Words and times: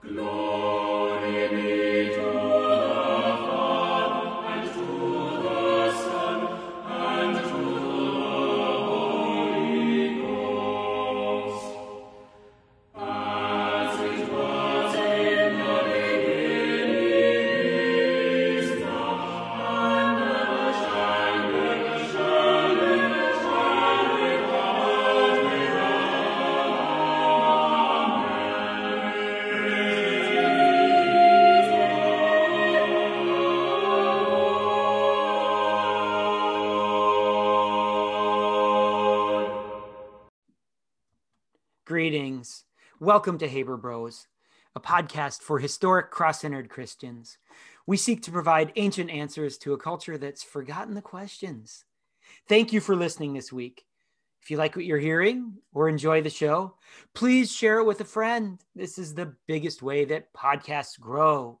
Greetings. 0.00 0.47
Welcome 43.08 43.38
to 43.38 43.48
Haber 43.48 43.78
Bros, 43.78 44.26
a 44.76 44.80
podcast 44.80 45.40
for 45.40 45.58
historic 45.58 46.10
cross 46.10 46.42
centered 46.42 46.68
Christians. 46.68 47.38
We 47.86 47.96
seek 47.96 48.22
to 48.24 48.30
provide 48.30 48.70
ancient 48.76 49.08
answers 49.08 49.56
to 49.60 49.72
a 49.72 49.78
culture 49.78 50.18
that's 50.18 50.42
forgotten 50.42 50.92
the 50.92 51.00
questions. 51.00 51.86
Thank 52.50 52.70
you 52.70 52.82
for 52.82 52.94
listening 52.94 53.32
this 53.32 53.50
week. 53.50 53.86
If 54.42 54.50
you 54.50 54.58
like 54.58 54.76
what 54.76 54.84
you're 54.84 54.98
hearing 54.98 55.54
or 55.72 55.88
enjoy 55.88 56.20
the 56.20 56.28
show, 56.28 56.76
please 57.14 57.50
share 57.50 57.78
it 57.78 57.86
with 57.86 58.02
a 58.02 58.04
friend. 58.04 58.60
This 58.74 58.98
is 58.98 59.14
the 59.14 59.34
biggest 59.46 59.80
way 59.80 60.04
that 60.04 60.34
podcasts 60.34 61.00
grow. 61.00 61.60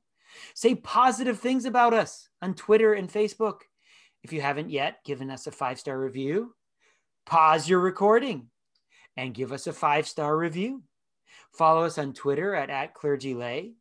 Say 0.54 0.74
positive 0.74 1.38
things 1.38 1.64
about 1.64 1.94
us 1.94 2.28
on 2.42 2.56
Twitter 2.56 2.92
and 2.92 3.10
Facebook. 3.10 3.60
If 4.22 4.34
you 4.34 4.42
haven't 4.42 4.68
yet 4.68 5.02
given 5.02 5.30
us 5.30 5.46
a 5.46 5.50
five 5.50 5.78
star 5.78 5.98
review, 5.98 6.54
pause 7.24 7.66
your 7.66 7.80
recording 7.80 8.50
and 9.16 9.32
give 9.32 9.50
us 9.50 9.66
a 9.66 9.72
five 9.72 10.06
star 10.06 10.36
review. 10.36 10.82
Follow 11.58 11.82
us 11.82 11.98
on 11.98 12.12
Twitter 12.12 12.54
at, 12.54 12.70
at 12.70 12.94
clergylay 12.94 13.72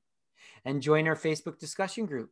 and 0.65 0.81
join 0.81 1.07
our 1.07 1.15
Facebook 1.15 1.59
discussion 1.59 2.07
group. 2.07 2.31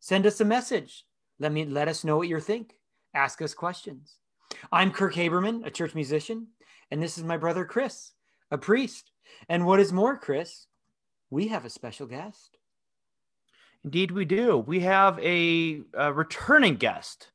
Send 0.00 0.26
us 0.26 0.40
a 0.40 0.44
message. 0.44 1.06
Let 1.38 1.52
me 1.52 1.64
let 1.64 1.86
us 1.86 2.02
know 2.02 2.16
what 2.16 2.26
you 2.26 2.40
think. 2.40 2.74
Ask 3.14 3.40
us 3.40 3.54
questions. 3.54 4.16
I'm 4.72 4.90
Kirk 4.90 5.14
Haberman, 5.14 5.64
a 5.64 5.70
church 5.70 5.94
musician, 5.94 6.48
and 6.90 7.00
this 7.00 7.16
is 7.16 7.22
my 7.22 7.36
brother 7.36 7.64
Chris, 7.64 8.14
a 8.50 8.58
priest. 8.58 9.12
And 9.48 9.64
what 9.64 9.78
is 9.78 9.92
more, 9.92 10.18
Chris, 10.18 10.66
we 11.30 11.46
have 11.48 11.64
a 11.64 11.70
special 11.70 12.08
guest. 12.08 12.58
Indeed, 13.84 14.10
we 14.10 14.24
do. 14.24 14.58
We 14.58 14.80
have 14.80 15.20
a, 15.20 15.82
a 15.94 16.12
returning 16.12 16.74
guest, 16.74 17.30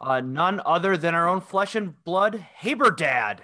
uh, 0.00 0.20
none 0.20 0.60
other 0.64 0.96
than 0.96 1.16
our 1.16 1.28
own 1.28 1.40
flesh 1.40 1.74
and 1.74 2.04
blood 2.04 2.36
Haber 2.36 2.92
Dad. 2.92 3.42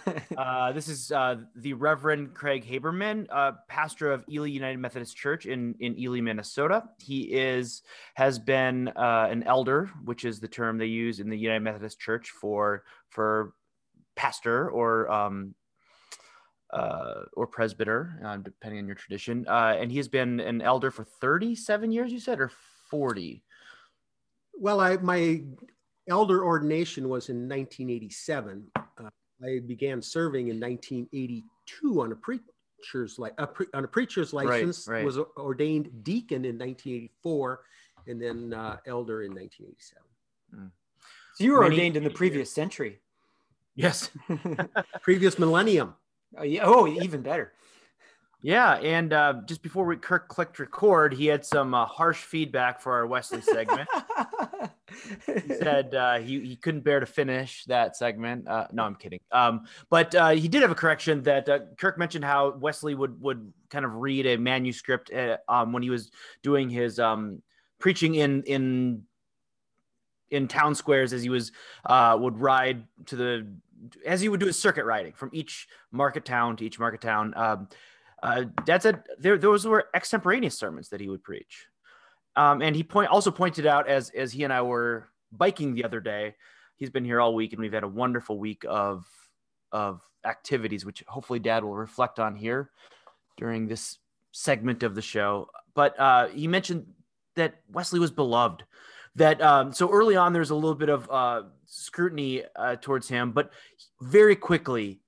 uh, 0.36 0.72
this 0.72 0.88
is 0.88 1.12
uh, 1.12 1.36
the 1.56 1.72
Reverend 1.72 2.34
Craig 2.34 2.64
Haberman, 2.66 3.26
uh, 3.30 3.52
pastor 3.68 4.12
of 4.12 4.24
Ely 4.30 4.48
United 4.48 4.78
Methodist 4.78 5.16
Church 5.16 5.46
in, 5.46 5.74
in 5.80 5.98
Ely, 5.98 6.20
Minnesota. 6.20 6.84
He 6.98 7.22
is 7.32 7.82
has 8.14 8.38
been 8.38 8.88
uh, 8.88 9.28
an 9.30 9.42
elder, 9.44 9.90
which 10.04 10.24
is 10.24 10.40
the 10.40 10.48
term 10.48 10.78
they 10.78 10.86
use 10.86 11.20
in 11.20 11.28
the 11.28 11.38
United 11.38 11.60
Methodist 11.60 11.98
Church 11.98 12.30
for 12.30 12.84
for 13.08 13.54
pastor 14.14 14.70
or 14.70 15.10
um, 15.10 15.54
uh, 16.72 17.22
or 17.34 17.46
presbyter, 17.46 18.40
depending 18.42 18.80
on 18.80 18.86
your 18.86 18.96
tradition. 18.96 19.44
and 19.48 19.90
he 19.90 19.98
has 19.98 20.08
been 20.08 20.40
an 20.40 20.62
elder 20.62 20.90
for 20.90 21.04
37 21.04 21.92
years, 21.92 22.12
you 22.12 22.20
said, 22.20 22.40
or 22.40 22.50
40? 22.90 23.42
Well, 24.54 24.80
I 24.80 24.96
my 24.96 25.42
elder 26.08 26.44
ordination 26.44 27.08
was 27.08 27.28
in 27.28 27.48
1987. 27.48 28.70
I 29.44 29.60
began 29.66 30.00
serving 30.00 30.48
in 30.48 30.60
1982 30.60 32.02
on 32.02 32.12
a 32.12 32.16
preacher's 32.16 33.18
li- 33.18 33.30
a 33.38 33.46
pre- 33.46 33.66
on 33.74 33.84
a 33.84 33.88
preacher's 33.88 34.32
license. 34.32 34.86
Right, 34.88 34.98
right. 34.98 35.04
Was 35.04 35.18
ordained 35.36 36.04
deacon 36.04 36.44
in 36.44 36.58
1984, 36.58 37.60
and 38.06 38.20
then 38.20 38.54
uh, 38.54 38.76
elder 38.86 39.22
in 39.22 39.32
1987. 39.34 40.02
Mm. 40.54 40.70
So 41.34 41.44
you 41.44 41.52
were 41.52 41.62
Many- 41.62 41.76
ordained 41.76 41.96
in 41.96 42.04
the 42.04 42.10
previous 42.10 42.50
century. 42.52 43.00
Yes. 43.74 44.10
Previous 45.02 45.38
millennium. 45.38 45.94
Oh, 46.36 46.42
yeah. 46.42 46.62
oh, 46.64 46.86
even 46.86 47.22
better. 47.22 47.52
Yeah, 48.42 48.74
and 48.74 49.12
uh, 49.12 49.34
just 49.46 49.62
before 49.62 49.86
we 49.86 49.96
Kirk 49.96 50.28
clicked 50.28 50.58
record, 50.58 51.14
he 51.14 51.26
had 51.26 51.44
some 51.46 51.74
uh, 51.74 51.86
harsh 51.86 52.22
feedback 52.22 52.80
for 52.80 52.92
our 52.92 53.06
Wesley 53.06 53.40
segment. 53.40 53.88
he 55.26 55.54
said 55.54 55.94
uh, 55.94 56.18
he, 56.18 56.40
he 56.40 56.56
couldn't 56.56 56.82
bear 56.82 57.00
to 57.00 57.06
finish 57.06 57.64
that 57.64 57.96
segment. 57.96 58.48
Uh, 58.48 58.66
no, 58.72 58.84
I'm 58.84 58.94
kidding. 58.94 59.20
Um, 59.30 59.66
but 59.90 60.14
uh, 60.14 60.30
he 60.30 60.48
did 60.48 60.62
have 60.62 60.70
a 60.70 60.76
correction 60.76 61.22
that 61.22 61.48
uh, 61.48 61.60
Kirk 61.78 61.98
mentioned 61.98 62.24
how 62.24 62.50
Wesley 62.50 62.94
would 62.94 63.20
would 63.20 63.52
kind 63.70 63.84
of 63.84 63.94
read 63.94 64.26
a 64.26 64.36
manuscript 64.36 65.12
uh, 65.12 65.38
um, 65.48 65.72
when 65.72 65.82
he 65.82 65.90
was 65.90 66.10
doing 66.42 66.68
his 66.68 66.98
um, 66.98 67.42
preaching 67.78 68.14
in 68.14 68.42
in 68.44 69.02
in 70.30 70.48
town 70.48 70.74
squares 70.74 71.12
as 71.12 71.22
he 71.22 71.28
was 71.28 71.52
uh, 71.86 72.16
would 72.18 72.38
ride 72.38 72.84
to 73.06 73.16
the 73.16 73.46
as 74.06 74.20
he 74.20 74.28
would 74.28 74.40
do 74.40 74.46
his 74.46 74.58
circuit 74.58 74.84
riding 74.84 75.12
from 75.12 75.30
each 75.32 75.68
market 75.90 76.24
town 76.24 76.56
to 76.56 76.64
each 76.64 76.78
market 76.78 77.00
town. 77.00 77.34
Um, 77.36 77.68
Dad 78.64 78.82
said 78.82 79.02
there 79.18 79.36
those 79.36 79.66
were 79.66 79.88
extemporaneous 79.94 80.56
sermons 80.56 80.88
that 80.90 81.00
he 81.00 81.08
would 81.08 81.24
preach. 81.24 81.66
Um, 82.36 82.62
and 82.62 82.74
he 82.74 82.82
point 82.82 83.10
also 83.10 83.30
pointed 83.30 83.66
out 83.66 83.88
as 83.88 84.10
as 84.10 84.32
he 84.32 84.44
and 84.44 84.52
I 84.52 84.62
were 84.62 85.08
biking 85.32 85.74
the 85.74 85.84
other 85.84 86.00
day, 86.00 86.34
he's 86.76 86.90
been 86.90 87.04
here 87.04 87.20
all 87.20 87.34
week, 87.34 87.52
and 87.52 87.60
we've 87.60 87.72
had 87.72 87.84
a 87.84 87.88
wonderful 87.88 88.38
week 88.38 88.64
of 88.68 89.06
of 89.70 90.02
activities, 90.24 90.84
which 90.84 91.02
hopefully 91.06 91.38
Dad 91.38 91.64
will 91.64 91.74
reflect 91.74 92.18
on 92.18 92.34
here 92.34 92.70
during 93.36 93.66
this 93.66 93.98
segment 94.32 94.82
of 94.82 94.94
the 94.94 95.02
show. 95.02 95.48
But 95.74 95.98
uh, 95.98 96.28
he 96.28 96.46
mentioned 96.46 96.86
that 97.36 97.60
Wesley 97.70 98.00
was 98.00 98.10
beloved. 98.10 98.64
That 99.16 99.42
um, 99.42 99.74
so 99.74 99.90
early 99.90 100.16
on, 100.16 100.32
there's 100.32 100.50
a 100.50 100.54
little 100.54 100.74
bit 100.74 100.88
of 100.88 101.10
uh, 101.10 101.42
scrutiny 101.66 102.44
uh, 102.56 102.76
towards 102.76 103.08
him, 103.08 103.32
but 103.32 103.50
very 104.00 104.36
quickly, 104.36 105.01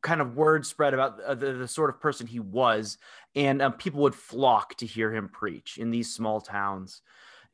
kind 0.00 0.20
of 0.20 0.36
word 0.36 0.66
spread 0.66 0.94
about 0.94 1.20
uh, 1.20 1.34
the, 1.34 1.52
the 1.52 1.68
sort 1.68 1.90
of 1.90 2.00
person 2.00 2.26
he 2.26 2.40
was, 2.40 2.98
and 3.34 3.62
um, 3.62 3.72
people 3.72 4.02
would 4.02 4.14
flock 4.14 4.76
to 4.76 4.86
hear 4.86 5.12
him 5.12 5.28
preach 5.28 5.78
in 5.78 5.90
these 5.90 6.12
small 6.12 6.40
towns. 6.40 7.02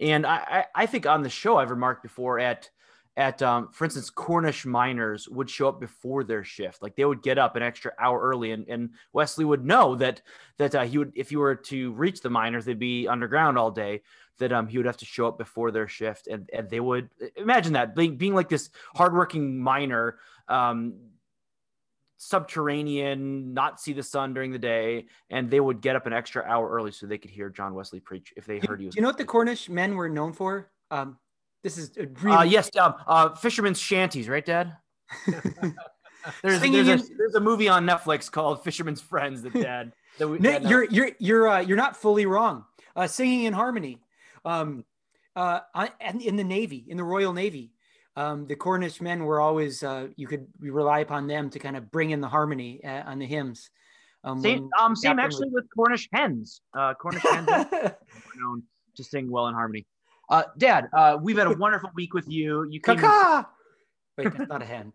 And 0.00 0.26
I, 0.26 0.36
I, 0.36 0.82
I 0.82 0.86
think 0.86 1.06
on 1.06 1.22
the 1.22 1.30
show 1.30 1.56
I've 1.56 1.70
remarked 1.70 2.02
before 2.02 2.38
at 2.38 2.70
at 3.16 3.42
um, 3.42 3.68
for 3.72 3.84
instance 3.84 4.10
Cornish 4.10 4.64
miners 4.64 5.28
would 5.28 5.50
show 5.50 5.68
up 5.68 5.80
before 5.80 6.22
their 6.22 6.44
shift, 6.44 6.82
like 6.82 6.94
they 6.94 7.04
would 7.04 7.20
get 7.20 7.36
up 7.36 7.56
an 7.56 7.62
extra 7.62 7.92
hour 7.98 8.20
early, 8.20 8.52
and, 8.52 8.66
and 8.68 8.90
Wesley 9.12 9.44
would 9.44 9.64
know 9.64 9.96
that 9.96 10.22
that 10.56 10.74
uh, 10.74 10.84
he 10.84 10.98
would 10.98 11.12
if 11.16 11.32
you 11.32 11.40
were 11.40 11.56
to 11.56 11.92
reach 11.92 12.20
the 12.20 12.30
miners, 12.30 12.64
they'd 12.64 12.78
be 12.78 13.08
underground 13.08 13.58
all 13.58 13.72
day. 13.72 14.02
That 14.38 14.52
um, 14.52 14.68
he 14.68 14.76
would 14.78 14.86
have 14.86 14.98
to 14.98 15.04
show 15.04 15.26
up 15.26 15.36
before 15.36 15.72
their 15.72 15.88
shift, 15.88 16.28
and, 16.28 16.48
and 16.52 16.70
they 16.70 16.78
would 16.78 17.10
imagine 17.34 17.72
that 17.72 17.96
being, 17.96 18.16
being 18.16 18.36
like 18.36 18.48
this 18.48 18.70
hardworking 18.94 19.58
miner, 19.58 20.20
um, 20.46 20.94
subterranean, 22.18 23.54
not 23.54 23.80
see 23.80 23.92
the 23.92 24.02
sun 24.02 24.34
during 24.34 24.52
the 24.52 24.58
day, 24.58 25.06
and 25.30 25.50
they 25.50 25.60
would 25.60 25.80
get 25.80 25.96
up 25.96 26.06
an 26.06 26.12
extra 26.12 26.42
hour 26.42 26.68
early 26.68 26.92
so 26.92 27.06
they 27.06 27.18
could 27.18 27.30
hear 27.30 27.48
John 27.48 27.74
Wesley 27.74 28.00
preach 28.00 28.32
if 28.36 28.44
they 28.44 28.58
heard 28.58 28.80
he 28.80 28.86
was. 28.86 28.96
You 28.96 29.02
know 29.02 29.08
what 29.08 29.18
the 29.18 29.24
Cornish 29.24 29.68
men 29.68 29.94
were 29.94 30.08
known 30.08 30.32
for? 30.32 30.70
Um, 30.90 31.16
this 31.62 31.78
is 31.78 31.96
a 31.96 32.06
really 32.22 32.36
Uh, 32.36 32.42
yes, 32.42 32.70
um, 32.76 32.94
uh, 33.06 33.34
fishermen's 33.34 33.80
shanties, 33.80 34.28
right, 34.28 34.44
Dad? 34.44 34.76
There's, 36.42 36.60
Singing 36.60 36.84
there's, 36.84 37.08
a, 37.08 37.14
there's 37.16 37.34
a 37.36 37.40
movie 37.40 37.68
on 37.68 37.86
Netflix 37.86 38.30
called 38.30 38.62
Fisherman's 38.62 39.00
Friends 39.00 39.40
that 39.42 39.54
Dad. 39.54 39.92
That 40.18 40.28
we, 40.28 40.38
No, 40.38 40.50
Dad- 40.52 40.68
you're 40.68 40.84
you're 40.84 41.10
you're 41.18 41.48
uh, 41.48 41.60
you're 41.60 41.76
not 41.76 41.96
fully 41.96 42.26
wrong. 42.26 42.64
Uh, 42.94 43.06
singing 43.06 43.44
in 43.44 43.52
harmony, 43.54 43.98
um, 44.44 44.84
uh, 45.36 45.60
and 46.00 46.20
in 46.20 46.36
the 46.36 46.44
Navy, 46.44 46.84
in 46.88 46.96
the 46.96 47.04
Royal 47.04 47.32
Navy, 47.32 47.70
um, 48.18 48.46
the 48.48 48.56
Cornish 48.56 49.00
men 49.00 49.24
were 49.24 49.40
always 49.40 49.84
uh, 49.84 50.08
you 50.16 50.26
could 50.26 50.46
rely 50.58 50.98
upon 51.00 51.28
them 51.28 51.50
to 51.50 51.58
kind 51.60 51.76
of 51.76 51.88
bring 51.92 52.10
in 52.10 52.20
the 52.20 52.26
harmony 52.28 52.82
uh, 52.84 53.04
on 53.06 53.20
the 53.20 53.26
hymns. 53.26 53.70
Um, 54.24 54.40
same, 54.40 54.68
um, 54.76 54.96
same 54.96 55.20
actually 55.20 55.50
with 55.50 55.66
Cornish 55.74 56.08
hens. 56.12 56.60
Uh, 56.76 56.94
Cornish 56.94 57.22
hens 57.22 57.48
are 57.48 57.96
known 58.36 58.64
to 58.96 59.04
sing 59.04 59.30
well 59.30 59.46
in 59.46 59.54
harmony. 59.54 59.86
Uh, 60.28 60.42
Dad, 60.58 60.88
uh, 60.92 61.16
we've 61.22 61.38
had 61.38 61.46
a 61.46 61.56
wonderful 61.56 61.90
week 61.94 62.12
with 62.12 62.28
you. 62.28 62.66
You 62.68 62.80
came. 62.80 62.96
Caca! 62.96 63.46
Wait, 64.18 64.36
that's 64.36 64.48
not 64.48 64.62
a 64.62 64.66
hen. 64.66 64.92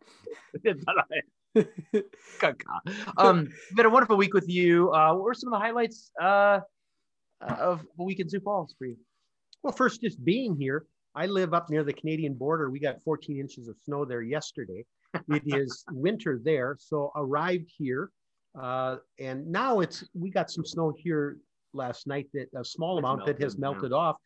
Caca. 2.41 2.55
um, 3.17 3.47
we've 3.69 3.77
had 3.77 3.85
a 3.85 3.89
wonderful 3.89 4.17
week 4.17 4.33
with 4.33 4.49
you. 4.49 4.91
Uh, 4.91 5.13
what 5.13 5.23
were 5.23 5.33
some 5.33 5.53
of 5.53 5.57
the 5.57 5.65
highlights 5.65 6.11
uh, 6.21 6.59
of 7.39 7.85
the 7.97 8.03
week 8.03 8.19
in 8.19 8.27
Sioux 8.27 8.41
Falls 8.41 8.75
for 8.77 8.85
you? 8.85 8.97
Well, 9.63 9.71
first, 9.71 10.01
just 10.01 10.23
being 10.25 10.57
here. 10.57 10.85
I 11.15 11.27
live 11.27 11.53
up 11.53 11.69
near 11.69 11.83
the 11.83 11.93
Canadian 11.93 12.33
border. 12.33 12.69
We 12.69 12.79
got 12.79 13.01
14 13.03 13.39
inches 13.39 13.67
of 13.67 13.75
snow 13.85 14.03
there 14.05 14.21
yesterday. 14.21 14.85
It 15.29 15.43
is 15.45 15.83
winter 15.91 16.39
there, 16.43 16.75
so 16.79 17.11
arrived 17.15 17.71
here. 17.77 18.09
Uh, 18.59 18.97
and 19.19 19.47
now 19.47 19.79
it's 19.79 20.03
we 20.13 20.29
got 20.29 20.49
some 20.49 20.65
snow 20.65 20.93
here 20.95 21.37
last 21.73 22.07
night 22.07 22.27
that 22.33 22.47
a 22.55 22.63
small 22.63 22.97
It's 22.97 23.03
amount 23.03 23.25
that 23.25 23.41
has 23.41 23.57
melted, 23.57 23.91
yeah. 23.91 23.97
off. 23.97 24.17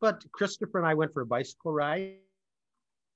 But 0.00 0.24
Christopher 0.32 0.78
and 0.78 0.86
I 0.86 0.94
went 0.94 1.12
for 1.12 1.22
a 1.22 1.26
bicycle 1.26 1.72
ride, 1.72 2.16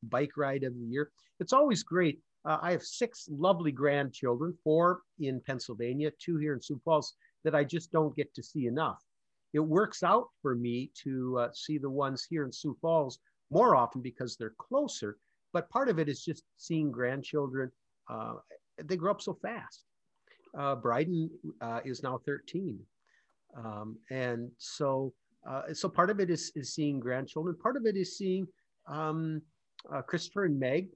bike 0.04 0.36
ride 0.36 0.62
of 0.62 0.74
the 0.74 0.84
year. 0.84 1.10
It's 1.40 1.52
always 1.52 1.82
great. 1.82 2.20
Uh, 2.44 2.58
I 2.62 2.70
have 2.70 2.82
six 2.82 3.28
lovely 3.30 3.72
grandchildren, 3.72 4.54
four 4.62 5.00
in 5.18 5.40
Pennsylvania, 5.40 6.12
two 6.20 6.36
here 6.36 6.54
in 6.54 6.62
Sioux 6.62 6.80
Falls, 6.84 7.14
that 7.42 7.56
I 7.56 7.64
just 7.64 7.90
don't 7.90 8.14
get 8.14 8.32
to 8.34 8.42
see 8.42 8.66
enough. 8.66 9.02
It 9.56 9.64
works 9.64 10.02
out 10.02 10.28
for 10.42 10.54
me 10.54 10.90
to 11.02 11.38
uh, 11.38 11.48
see 11.54 11.78
the 11.78 11.88
ones 11.88 12.26
here 12.28 12.44
in 12.44 12.52
Sioux 12.52 12.76
Falls 12.82 13.18
more 13.50 13.74
often 13.74 14.02
because 14.02 14.36
they're 14.36 14.54
closer. 14.58 15.16
But 15.54 15.70
part 15.70 15.88
of 15.88 15.98
it 15.98 16.10
is 16.10 16.22
just 16.22 16.44
seeing 16.58 16.90
grandchildren. 16.90 17.72
Uh, 18.06 18.34
they 18.84 18.96
grow 18.96 19.12
up 19.12 19.22
so 19.22 19.32
fast. 19.40 19.84
Uh, 20.58 20.74
Bryden 20.74 21.30
uh, 21.62 21.80
is 21.86 22.02
now 22.02 22.20
13. 22.26 22.78
Um, 23.56 23.96
and 24.10 24.50
so, 24.58 25.14
uh, 25.48 25.72
so 25.72 25.88
part 25.88 26.10
of 26.10 26.20
it 26.20 26.28
is, 26.28 26.52
is 26.54 26.74
seeing 26.74 27.00
grandchildren. 27.00 27.56
Part 27.62 27.78
of 27.78 27.86
it 27.86 27.96
is 27.96 28.18
seeing 28.18 28.46
um, 28.86 29.40
uh, 29.90 30.02
Christopher 30.02 30.44
and 30.44 30.60
Meg. 30.60 30.88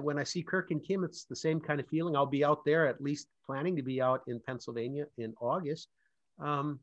When 0.00 0.18
I 0.18 0.24
see 0.24 0.42
Kirk 0.42 0.72
and 0.72 0.84
Kim, 0.84 1.04
it's 1.04 1.24
the 1.24 1.36
same 1.36 1.60
kind 1.60 1.78
of 1.78 1.86
feeling. 1.88 2.16
I'll 2.16 2.26
be 2.26 2.44
out 2.44 2.64
there, 2.64 2.86
at 2.86 3.00
least 3.00 3.28
planning 3.46 3.76
to 3.76 3.82
be 3.82 4.00
out 4.00 4.22
in 4.26 4.40
Pennsylvania 4.46 5.06
in 5.18 5.34
August. 5.40 5.88
Um, 6.40 6.80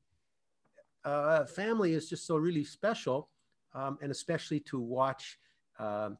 uh, 1.06 1.46
family 1.46 1.94
is 1.94 2.10
just 2.10 2.26
so 2.26 2.36
really 2.38 2.64
special, 2.64 3.30
um, 3.74 3.98
and 4.02 4.12
especially 4.12 4.60
to 4.62 4.80
watch 4.80 5.40
um 5.80 6.18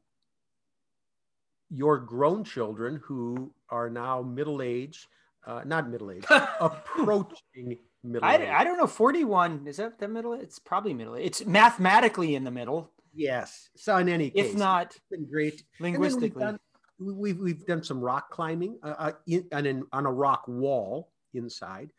your 1.72 1.98
grown 1.98 2.42
children 2.42 3.00
who 3.04 3.52
are 3.68 3.88
now 3.88 4.22
middle 4.22 4.60
age, 4.60 5.08
uh, 5.46 5.62
not 5.64 5.88
middle 5.88 6.10
age, 6.10 6.24
approaching 6.60 7.78
middle 8.02 8.24
I, 8.28 8.36
age. 8.38 8.48
I 8.48 8.64
don't 8.64 8.76
know. 8.76 8.86
41 8.88 9.66
is 9.66 9.76
that 9.76 9.98
the 9.98 10.08
middle? 10.08 10.32
It's 10.32 10.58
probably 10.58 10.94
middle. 10.94 11.14
It's 11.14 11.44
mathematically 11.46 12.34
in 12.34 12.42
the 12.42 12.50
middle, 12.50 12.90
yes. 13.14 13.68
So 13.76 13.96
in 13.98 14.08
any 14.08 14.30
case, 14.30 14.50
if 14.52 14.56
not 14.56 14.86
it's 14.86 15.00
been 15.10 15.26
great. 15.30 15.62
And 15.78 15.92
we've 15.92 15.92
linguistically. 16.00 16.42
done- 16.42 16.54
we- 16.98 17.14
We've, 17.14 17.38
we've 17.38 17.64
done 17.64 17.82
some 17.82 17.98
rock 17.98 18.30
climbing 18.30 18.78
uh, 18.82 18.94
uh, 18.98 19.12
in, 19.26 19.46
on, 19.54 19.64
an, 19.64 19.84
on 19.90 20.04
a 20.04 20.12
rock 20.12 20.44
wall 20.46 21.08
inside. 21.32 21.92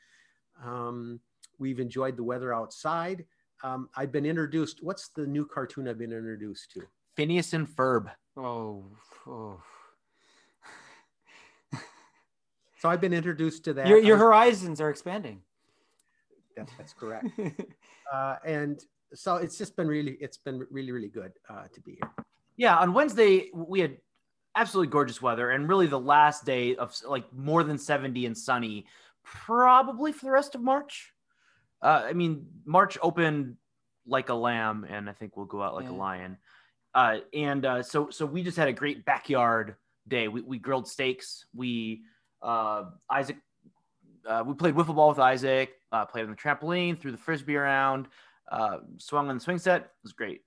Um, 0.63 1.19
we've 1.61 1.79
enjoyed 1.79 2.17
the 2.17 2.23
weather 2.23 2.53
outside. 2.53 3.23
Um, 3.63 3.87
I've 3.95 4.11
been 4.11 4.25
introduced. 4.25 4.79
What's 4.81 5.09
the 5.09 5.25
new 5.27 5.45
cartoon 5.45 5.87
I've 5.87 5.99
been 5.99 6.11
introduced 6.11 6.71
to? 6.71 6.81
Phineas 7.15 7.53
and 7.53 7.67
Ferb. 7.67 8.09
Oh, 8.35 8.83
oh. 9.27 9.61
So 12.79 12.89
I've 12.89 12.99
been 12.99 13.13
introduced 13.13 13.63
to 13.65 13.73
that. 13.75 13.87
Your, 13.87 13.99
your 13.99 14.17
horizons 14.17 14.81
are 14.81 14.89
expanding. 14.89 15.41
that- 16.57 16.69
that's 16.77 16.93
correct. 16.93 17.27
Uh, 18.11 18.35
and 18.45 18.83
so 19.13 19.37
it's 19.37 19.57
just 19.57 19.73
been 19.77 19.87
really, 19.87 20.17
it's 20.19 20.35
been 20.35 20.67
really, 20.69 20.91
really 20.91 21.07
good 21.07 21.31
uh, 21.49 21.63
to 21.73 21.79
be 21.79 21.91
here. 21.93 22.11
Yeah, 22.57 22.75
on 22.77 22.91
Wednesday 22.93 23.49
we 23.53 23.79
had 23.79 23.95
absolutely 24.57 24.91
gorgeous 24.91 25.21
weather, 25.21 25.51
and 25.51 25.69
really 25.69 25.87
the 25.87 25.97
last 25.97 26.43
day 26.43 26.75
of 26.75 26.93
like 27.07 27.23
more 27.31 27.63
than 27.63 27.77
seventy 27.77 28.25
and 28.25 28.37
sunny, 28.37 28.85
probably 29.23 30.11
for 30.11 30.25
the 30.25 30.31
rest 30.31 30.55
of 30.55 30.61
March. 30.61 31.10
Uh, 31.81 32.04
I 32.06 32.13
mean, 32.13 32.48
March 32.66 32.98
opened 33.01 33.57
like 34.06 34.30
a 34.30 34.33
lamb, 34.33 34.86
and 34.89 35.10
I 35.10 35.13
think 35.13 35.38
we'll 35.38 35.45
go 35.45 35.62
out 35.62 35.75
like 35.75 35.89
a 35.89 35.94
lion. 35.94 36.38
Uh, 36.94 37.18
and 37.33 37.66
uh, 37.66 37.83
so, 37.83 38.10
so 38.10 38.25
we 38.25 38.44
just 38.44 38.57
had 38.57 38.68
a 38.68 38.74
great 38.74 39.06
backyard 39.06 39.75
day. 40.07 40.28
We, 40.28 40.42
we 40.42 40.60
grilled 40.60 40.88
steaks. 40.88 41.45
We 41.56 42.01
uh, 42.42 42.86
Isaac, 43.10 43.38
uh, 44.28 44.44
we 44.45 44.54
played 44.54 44.75
wiffle 44.75 44.95
ball 44.95 45.10
with 45.10 45.19
Isaac. 45.19 45.72
Uh, 45.92 46.06
played 46.06 46.24
on 46.24 46.31
the 46.31 46.38
trampoline, 46.38 47.00
threw 47.00 47.12
the 47.12 47.18
frisbee 47.18 47.56
around, 47.56 48.07
uh, 48.51 48.78
swung 48.98 49.30
on 49.30 49.36
the 49.36 49.42
swing 49.42 49.57
set. 49.57 49.81
It 49.81 49.89
was 50.04 50.13
great. 50.13 50.42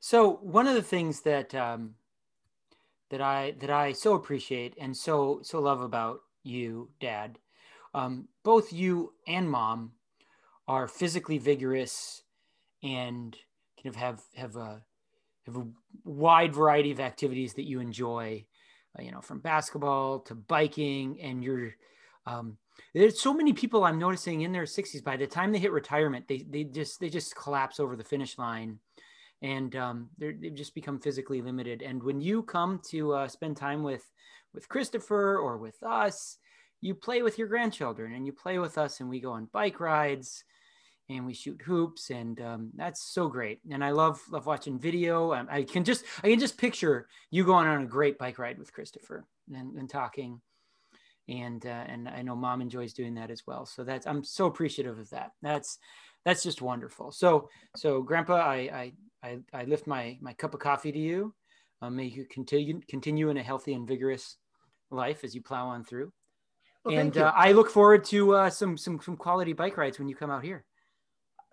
So 0.00 0.34
one 0.42 0.66
of 0.66 0.74
the 0.74 0.82
things 0.82 1.22
that 1.22 1.54
um, 1.54 1.94
that 3.10 3.20
I 3.20 3.54
that 3.60 3.70
I 3.70 3.92
so 3.92 4.14
appreciate 4.14 4.74
and 4.78 4.96
so 4.96 5.40
so 5.42 5.60
love 5.60 5.80
about 5.80 6.20
you, 6.42 6.90
Dad, 7.00 7.38
um, 7.94 8.28
both 8.44 8.72
you 8.72 9.14
and 9.26 9.50
Mom 9.50 9.92
are 10.68 10.88
physically 10.88 11.38
vigorous 11.38 12.22
and 12.82 13.36
kind 13.82 13.94
of 13.94 13.96
have 13.96 14.22
have 14.34 14.56
a 14.56 14.82
have 15.46 15.56
a 15.56 15.66
wide 16.04 16.54
variety 16.54 16.90
of 16.90 17.00
activities 17.00 17.54
that 17.54 17.68
you 17.68 17.80
enjoy. 17.80 18.44
uh, 18.98 19.02
you 19.02 19.12
know, 19.12 19.20
from 19.20 19.40
basketball 19.40 20.20
to 20.20 20.34
biking, 20.34 21.20
and 21.20 21.42
you're 21.42 21.74
um, 22.26 22.56
there's 22.94 23.20
so 23.20 23.32
many 23.32 23.52
people 23.52 23.84
I'm 23.84 23.98
noticing 23.98 24.40
in 24.42 24.52
their 24.52 24.64
60s. 24.64 25.02
By 25.02 25.16
the 25.16 25.26
time 25.26 25.52
they 25.52 25.58
hit 25.58 25.72
retirement, 25.72 26.26
they 26.28 26.44
they 26.48 26.64
just 26.64 27.00
they 27.00 27.08
just 27.08 27.36
collapse 27.36 27.80
over 27.80 27.96
the 27.96 28.04
finish 28.04 28.38
line 28.38 28.78
and 29.42 29.76
um, 29.76 30.08
they're, 30.18 30.34
they've 30.40 30.54
just 30.54 30.74
become 30.74 30.98
physically 30.98 31.42
limited. 31.42 31.82
And 31.82 32.02
when 32.02 32.20
you 32.20 32.42
come 32.42 32.80
to 32.90 33.12
uh, 33.12 33.28
spend 33.28 33.56
time 33.56 33.82
with 33.82 34.10
with 34.54 34.68
Christopher 34.68 35.38
or 35.38 35.58
with 35.58 35.82
us, 35.82 36.38
you 36.80 36.94
play 36.94 37.22
with 37.22 37.38
your 37.38 37.48
grandchildren 37.48 38.14
and 38.14 38.24
you 38.26 38.32
play 38.32 38.58
with 38.58 38.78
us, 38.78 39.00
and 39.00 39.08
we 39.08 39.20
go 39.20 39.32
on 39.32 39.48
bike 39.52 39.80
rides 39.80 40.44
and 41.08 41.24
we 41.24 41.34
shoot 41.34 41.62
hoops, 41.62 42.10
and 42.10 42.40
um, 42.40 42.70
that's 42.74 43.02
so 43.02 43.28
great. 43.28 43.60
And 43.70 43.84
I 43.84 43.90
love 43.90 44.20
love 44.30 44.46
watching 44.46 44.78
video. 44.78 45.32
Um, 45.32 45.48
I 45.50 45.62
can 45.62 45.84
just 45.84 46.04
I 46.24 46.28
can 46.28 46.40
just 46.40 46.58
picture 46.58 47.08
you 47.30 47.44
going 47.44 47.66
on 47.66 47.82
a 47.82 47.86
great 47.86 48.18
bike 48.18 48.38
ride 48.38 48.58
with 48.58 48.72
Christopher 48.72 49.24
and, 49.54 49.76
and 49.76 49.88
talking. 49.88 50.40
And 51.28 51.64
uh, 51.64 51.84
and 51.88 52.08
I 52.08 52.22
know 52.22 52.36
mom 52.36 52.60
enjoys 52.60 52.92
doing 52.92 53.14
that 53.14 53.30
as 53.30 53.42
well. 53.46 53.66
So 53.66 53.84
that's 53.84 54.06
I'm 54.06 54.24
so 54.24 54.46
appreciative 54.46 54.98
of 54.98 55.10
that. 55.10 55.32
That's 55.42 55.78
that's 56.24 56.42
just 56.42 56.62
wonderful. 56.62 57.12
So 57.12 57.48
so 57.76 58.02
Grandpa, 58.02 58.34
I 58.34 58.56
I 58.56 58.92
I, 59.22 59.38
I 59.52 59.64
lift 59.64 59.86
my 59.86 60.18
my 60.20 60.32
cup 60.34 60.54
of 60.54 60.60
coffee 60.60 60.92
to 60.92 60.98
you. 60.98 61.34
Um, 61.82 61.96
may 61.96 62.04
you 62.04 62.26
continue 62.30 62.80
continue 62.88 63.28
in 63.28 63.36
a 63.36 63.42
healthy 63.42 63.74
and 63.74 63.86
vigorous 63.86 64.36
life 64.90 65.24
as 65.24 65.34
you 65.34 65.42
plow 65.42 65.68
on 65.68 65.84
through. 65.84 66.12
Well, 66.84 66.96
and 66.96 67.16
uh, 67.18 67.32
I 67.34 67.52
look 67.52 67.70
forward 67.70 68.04
to 68.06 68.34
uh, 68.34 68.50
some 68.50 68.76
some 68.76 69.00
some 69.00 69.16
quality 69.16 69.52
bike 69.52 69.76
rides 69.76 69.98
when 69.98 70.08
you 70.08 70.14
come 70.14 70.30
out 70.30 70.44
here. 70.44 70.64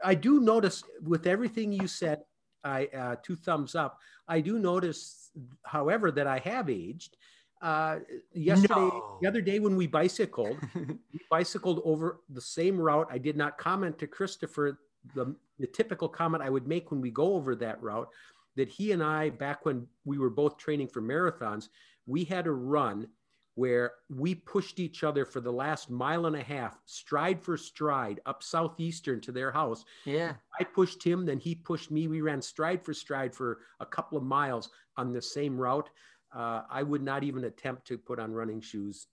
I 0.03 0.15
do 0.15 0.39
notice 0.39 0.83
with 1.01 1.27
everything 1.27 1.71
you 1.71 1.87
said, 1.87 2.23
I 2.63 2.85
uh, 2.97 3.15
two 3.23 3.35
thumbs 3.35 3.75
up. 3.75 3.99
I 4.27 4.39
do 4.41 4.59
notice, 4.59 5.31
however, 5.65 6.11
that 6.11 6.27
I 6.27 6.39
have 6.39 6.69
aged. 6.69 7.17
Uh, 7.61 7.99
yesterday, 8.33 8.73
No. 8.75 9.17
the 9.21 9.27
other 9.27 9.41
day 9.41 9.59
when 9.59 9.75
we 9.75 9.87
bicycled, 9.87 10.57
we 10.75 11.19
bicycled 11.29 11.81
over 11.85 12.19
the 12.29 12.41
same 12.41 12.77
route. 12.77 13.07
I 13.09 13.17
did 13.17 13.37
not 13.37 13.57
comment 13.57 13.97
to 13.99 14.07
Christopher 14.07 14.79
the, 15.15 15.35
the 15.59 15.67
typical 15.67 16.07
comment 16.07 16.43
I 16.43 16.49
would 16.49 16.67
make 16.67 16.91
when 16.91 17.01
we 17.01 17.11
go 17.11 17.33
over 17.35 17.55
that 17.55 17.81
route 17.81 18.09
that 18.55 18.69
he 18.69 18.91
and 18.91 19.01
I, 19.03 19.29
back 19.29 19.65
when 19.65 19.87
we 20.05 20.17
were 20.17 20.29
both 20.29 20.57
training 20.57 20.87
for 20.87 21.01
marathons, 21.01 21.69
we 22.05 22.23
had 22.23 22.47
a 22.47 22.51
run 22.51 23.07
where 23.55 23.91
we 24.09 24.33
pushed 24.35 24.79
each 24.79 25.03
other 25.03 25.25
for 25.25 25.39
the 25.39 25.51
last 25.51 25.89
mile 25.89 26.25
and 26.25 26.35
a 26.35 26.41
half, 26.43 26.79
stride 26.85 27.41
for 27.41 27.55
stride, 27.57 28.19
up 28.25 28.41
southeastern 28.41 29.21
to 29.21 29.31
their 29.31 29.51
house. 29.51 29.85
yeah. 30.05 30.33
I 30.59 30.63
pushed 30.63 31.03
him, 31.03 31.25
then 31.25 31.39
he 31.39 31.55
pushed 31.55 31.91
me. 31.91 32.07
We 32.07 32.21
ran 32.21 32.41
stride 32.41 32.83
for 32.83 32.93
stride 32.93 33.33
for 33.35 33.59
a 33.79 33.85
couple 33.85 34.17
of 34.17 34.23
miles 34.23 34.69
on 34.97 35.11
the 35.13 35.21
same 35.21 35.57
route. 35.57 35.89
Uh, 36.35 36.63
I 36.69 36.83
would 36.83 37.01
not 37.03 37.23
even 37.23 37.43
attempt 37.45 37.85
to 37.87 37.97
put 37.97 38.19
on 38.19 38.31
running 38.33 38.61
shoes 38.61 39.07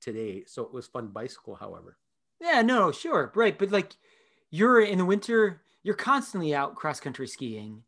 today. 0.00 0.44
So 0.46 0.62
it 0.62 0.72
was 0.72 0.86
fun 0.86 1.08
bicycle, 1.08 1.54
however. 1.54 1.98
Yeah, 2.40 2.62
no, 2.62 2.90
sure. 2.92 3.32
Right. 3.34 3.58
But 3.58 3.70
like 3.70 3.94
you're 4.50 4.80
in 4.80 4.98
the 4.98 5.04
winter, 5.04 5.62
you're 5.82 5.94
constantly 5.94 6.54
out 6.54 6.74
cross 6.74 7.00
country 7.00 7.26
skiing. 7.28 7.82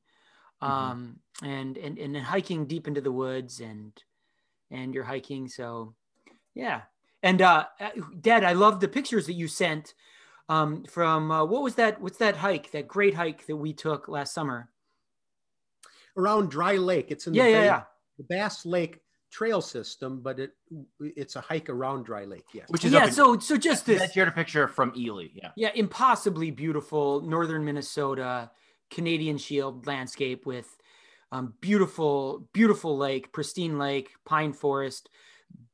Mhm. 0.62 0.68
Um 0.68 1.20
and, 1.42 1.76
and 1.76 1.98
and 1.98 2.16
hiking 2.16 2.66
deep 2.66 2.86
into 2.86 3.00
the 3.00 3.10
woods 3.12 3.60
and 3.60 3.92
and 4.72 4.92
you're 4.94 5.04
hiking. 5.04 5.46
So 5.48 5.94
yeah. 6.54 6.82
And 7.22 7.40
uh 7.40 7.66
Dad, 8.20 8.42
I 8.42 8.54
love 8.54 8.80
the 8.80 8.88
pictures 8.88 9.26
that 9.26 9.34
you 9.34 9.46
sent 9.46 9.94
um 10.48 10.84
from 10.84 11.30
uh, 11.30 11.44
what 11.44 11.62
was 11.62 11.76
that 11.76 12.00
what's 12.00 12.18
that 12.18 12.36
hike, 12.36 12.72
that 12.72 12.88
great 12.88 13.14
hike 13.14 13.46
that 13.46 13.56
we 13.56 13.72
took 13.72 14.08
last 14.08 14.34
summer? 14.34 14.68
Around 16.16 16.50
Dry 16.50 16.76
Lake, 16.76 17.10
it's 17.10 17.26
in 17.26 17.34
Yeah, 17.34 17.44
the, 17.44 17.50
yeah, 17.50 17.58
Bay- 17.60 17.64
yeah. 17.66 17.82
the 18.18 18.24
Bass 18.24 18.66
Lake 18.66 19.00
Trail 19.30 19.62
System, 19.62 20.20
but 20.20 20.38
it 20.38 20.50
it's 21.00 21.36
a 21.36 21.40
hike 21.40 21.70
around 21.70 22.04
Dry 22.04 22.24
Lake. 22.24 22.44
Yes. 22.52 22.66
Which 22.68 22.84
is 22.84 22.92
Yeah, 22.92 23.02
up 23.02 23.08
in- 23.08 23.14
so 23.14 23.38
so 23.38 23.56
just 23.56 23.86
this 23.86 24.02
I 24.02 24.06
shared 24.08 24.28
a 24.28 24.32
picture 24.32 24.68
from 24.68 24.92
Ely. 24.96 25.28
Yeah. 25.34 25.52
Yeah, 25.56 25.70
impossibly 25.74 26.50
beautiful 26.50 27.22
northern 27.22 27.64
Minnesota, 27.64 28.50
Canadian 28.90 29.38
Shield 29.38 29.86
landscape 29.86 30.44
with 30.44 30.76
um, 31.32 31.54
beautiful, 31.60 32.46
beautiful 32.52 32.96
lake, 32.96 33.32
pristine 33.32 33.78
lake, 33.78 34.10
pine 34.24 34.52
forest, 34.52 35.08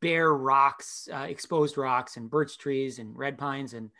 bare 0.00 0.32
rocks, 0.32 1.08
uh, 1.12 1.26
exposed 1.28 1.76
rocks, 1.76 2.16
and 2.16 2.30
birch 2.30 2.56
trees 2.56 2.98
and 2.98 3.18
red 3.18 3.36
pines 3.36 3.74
and 3.74 3.90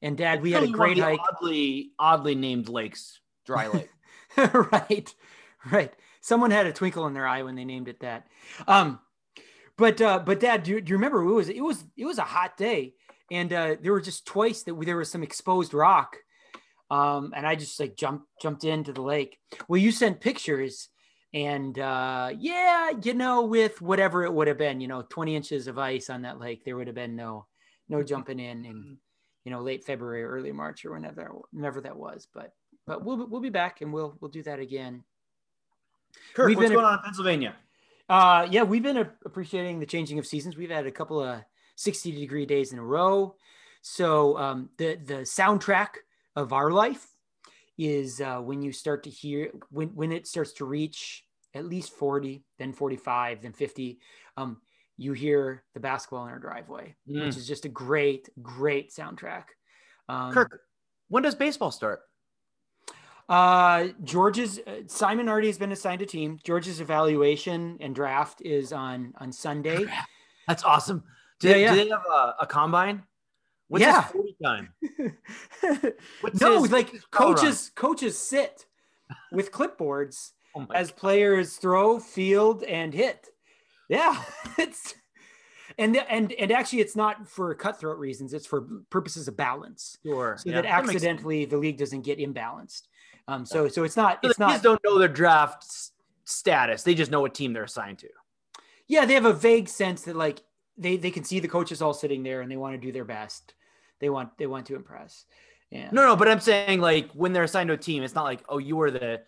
and 0.00 0.16
Dad, 0.16 0.42
we 0.42 0.52
had 0.52 0.62
a 0.62 0.66
Really 0.66 0.78
one 0.78 0.90
of 0.90 0.94
great 0.94 1.04
hike. 1.04 1.20
Oddly, 1.32 1.90
oddly 1.98 2.34
named 2.34 2.68
lakes, 2.68 3.20
Dry 3.44 3.66
Lake. 3.72 3.90
right, 4.36 5.12
right. 5.72 5.92
Someone 6.20 6.50
had 6.50 6.66
a 6.66 6.72
twinkle 6.72 7.06
in 7.06 7.14
their 7.14 7.26
eye 7.26 7.42
when 7.42 7.56
they 7.56 7.64
named 7.64 7.88
it 7.88 8.00
that. 8.00 8.28
Um, 8.68 9.00
but 9.76 10.00
uh, 10.00 10.20
but 10.20 10.40
Dad, 10.40 10.64
do 10.64 10.72
you, 10.72 10.80
do 10.80 10.90
you 10.90 10.96
remember 10.96 11.22
it 11.22 11.32
was 11.32 11.48
it 11.48 11.60
was 11.62 11.84
it 11.96 12.04
was 12.04 12.18
a 12.18 12.22
hot 12.22 12.56
day, 12.56 12.94
and 13.30 13.52
uh, 13.52 13.76
there 13.80 13.92
were 13.92 14.00
just 14.00 14.26
twice 14.26 14.62
that 14.64 14.80
there 14.84 14.96
was 14.96 15.10
some 15.10 15.22
exposed 15.22 15.74
rock, 15.74 16.18
um, 16.90 17.32
and 17.36 17.46
I 17.46 17.54
just 17.54 17.78
like 17.80 17.96
jumped 17.96 18.26
jumped 18.40 18.64
into 18.64 18.92
the 18.92 19.02
lake. 19.02 19.38
Well, 19.68 19.80
you 19.80 19.92
sent 19.92 20.20
pictures, 20.20 20.88
and 21.34 21.78
uh, 21.78 22.30
yeah, 22.38 22.90
you 23.02 23.14
know, 23.14 23.42
with 23.44 23.80
whatever 23.82 24.24
it 24.24 24.32
would 24.32 24.48
have 24.48 24.58
been, 24.58 24.80
you 24.80 24.88
know, 24.88 25.02
twenty 25.02 25.36
inches 25.36 25.66
of 25.66 25.78
ice 25.78 26.10
on 26.10 26.22
that 26.22 26.38
lake, 26.38 26.64
there 26.64 26.76
would 26.76 26.86
have 26.86 26.96
been 26.96 27.16
no 27.16 27.46
no 27.88 28.02
jumping 28.02 28.40
in 28.40 28.64
in 28.64 28.98
you 29.44 29.50
know 29.52 29.60
late 29.60 29.84
February, 29.84 30.24
early 30.24 30.52
March, 30.52 30.84
or 30.84 30.92
whenever 30.92 31.30
whenever 31.50 31.80
that 31.82 31.96
was. 31.96 32.26
But 32.32 32.52
but 32.86 33.04
we'll 33.04 33.26
we'll 33.28 33.40
be 33.40 33.50
back, 33.50 33.80
and 33.82 33.92
we'll 33.92 34.16
we'll 34.20 34.30
do 34.30 34.42
that 34.44 34.58
again. 34.60 35.04
Kirk, 36.34 36.48
We've 36.48 36.56
what's 36.56 36.68
been- 36.68 36.74
going 36.76 36.86
on 36.86 36.94
in 36.94 37.04
Pennsylvania? 37.04 37.56
Uh, 38.08 38.48
yeah, 38.50 38.62
we've 38.62 38.82
been 38.82 38.96
a- 38.96 39.12
appreciating 39.26 39.80
the 39.80 39.86
changing 39.86 40.18
of 40.18 40.26
seasons. 40.26 40.56
We've 40.56 40.70
had 40.70 40.86
a 40.86 40.90
couple 40.90 41.20
of 41.22 41.42
60 41.76 42.12
degree 42.12 42.46
days 42.46 42.72
in 42.72 42.78
a 42.78 42.82
row. 42.82 43.36
So 43.82 44.38
um, 44.38 44.70
the 44.78 44.94
the 44.96 45.14
soundtrack 45.16 45.88
of 46.36 46.52
our 46.52 46.70
life 46.70 47.06
is 47.76 48.20
uh, 48.20 48.38
when 48.40 48.62
you 48.62 48.72
start 48.72 49.04
to 49.04 49.10
hear 49.10 49.50
when 49.70 49.88
when 49.90 50.12
it 50.12 50.26
starts 50.26 50.52
to 50.54 50.64
reach 50.64 51.24
at 51.54 51.64
least 51.64 51.92
40, 51.92 52.44
then 52.58 52.72
45, 52.72 53.42
then 53.42 53.52
50. 53.52 53.98
Um, 54.36 54.60
you 54.96 55.12
hear 55.12 55.62
the 55.74 55.80
basketball 55.80 56.24
in 56.26 56.30
our 56.32 56.38
driveway, 56.38 56.94
Mm. 57.08 57.26
which 57.26 57.36
is 57.36 57.46
just 57.46 57.64
a 57.64 57.68
great, 57.68 58.28
great 58.42 58.90
soundtrack. 58.92 59.44
Um, 60.08 60.32
Kirk, 60.32 60.60
when 61.08 61.22
does 61.22 61.34
baseball 61.36 61.70
start? 61.70 62.00
Uh, 63.28 63.88
George's 64.04 64.58
uh, 64.58 64.80
Simon 64.86 65.28
already 65.28 65.48
has 65.48 65.58
been 65.58 65.70
assigned 65.72 66.00
a 66.02 66.06
team. 66.06 66.38
George's 66.44 66.80
evaluation 66.80 67.76
and 67.80 67.94
draft 67.94 68.40
is 68.42 68.72
on 68.72 69.12
on 69.18 69.30
Sunday. 69.32 69.84
That's 70.46 70.64
awesome. 70.64 71.04
Do, 71.40 71.48
Yeah, 71.48 71.54
they, 71.54 71.62
yeah. 71.62 71.74
do 71.74 71.84
they 71.84 71.90
have 71.90 72.04
a, 72.10 72.34
a 72.40 72.46
combine? 72.46 73.02
What's 73.68 73.82
Yeah. 73.84 74.02
40 74.02 74.36
time? 74.42 74.72
No, 76.40 76.60
like 76.62 76.92
coaches 77.10 77.70
coaches 77.74 78.18
sit 78.18 78.66
with 79.32 79.52
clipboards 79.52 80.32
Oh 80.56 80.66
as 80.74 80.90
players 80.90 81.56
throw, 81.56 82.00
field, 82.00 82.62
and 82.64 82.92
hit. 82.94 83.28
Yeah, 83.90 84.22
it's 84.58 84.94
and 85.76 85.94
and 85.96 86.32
and 86.32 86.50
actually, 86.50 86.80
it's 86.80 86.96
not 86.96 87.28
for 87.28 87.54
cutthroat 87.54 87.98
reasons. 87.98 88.32
It's 88.32 88.46
for 88.46 88.62
purposes 88.90 89.28
of 89.28 89.36
balance, 89.36 89.98
Sure. 90.04 90.36
so 90.38 90.48
Yeah, 90.48 90.62
that 90.62 90.66
accidentally 90.66 91.44
the 91.44 91.58
league 91.58 91.76
doesn't 91.76 92.00
get 92.02 92.18
imbalanced. 92.18 92.82
Um, 93.28 93.44
so 93.44 93.68
so 93.68 93.84
it's 93.84 93.96
not 93.96 94.20
So 94.24 94.30
it's 94.30 94.38
the 94.38 94.46
kids 94.46 94.54
not 94.54 94.62
don't 94.62 94.80
know 94.84 94.98
their 94.98 95.06
draft 95.08 95.66
status. 96.24 96.82
They 96.82 96.94
just 96.94 97.10
know 97.10 97.20
what 97.20 97.34
team 97.34 97.52
they're 97.52 97.64
assigned 97.64 97.98
to. 97.98 98.08
yeah 98.88 99.04
they 99.04 99.14
have 99.14 99.26
a 99.26 99.32
vague 99.34 99.68
sense 99.68 100.02
that 100.02 100.16
like 100.16 100.40
they 100.78 100.96
they 100.96 101.10
can 101.10 101.24
see 101.24 101.40
the 101.40 101.48
coaches 101.48 101.82
all 101.82 101.92
sitting 101.94 102.22
there 102.22 102.40
and 102.40 102.50
they 102.50 102.56
want 102.56 102.72
to 102.74 102.78
do 102.80 102.90
their 102.90 103.04
best. 103.04 103.52
They 104.00 104.10
want 104.10 104.36
they 104.38 104.46
want 104.46 104.66
to 104.66 104.76
impress. 104.76 105.24
Yeah. 105.70 105.90
No, 105.92 106.04
no, 106.06 106.16
but 106.16 106.28
I'm 106.28 106.40
saying 106.40 106.80
like 106.80 107.10
when 107.12 107.32
they're 107.32 107.44
assigned 107.44 107.68
to 107.68 107.74
a 107.74 107.78
team, 107.78 108.02
it's 108.02 108.14
not 108.14 108.24
like 108.24 108.42
oh 108.48 108.58
you 108.58 108.76
were 108.76 108.90
the 108.90 109.22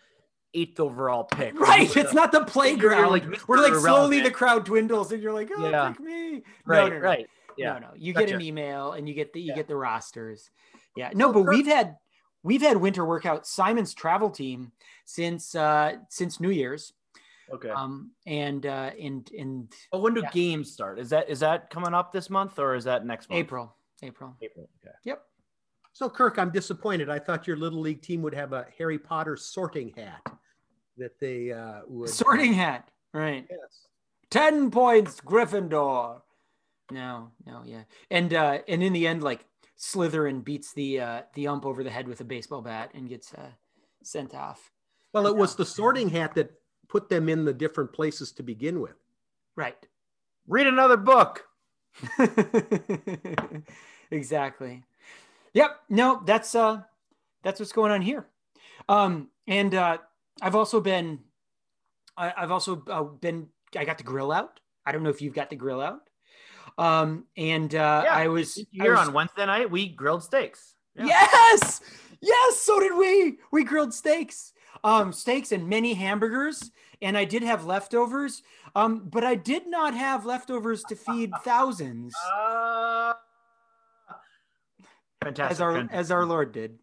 eighth 0.53 0.79
overall 0.79 1.23
pick. 1.23 1.57
Right, 1.59 1.95
it's 1.95 2.09
the- 2.09 2.15
not 2.15 2.31
the 2.31 2.43
playground. 2.43 3.09
like, 3.11 3.23
Where 3.47 3.59
like 3.61 3.73
Mr. 3.73 3.81
slowly 3.81 4.21
the 4.21 4.31
crowd 4.31 4.65
dwindles, 4.65 5.11
and 5.11 5.21
you're 5.23 5.33
like, 5.33 5.49
"Oh, 5.55 5.69
Yeah. 5.69 5.89
pick 5.91 5.99
me!" 6.01 6.43
Right, 6.65 6.89
no, 6.91 6.97
no. 6.97 7.03
right. 7.03 7.27
Yeah. 7.57 7.73
No, 7.73 7.79
no. 7.79 7.87
You 7.95 8.13
get 8.13 8.31
an 8.31 8.41
email, 8.41 8.93
and 8.93 9.07
you 9.07 9.13
get 9.13 9.33
the 9.33 9.41
you 9.41 9.49
Yeah. 9.49 9.55
get 9.55 9.67
the 9.67 9.75
rosters. 9.75 10.49
Yeah, 10.95 11.11
no, 11.13 11.31
but 11.31 11.43
we've 11.43 11.67
had 11.67 11.97
we've 12.43 12.61
had 12.61 12.77
winter 12.77 13.05
workout 13.05 13.45
Simon's 13.47 13.93
travel 13.93 14.29
team 14.29 14.71
since 15.05 15.53
uh 15.55 15.97
since 16.09 16.39
New 16.39 16.49
Year's, 16.49 16.91
Okay. 17.53 17.69
um, 17.69 18.11
and 18.25 18.65
uh, 18.65 18.91
and 18.99 19.29
and 19.31 19.71
but 19.91 20.01
when 20.01 20.13
do 20.13 20.21
yeah. 20.21 20.31
games 20.31 20.71
start? 20.71 20.99
Is 20.99 21.11
that 21.11 21.29
is 21.29 21.39
that 21.41 21.69
coming 21.69 21.93
up 21.93 22.11
this 22.11 22.29
month 22.29 22.59
or 22.59 22.75
is 22.75 22.83
that 22.85 23.05
next 23.05 23.29
month? 23.29 23.39
April, 23.39 23.75
April. 24.01 24.35
April. 24.41 24.69
Okay. 24.83 24.95
Yep. 25.03 25.23
So, 25.93 26.09
Kirk, 26.09 26.39
I'm 26.39 26.51
disappointed. 26.51 27.09
I 27.09 27.19
thought 27.19 27.47
your 27.47 27.57
little 27.57 27.79
league 27.79 28.01
team 28.01 28.21
would 28.21 28.33
have 28.33 28.53
a 28.53 28.65
Harry 28.77 28.97
Potter 28.97 29.35
sorting 29.35 29.93
hat 29.95 30.21
that 30.97 31.19
they 31.19 31.51
uh, 31.51 31.81
would 31.87 32.09
Sorting 32.09 32.53
hat, 32.53 32.89
right? 33.13 33.45
Yes. 33.49 33.87
Ten 34.29 34.71
points, 34.71 35.19
Gryffindor. 35.19 36.21
No, 36.91 37.31
no, 37.45 37.61
yeah, 37.65 37.83
and 38.09 38.33
uh, 38.33 38.59
and 38.67 38.83
in 38.83 38.93
the 38.93 39.07
end, 39.07 39.23
like 39.23 39.45
Slytherin 39.77 40.43
beats 40.43 40.73
the 40.73 40.99
uh, 40.99 41.21
the 41.35 41.47
ump 41.47 41.65
over 41.65 41.83
the 41.83 41.89
head 41.89 42.07
with 42.07 42.21
a 42.21 42.25
baseball 42.25 42.61
bat 42.61 42.91
and 42.93 43.09
gets 43.09 43.33
uh, 43.33 43.49
sent 44.03 44.33
off. 44.35 44.71
Well, 45.13 45.27
it 45.27 45.35
was 45.35 45.55
the 45.55 45.65
sorting 45.65 46.09
hat 46.09 46.35
that 46.35 46.51
put 46.87 47.09
them 47.09 47.29
in 47.29 47.45
the 47.45 47.53
different 47.53 47.91
places 47.93 48.31
to 48.33 48.43
begin 48.43 48.79
with. 48.79 48.95
Right. 49.55 49.77
Read 50.47 50.67
another 50.67 50.97
book. 50.97 51.45
exactly. 54.11 54.83
Yep. 55.53 55.79
No, 55.89 56.21
that's 56.25 56.55
uh 56.55 56.81
that's 57.43 57.59
what's 57.59 57.71
going 57.71 57.91
on 57.91 58.01
here. 58.01 58.27
Um 58.87 59.29
and 59.47 59.75
uh 59.75 59.97
I've 60.41 60.55
also 60.55 60.81
been 60.81 61.19
I, 62.17 62.33
I've 62.35 62.51
also 62.51 62.83
uh, 62.89 63.03
been 63.03 63.47
I 63.75 63.85
got 63.85 63.97
the 63.97 64.03
grill 64.03 64.31
out. 64.31 64.59
I 64.85 64.91
don't 64.91 65.03
know 65.03 65.09
if 65.09 65.21
you've 65.21 65.33
got 65.33 65.49
the 65.49 65.55
grill 65.55 65.81
out. 65.81 66.01
Um 66.77 67.25
and 67.37 67.73
uh 67.75 68.05
I 68.09 68.27
was 68.27 68.63
here 68.71 68.95
on 68.95 69.13
Wednesday 69.13 69.45
night. 69.45 69.69
We 69.69 69.89
grilled 69.89 70.23
steaks. 70.23 70.75
Yeah. 70.95 71.05
Yes. 71.05 71.81
Yes, 72.23 72.57
so 72.57 72.79
did 72.79 72.95
we. 72.95 73.39
We 73.51 73.63
grilled 73.63 73.93
steaks. 73.93 74.53
Um 74.83 75.11
steaks 75.11 75.51
and 75.51 75.67
many 75.67 75.93
hamburgers 75.93 76.71
and 77.01 77.17
I 77.17 77.25
did 77.25 77.43
have 77.43 77.65
leftovers. 77.65 78.43
Um 78.75 79.09
but 79.09 79.23
I 79.23 79.35
did 79.35 79.67
not 79.67 79.93
have 79.95 80.25
leftovers 80.25 80.83
to 80.89 80.95
feed 80.95 81.31
thousands. 81.43 82.13
Uh, 82.33 83.13
fantastic. 85.23 85.51
as 85.51 85.61
our 85.61 85.73
fantastic. 85.73 85.99
as 85.99 86.11
our 86.11 86.25
Lord 86.25 86.51
did. 86.51 86.77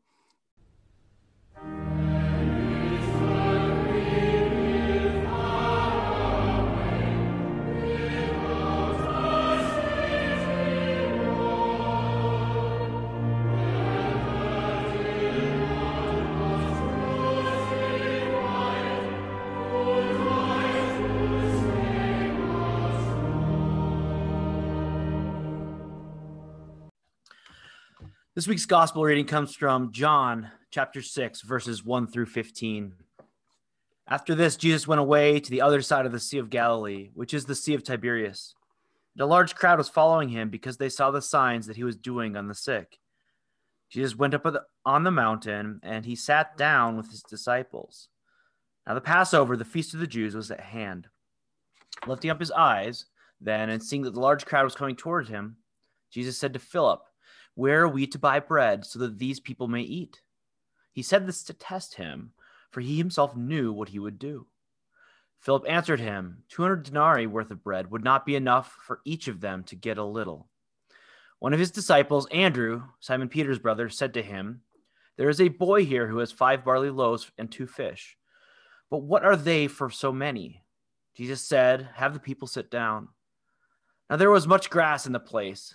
This 28.38 28.46
week's 28.46 28.66
gospel 28.66 29.02
reading 29.02 29.26
comes 29.26 29.56
from 29.56 29.90
John 29.90 30.52
chapter 30.70 31.02
6, 31.02 31.40
verses 31.40 31.84
1 31.84 32.06
through 32.06 32.26
15. 32.26 32.92
After 34.06 34.36
this, 34.36 34.56
Jesus 34.56 34.86
went 34.86 35.00
away 35.00 35.40
to 35.40 35.50
the 35.50 35.60
other 35.60 35.82
side 35.82 36.06
of 36.06 36.12
the 36.12 36.20
Sea 36.20 36.38
of 36.38 36.48
Galilee, 36.48 37.10
which 37.14 37.34
is 37.34 37.46
the 37.46 37.56
Sea 37.56 37.74
of 37.74 37.82
Tiberias. 37.82 38.54
And 39.16 39.22
a 39.22 39.26
large 39.26 39.56
crowd 39.56 39.78
was 39.78 39.88
following 39.88 40.28
him 40.28 40.50
because 40.50 40.76
they 40.76 40.88
saw 40.88 41.10
the 41.10 41.20
signs 41.20 41.66
that 41.66 41.74
he 41.74 41.82
was 41.82 41.96
doing 41.96 42.36
on 42.36 42.46
the 42.46 42.54
sick. 42.54 43.00
Jesus 43.90 44.14
went 44.14 44.34
up 44.34 44.46
on 44.86 45.02
the 45.02 45.10
mountain 45.10 45.80
and 45.82 46.06
he 46.06 46.14
sat 46.14 46.56
down 46.56 46.96
with 46.96 47.10
his 47.10 47.24
disciples. 47.24 48.08
Now, 48.86 48.94
the 48.94 49.00
Passover, 49.00 49.56
the 49.56 49.64
feast 49.64 49.94
of 49.94 49.98
the 49.98 50.06
Jews, 50.06 50.36
was 50.36 50.52
at 50.52 50.60
hand. 50.60 51.08
Lifting 52.06 52.30
up 52.30 52.38
his 52.38 52.52
eyes, 52.52 53.06
then, 53.40 53.68
and 53.68 53.82
seeing 53.82 54.02
that 54.02 54.14
the 54.14 54.20
large 54.20 54.46
crowd 54.46 54.62
was 54.62 54.76
coming 54.76 54.94
toward 54.94 55.26
him, 55.26 55.56
Jesus 56.12 56.38
said 56.38 56.52
to 56.52 56.60
Philip, 56.60 57.00
where 57.58 57.82
are 57.82 57.88
we 57.88 58.06
to 58.06 58.20
buy 58.20 58.38
bread 58.38 58.86
so 58.86 59.00
that 59.00 59.18
these 59.18 59.40
people 59.40 59.66
may 59.66 59.80
eat? 59.80 60.22
He 60.92 61.02
said 61.02 61.26
this 61.26 61.42
to 61.42 61.52
test 61.52 61.94
him, 61.94 62.30
for 62.70 62.80
he 62.80 62.96
himself 62.96 63.34
knew 63.34 63.72
what 63.72 63.88
he 63.88 63.98
would 63.98 64.16
do. 64.16 64.46
Philip 65.40 65.64
answered 65.68 65.98
him, 65.98 66.44
200 66.50 66.84
denarii 66.84 67.26
worth 67.26 67.50
of 67.50 67.64
bread 67.64 67.90
would 67.90 68.04
not 68.04 68.24
be 68.24 68.36
enough 68.36 68.76
for 68.86 69.00
each 69.04 69.26
of 69.26 69.40
them 69.40 69.64
to 69.64 69.74
get 69.74 69.98
a 69.98 70.04
little. 70.04 70.48
One 71.40 71.52
of 71.52 71.58
his 71.58 71.72
disciples, 71.72 72.28
Andrew, 72.30 72.84
Simon 73.00 73.28
Peter's 73.28 73.58
brother, 73.58 73.88
said 73.88 74.14
to 74.14 74.22
him, 74.22 74.60
There 75.16 75.28
is 75.28 75.40
a 75.40 75.48
boy 75.48 75.84
here 75.84 76.06
who 76.06 76.18
has 76.18 76.30
five 76.30 76.64
barley 76.64 76.90
loaves 76.90 77.28
and 77.38 77.50
two 77.50 77.66
fish. 77.66 78.16
But 78.88 78.98
what 78.98 79.24
are 79.24 79.36
they 79.36 79.66
for 79.66 79.90
so 79.90 80.12
many? 80.12 80.62
Jesus 81.16 81.40
said, 81.40 81.88
Have 81.96 82.14
the 82.14 82.20
people 82.20 82.46
sit 82.46 82.70
down. 82.70 83.08
Now 84.08 84.14
there 84.14 84.30
was 84.30 84.46
much 84.46 84.70
grass 84.70 85.06
in 85.06 85.12
the 85.12 85.18
place. 85.18 85.74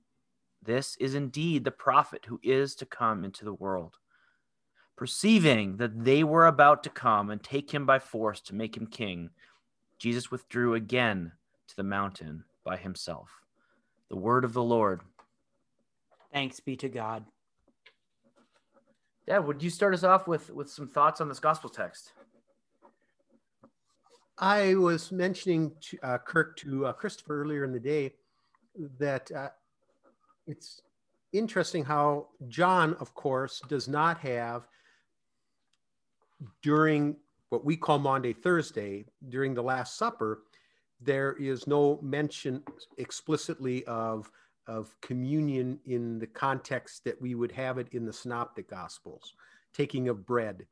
This 0.63 0.95
is 0.97 1.15
indeed 1.15 1.63
the 1.63 1.71
prophet 1.71 2.25
who 2.27 2.39
is 2.43 2.75
to 2.75 2.85
come 2.85 3.23
into 3.23 3.45
the 3.45 3.53
world. 3.53 3.97
Perceiving 4.95 5.77
that 5.77 6.03
they 6.03 6.23
were 6.23 6.45
about 6.45 6.83
to 6.83 6.89
come 6.89 7.31
and 7.31 7.41
take 7.41 7.73
him 7.73 7.85
by 7.85 7.97
force 7.97 8.39
to 8.41 8.55
make 8.55 8.77
him 8.77 8.85
king, 8.85 9.31
Jesus 9.97 10.29
withdrew 10.29 10.75
again 10.75 11.31
to 11.67 11.75
the 11.75 11.83
mountain 11.83 12.43
by 12.63 12.77
himself. 12.77 13.41
The 14.09 14.17
word 14.17 14.45
of 14.45 14.53
the 14.53 14.63
Lord. 14.63 15.01
Thanks 16.31 16.59
be 16.59 16.75
to 16.77 16.89
God. 16.89 17.25
Dad, 19.25 19.39
would 19.39 19.63
you 19.63 19.69
start 19.69 19.93
us 19.93 20.03
off 20.03 20.27
with, 20.27 20.49
with 20.49 20.69
some 20.69 20.87
thoughts 20.87 21.21
on 21.21 21.29
this 21.29 21.39
gospel 21.39 21.69
text? 21.69 22.13
I 24.37 24.75
was 24.75 25.11
mentioning 25.11 25.71
to, 25.81 25.99
uh, 26.03 26.17
Kirk 26.17 26.57
to 26.57 26.87
uh, 26.87 26.93
Christopher 26.93 27.41
earlier 27.41 27.63
in 27.63 27.71
the 27.71 27.79
day 27.79 28.13
that 28.97 29.31
uh, 29.31 29.49
it's 30.47 30.81
interesting 31.33 31.83
how 31.83 32.27
John, 32.47 32.95
of 32.99 33.13
course, 33.13 33.61
does 33.67 33.87
not 33.87 34.19
have 34.19 34.67
during 36.61 37.15
what 37.49 37.65
we 37.65 37.75
call 37.75 37.99
Maundy 37.99 38.33
Thursday, 38.33 39.05
during 39.29 39.53
the 39.53 39.61
Last 39.61 39.97
Supper, 39.97 40.43
there 41.01 41.33
is 41.33 41.67
no 41.67 41.99
mention 42.01 42.63
explicitly 42.97 43.83
of, 43.85 44.31
of 44.67 44.95
communion 45.01 45.79
in 45.85 46.19
the 46.19 46.27
context 46.27 47.03
that 47.03 47.21
we 47.21 47.35
would 47.35 47.51
have 47.51 47.77
it 47.77 47.87
in 47.91 48.05
the 48.05 48.13
Synoptic 48.13 48.69
Gospels, 48.69 49.33
taking 49.73 50.07
of 50.07 50.25
bread 50.25 50.65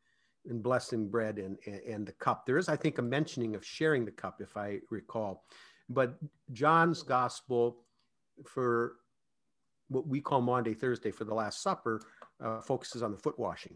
and 0.47 0.63
blessing 0.63 1.09
bread 1.09 1.37
and, 1.37 1.57
and 1.85 2.05
the 2.05 2.13
cup. 2.13 2.45
There 2.45 2.57
is, 2.57 2.69
I 2.69 2.77
think, 2.77 2.97
a 2.97 3.01
mentioning 3.01 3.55
of 3.55 3.65
sharing 3.65 4.05
the 4.05 4.11
cup, 4.11 4.39
if 4.41 4.55
I 4.55 4.79
recall. 4.89 5.43
But 5.89 6.17
John's 6.53 7.03
Gospel 7.03 7.77
for 8.45 8.93
what 9.89 10.07
we 10.07 10.21
call 10.21 10.41
Maundy 10.41 10.73
Thursday 10.73 11.11
for 11.11 11.25
the 11.25 11.33
Last 11.33 11.61
Supper 11.61 12.01
uh, 12.43 12.61
focuses 12.61 13.03
on 13.03 13.11
the 13.11 13.17
foot 13.17 13.37
washing. 13.37 13.75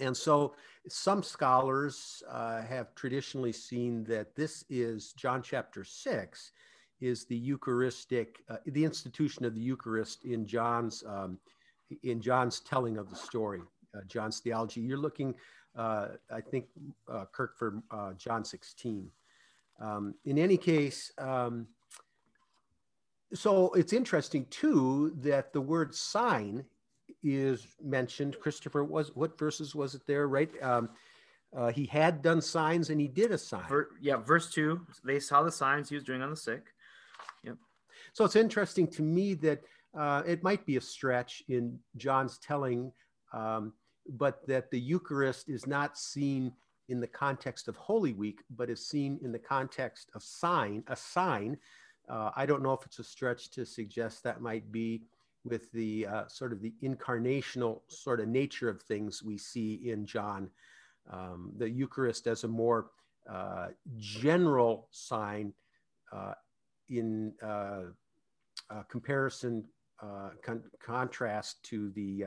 And 0.00 0.16
so 0.16 0.54
some 0.88 1.22
scholars 1.22 2.22
uh, 2.30 2.62
have 2.62 2.94
traditionally 2.94 3.52
seen 3.52 4.04
that 4.04 4.34
this 4.36 4.64
is 4.70 5.12
John 5.12 5.42
chapter 5.42 5.82
6 5.84 6.52
is 7.00 7.24
the 7.26 7.36
Eucharistic, 7.36 8.42
uh, 8.48 8.56
the 8.66 8.84
institution 8.84 9.44
of 9.44 9.54
the 9.54 9.60
Eucharist 9.60 10.24
in 10.24 10.46
John's, 10.46 11.02
um, 11.06 11.38
in 12.02 12.20
John's 12.20 12.60
telling 12.60 12.96
of 12.96 13.10
the 13.10 13.16
story, 13.16 13.62
uh, 13.96 14.00
John's 14.06 14.40
theology. 14.40 14.80
You're 14.80 14.98
looking, 14.98 15.34
uh, 15.76 16.08
I 16.30 16.40
think, 16.40 16.66
uh, 17.10 17.24
Kirk, 17.32 17.56
for 17.56 17.82
John 18.16 18.44
16. 18.44 19.10
Um, 19.80 20.14
in 20.24 20.38
any 20.38 20.56
case, 20.56 21.12
um, 21.18 21.68
so 23.34 23.72
it's 23.72 23.92
interesting 23.92 24.46
too 24.50 25.12
that 25.20 25.52
the 25.52 25.60
word 25.60 25.94
sign 25.94 26.64
is 27.22 27.66
mentioned. 27.82 28.38
Christopher, 28.40 28.84
was 28.84 29.14
what 29.14 29.38
verses 29.38 29.74
was 29.74 29.94
it 29.94 30.06
there? 30.06 30.28
Right, 30.28 30.50
um, 30.62 30.90
uh, 31.56 31.70
he 31.70 31.86
had 31.86 32.22
done 32.22 32.40
signs 32.40 32.90
and 32.90 33.00
he 33.00 33.08
did 33.08 33.32
a 33.32 33.38
sign. 33.38 33.68
Ver, 33.68 33.88
yeah, 34.00 34.16
verse 34.16 34.50
two. 34.50 34.86
They 35.04 35.20
saw 35.20 35.42
the 35.42 35.52
signs 35.52 35.88
he 35.88 35.94
was 35.94 36.04
doing 36.04 36.22
on 36.22 36.30
the 36.30 36.36
sick. 36.36 36.66
Yep. 37.44 37.56
So 38.12 38.24
it's 38.24 38.36
interesting 38.36 38.86
to 38.88 39.02
me 39.02 39.34
that 39.34 39.62
uh, 39.96 40.22
it 40.26 40.42
might 40.42 40.66
be 40.66 40.76
a 40.76 40.80
stretch 40.80 41.42
in 41.48 41.78
John's 41.96 42.38
telling, 42.38 42.92
um, 43.32 43.72
but 44.08 44.46
that 44.46 44.70
the 44.70 44.78
Eucharist 44.78 45.48
is 45.48 45.66
not 45.66 45.98
seen 45.98 46.52
in 46.88 47.00
the 47.00 47.06
context 47.06 47.68
of 47.68 47.76
Holy 47.76 48.12
Week, 48.12 48.42
but 48.50 48.70
is 48.70 48.86
seen 48.86 49.18
in 49.22 49.32
the 49.32 49.38
context 49.38 50.10
of 50.14 50.22
sign, 50.22 50.82
a 50.88 50.96
sign. 50.96 51.56
Uh, 52.08 52.30
I 52.34 52.46
don't 52.46 52.62
know 52.62 52.72
if 52.72 52.84
it's 52.86 52.98
a 52.98 53.04
stretch 53.04 53.50
to 53.50 53.64
suggest 53.64 54.22
that 54.22 54.40
might 54.40 54.70
be 54.72 55.02
with 55.44 55.70
the 55.72 56.06
uh, 56.06 56.26
sort 56.26 56.52
of 56.52 56.60
the 56.60 56.72
incarnational 56.82 57.80
sort 57.88 58.20
of 58.20 58.28
nature 58.28 58.68
of 58.68 58.82
things 58.82 59.22
we 59.22 59.38
see 59.38 59.80
in 59.90 60.06
John. 60.06 60.50
Um, 61.10 61.52
the 61.56 61.68
Eucharist 61.68 62.26
as 62.26 62.44
a 62.44 62.48
more 62.48 62.90
uh, 63.30 63.68
general 63.96 64.88
sign 64.90 65.52
uh, 66.12 66.34
in 66.88 67.32
uh, 67.42 67.84
comparison, 68.88 69.64
uh, 70.02 70.30
con- 70.42 70.64
contrast 70.80 71.62
to 71.64 71.90
the 71.90 72.24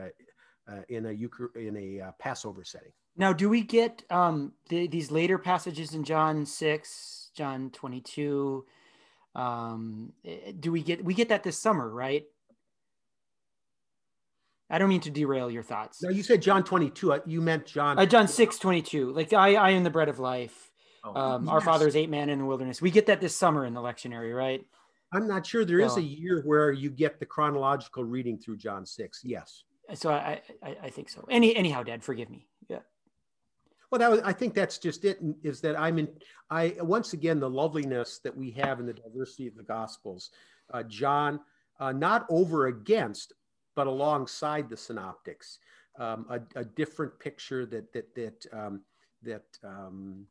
in 0.88 1.06
a 1.06 1.08
Euchar- 1.10 1.54
in 1.56 1.76
a 1.76 2.12
Passover 2.18 2.64
setting. 2.64 2.92
Now, 3.16 3.32
do 3.32 3.48
we 3.48 3.62
get 3.62 4.02
um, 4.10 4.52
the, 4.68 4.86
these 4.86 5.10
later 5.10 5.38
passages 5.38 5.94
in 5.94 6.02
John 6.02 6.46
six, 6.46 7.30
John 7.34 7.70
twenty 7.70 8.00
two? 8.00 8.64
Um, 9.34 10.12
eh, 10.24 10.52
do 10.58 10.72
we 10.72 10.82
get 10.82 11.04
we 11.04 11.14
get 11.14 11.30
that 11.30 11.42
this 11.42 11.58
summer, 11.58 11.88
right? 11.88 12.24
I 14.72 14.78
don't 14.78 14.88
mean 14.88 15.02
to 15.02 15.10
derail 15.10 15.50
your 15.50 15.62
thoughts. 15.62 16.02
No, 16.02 16.08
you 16.08 16.22
said 16.22 16.40
John 16.40 16.64
22. 16.64 17.12
Uh, 17.12 17.18
you 17.26 17.42
meant 17.42 17.66
John. 17.66 17.98
Uh, 17.98 18.06
John 18.06 18.26
6, 18.26 18.58
22. 18.58 19.12
Like, 19.12 19.34
I, 19.34 19.54
I 19.54 19.70
am 19.70 19.84
the 19.84 19.90
bread 19.90 20.08
of 20.08 20.18
life. 20.18 20.70
Oh, 21.04 21.14
um, 21.14 21.44
yes. 21.44 21.52
Our 21.52 21.60
fathers 21.60 21.94
ate 21.94 22.08
man 22.08 22.30
in 22.30 22.38
the 22.38 22.46
wilderness. 22.46 22.80
We 22.80 22.90
get 22.90 23.04
that 23.06 23.20
this 23.20 23.36
summer 23.36 23.66
in 23.66 23.74
the 23.74 23.82
lectionary, 23.82 24.34
right? 24.34 24.64
I'm 25.12 25.28
not 25.28 25.46
sure. 25.46 25.66
There 25.66 25.78
so, 25.80 25.86
is 25.86 25.96
a 25.98 26.02
year 26.02 26.40
where 26.46 26.72
you 26.72 26.88
get 26.88 27.20
the 27.20 27.26
chronological 27.26 28.02
reading 28.02 28.38
through 28.38 28.56
John 28.56 28.86
6. 28.86 29.20
Yes. 29.24 29.62
So 29.92 30.10
I, 30.10 30.40
I, 30.62 30.76
I 30.84 30.88
think 30.88 31.10
so. 31.10 31.26
Any, 31.28 31.54
anyhow, 31.54 31.82
Dad, 31.82 32.02
forgive 32.02 32.30
me. 32.30 32.46
Well, 33.92 33.98
that 33.98 34.10
was, 34.10 34.20
I 34.24 34.32
think 34.32 34.54
that's 34.54 34.78
just 34.78 35.04
it. 35.04 35.18
Is 35.42 35.60
that 35.60 35.78
I'm 35.78 35.98
in. 35.98 36.08
I 36.48 36.76
once 36.80 37.12
again 37.12 37.38
the 37.38 37.50
loveliness 37.50 38.20
that 38.24 38.34
we 38.34 38.50
have 38.52 38.80
in 38.80 38.86
the 38.86 38.94
diversity 38.94 39.46
of 39.46 39.54
the 39.54 39.62
Gospels. 39.62 40.30
Uh, 40.72 40.82
John, 40.84 41.40
uh, 41.78 41.92
not 41.92 42.24
over 42.30 42.68
against, 42.68 43.34
but 43.76 43.86
alongside 43.86 44.70
the 44.70 44.78
synoptics, 44.78 45.58
um, 45.98 46.24
a, 46.30 46.40
a, 46.58 46.64
different 46.64 47.18
picture 47.20 47.66
that 47.66 47.92
that 47.92 48.14
that 48.14 48.46
um, 48.54 48.80
that 49.22 49.44
um, 49.62 50.26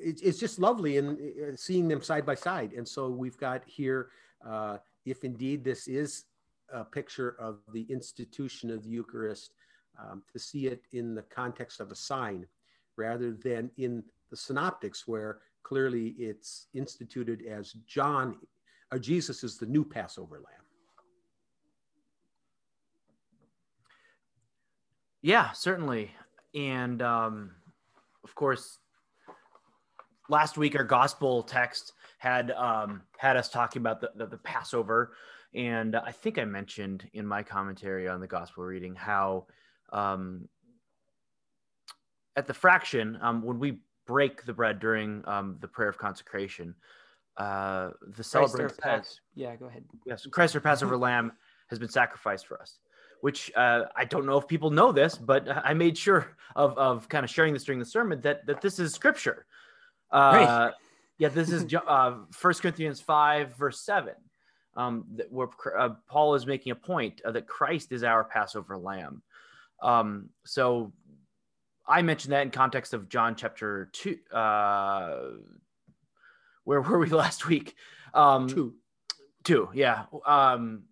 it, 0.00 0.22
it's 0.22 0.38
just 0.38 0.58
lovely 0.58 0.96
and 0.96 1.18
uh, 1.18 1.56
seeing 1.56 1.88
them 1.88 2.00
side 2.00 2.24
by 2.24 2.34
side. 2.34 2.72
And 2.72 2.88
so 2.88 3.10
we've 3.10 3.36
got 3.36 3.64
here, 3.66 4.08
uh, 4.48 4.78
if 5.04 5.24
indeed 5.24 5.62
this 5.62 5.88
is 5.88 6.24
a 6.72 6.86
picture 6.86 7.36
of 7.38 7.58
the 7.74 7.82
institution 7.90 8.70
of 8.70 8.82
the 8.82 8.88
Eucharist, 8.88 9.52
um, 9.98 10.22
to 10.32 10.38
see 10.38 10.66
it 10.66 10.82
in 10.92 11.14
the 11.14 11.22
context 11.22 11.80
of 11.80 11.90
a 11.90 11.94
sign 11.94 12.46
rather 12.96 13.32
than 13.32 13.70
in 13.76 14.02
the 14.30 14.36
synoptics 14.36 15.06
where 15.06 15.38
clearly 15.62 16.14
it's 16.18 16.68
instituted 16.74 17.44
as 17.46 17.72
John 17.86 18.36
or 18.92 18.98
Jesus 18.98 19.42
is 19.42 19.58
the 19.58 19.66
new 19.66 19.84
Passover 19.84 20.36
lamb. 20.36 20.66
Yeah, 25.22 25.50
certainly. 25.52 26.12
And 26.54 27.02
um, 27.02 27.50
of 28.22 28.34
course, 28.34 28.78
last 30.28 30.56
week 30.56 30.76
our 30.76 30.84
gospel 30.84 31.42
text 31.42 31.92
had 32.18 32.52
um, 32.52 33.02
had 33.18 33.36
us 33.36 33.48
talking 33.48 33.82
about 33.82 34.00
the, 34.00 34.10
the, 34.14 34.26
the 34.26 34.38
Passover, 34.38 35.12
and 35.54 35.96
I 35.96 36.12
think 36.12 36.38
I 36.38 36.44
mentioned 36.44 37.08
in 37.12 37.26
my 37.26 37.42
commentary 37.42 38.08
on 38.08 38.20
the 38.20 38.26
gospel 38.26 38.64
reading 38.64 38.94
how 38.94 39.46
um, 39.92 40.48
at 42.36 42.46
the 42.46 42.54
fraction 42.54 43.18
um, 43.20 43.42
when 43.42 43.58
we 43.58 43.78
break 44.06 44.44
the 44.44 44.52
bread 44.52 44.78
during 44.78 45.22
um, 45.26 45.56
the 45.60 45.68
prayer 45.68 45.88
of 45.88 45.98
consecration, 45.98 46.74
uh, 47.36 47.90
the 48.16 48.24
celebrant 48.24 48.74
says, 48.82 49.20
"Yeah, 49.34 49.56
go 49.56 49.66
ahead." 49.66 49.84
Yes, 50.04 50.26
Christ 50.26 50.54
our 50.54 50.60
Passover 50.60 50.96
Lamb 51.06 51.32
has 51.68 51.78
been 51.78 51.88
sacrificed 51.88 52.46
for 52.46 52.60
us 52.60 52.78
which 53.20 53.50
uh, 53.56 53.84
I 53.96 54.04
don't 54.04 54.26
know 54.26 54.38
if 54.38 54.46
people 54.46 54.70
know 54.70 54.92
this, 54.92 55.16
but 55.16 55.48
I 55.48 55.74
made 55.74 55.96
sure 55.96 56.36
of, 56.54 56.76
of 56.78 57.08
kind 57.08 57.24
of 57.24 57.30
sharing 57.30 57.54
this 57.54 57.64
during 57.64 57.78
the 57.78 57.84
sermon 57.84 58.20
that, 58.20 58.46
that 58.46 58.60
this 58.60 58.78
is 58.78 58.92
scripture. 58.92 59.46
Uh, 60.12 60.18
right. 60.18 60.72
Yeah, 61.18 61.28
this 61.28 61.50
is 61.50 61.66
uh, 61.86 62.14
1 62.40 62.54
Corinthians 62.54 63.00
5, 63.00 63.56
verse 63.56 63.80
7, 63.80 64.14
um, 64.76 65.18
where 65.30 65.48
uh, 65.78 65.90
Paul 66.08 66.34
is 66.34 66.46
making 66.46 66.72
a 66.72 66.76
point 66.76 67.20
uh, 67.24 67.32
that 67.32 67.46
Christ 67.46 67.92
is 67.92 68.04
our 68.04 68.24
Passover 68.24 68.76
lamb. 68.76 69.22
Um, 69.82 70.30
so 70.44 70.92
I 71.86 72.02
mentioned 72.02 72.32
that 72.32 72.42
in 72.42 72.50
context 72.50 72.94
of 72.94 73.08
John 73.08 73.36
chapter 73.36 73.90
2. 73.92 74.18
Uh, 74.32 75.20
where 76.64 76.80
were 76.80 76.98
we 76.98 77.06
last 77.10 77.46
week? 77.46 77.74
Um, 78.14 78.48
two. 78.48 78.74
Two, 79.44 79.68
yeah. 79.72 80.04
Um, 80.26 80.84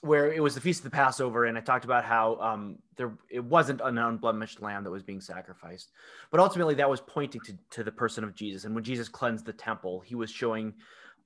where 0.00 0.32
it 0.32 0.42
was 0.42 0.54
the 0.54 0.60
feast 0.60 0.80
of 0.80 0.84
the 0.84 0.90
Passover, 0.90 1.46
and 1.46 1.56
I 1.56 1.60
talked 1.60 1.84
about 1.84 2.04
how 2.04 2.36
um, 2.36 2.78
there 2.96 3.12
it 3.30 3.42
wasn't 3.42 3.80
an 3.82 3.98
unblemished 3.98 4.60
lamb 4.60 4.84
that 4.84 4.90
was 4.90 5.02
being 5.02 5.20
sacrificed, 5.20 5.90
but 6.30 6.40
ultimately 6.40 6.74
that 6.74 6.88
was 6.88 7.00
pointing 7.00 7.40
to, 7.42 7.56
to 7.70 7.84
the 7.84 7.92
person 7.92 8.24
of 8.24 8.34
Jesus. 8.34 8.64
And 8.64 8.74
when 8.74 8.84
Jesus 8.84 9.08
cleansed 9.08 9.46
the 9.46 9.52
temple, 9.52 10.00
he 10.00 10.14
was 10.14 10.30
showing 10.30 10.74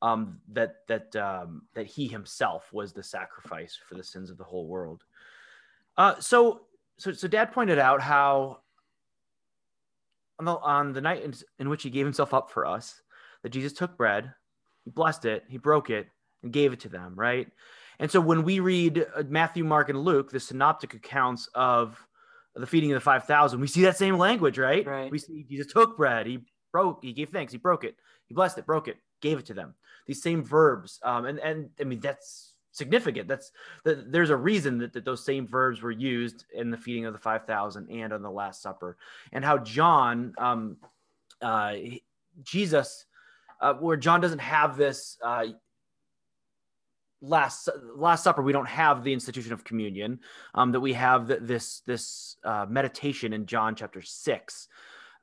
um, 0.03 0.41
that 0.53 0.77
that 0.89 1.15
um, 1.17 1.63
that 1.75 1.87
he 1.87 2.07
himself 2.07 2.73
was 2.73 2.93
the 2.93 3.03
sacrifice 3.03 3.79
for 3.89 3.95
the 3.95 4.05
sins 4.05 4.31
of 4.31 4.39
the 4.39 4.45
whole 4.45 4.67
world. 4.67 5.05
Uh, 6.01 6.19
so 6.19 6.63
so 6.97 7.13
so 7.13 7.29
Dad 7.29 7.53
pointed 7.53 7.79
out 7.79 8.01
how 8.01 8.61
on 10.39 10.47
the 10.47 10.57
on 10.57 10.95
the 10.95 11.01
night 11.03 11.23
in, 11.23 11.35
in 11.59 11.69
which 11.69 11.83
he 11.83 11.91
gave 11.91 12.07
himself 12.07 12.33
up 12.33 12.51
for 12.51 12.65
us, 12.65 13.03
that 13.43 13.51
Jesus 13.51 13.75
took 13.75 13.99
bread, 13.99 14.33
he 14.87 14.91
blessed 14.91 15.27
it, 15.27 15.45
he 15.47 15.59
broke 15.59 15.91
it, 15.91 16.09
and 16.43 16.55
gave 16.55 16.73
it 16.73 16.81
to 16.81 16.89
them, 16.89 17.13
right? 17.17 17.49
And 17.99 18.11
so 18.11 18.19
when 18.19 18.45
we 18.45 18.61
read 18.61 19.07
uh, 19.15 19.25
Matthew, 19.29 19.63
Mark, 19.63 19.91
and 19.91 20.03
Luke, 20.03 20.31
the 20.31 20.41
synoptic 20.41 20.95
accounts 20.95 21.51
of 21.55 22.03
the 22.55 22.67
feeding 22.67 22.93
of 22.93 22.97
the 22.97 23.01
5,000, 23.03 23.61
we 23.61 23.67
see 23.67 23.83
that 23.83 23.99
same 23.99 24.17
language, 24.17 24.57
right? 24.57 24.87
Right. 24.87 25.11
We 25.11 25.19
see 25.19 25.45
Jesus 25.51 25.71
took 25.71 25.99
bread, 25.99 26.27
he 26.27 26.47
broke, 26.73 27.05
he 27.05 27.13
gave 27.13 27.29
thanks, 27.29 27.53
he 27.53 27.59
broke 27.59 27.85
it, 27.85 27.95
he 28.27 28.35
blessed 28.35 28.57
it, 28.57 28.65
broke 28.65 28.89
it, 28.89 28.97
gave 29.21 29.39
it 29.39 29.45
to 29.47 29.55
them. 29.55 29.75
These 30.07 30.23
same 30.23 30.43
verbs. 30.43 30.99
Um, 31.03 31.27
and, 31.27 31.39
and 31.41 31.69
I 31.79 31.85
mean, 31.85 32.01
that's 32.01 32.50
significant. 32.73 33.29
That's 33.29 33.53
that 33.85 34.13
there's 34.13 34.31
a 34.31 34.37
reason 34.37 34.79
that, 34.79 34.93
that 34.93 35.05
those 35.05 35.25
same 35.25 35.47
verbs 35.47 35.83
were 35.83 35.91
used 35.91 36.45
in 36.55 36.71
the 36.71 36.77
feeding 36.77 37.07
of 37.07 37.13
the 37.13 37.19
5,000 37.19 37.91
and 37.91 38.13
on 38.13 38.23
the 38.23 38.31
Last 38.31 38.63
Supper, 38.63 38.97
and 39.33 39.45
how 39.45 39.59
John, 39.59 40.35
um, 40.39 40.77
uh, 41.43 41.75
Jesus, 42.43 43.07
uh, 43.61 43.75
where 43.75 43.97
John 43.97 44.21
doesn't 44.21 44.41
have 44.41 44.77
this 44.77 45.19
uh, 45.25 45.47
last 47.23 47.69
last 47.97 48.25
supper 48.25 48.43
we 48.43 48.53
don't 48.53 48.69
have 48.69 49.05
the 49.05 49.13
institution 49.13 49.53
of 49.53 49.63
communion 49.63 50.19
um, 50.55 50.73
that 50.73 50.81
we 50.81 50.93
have 50.93 51.29
th- 51.29 51.41
this 51.43 51.81
this 51.81 52.37
uh, 52.45 52.65
meditation 52.69 53.33
in 53.33 53.45
john 53.45 53.75
chapter 53.75 54.01
6 54.01 54.69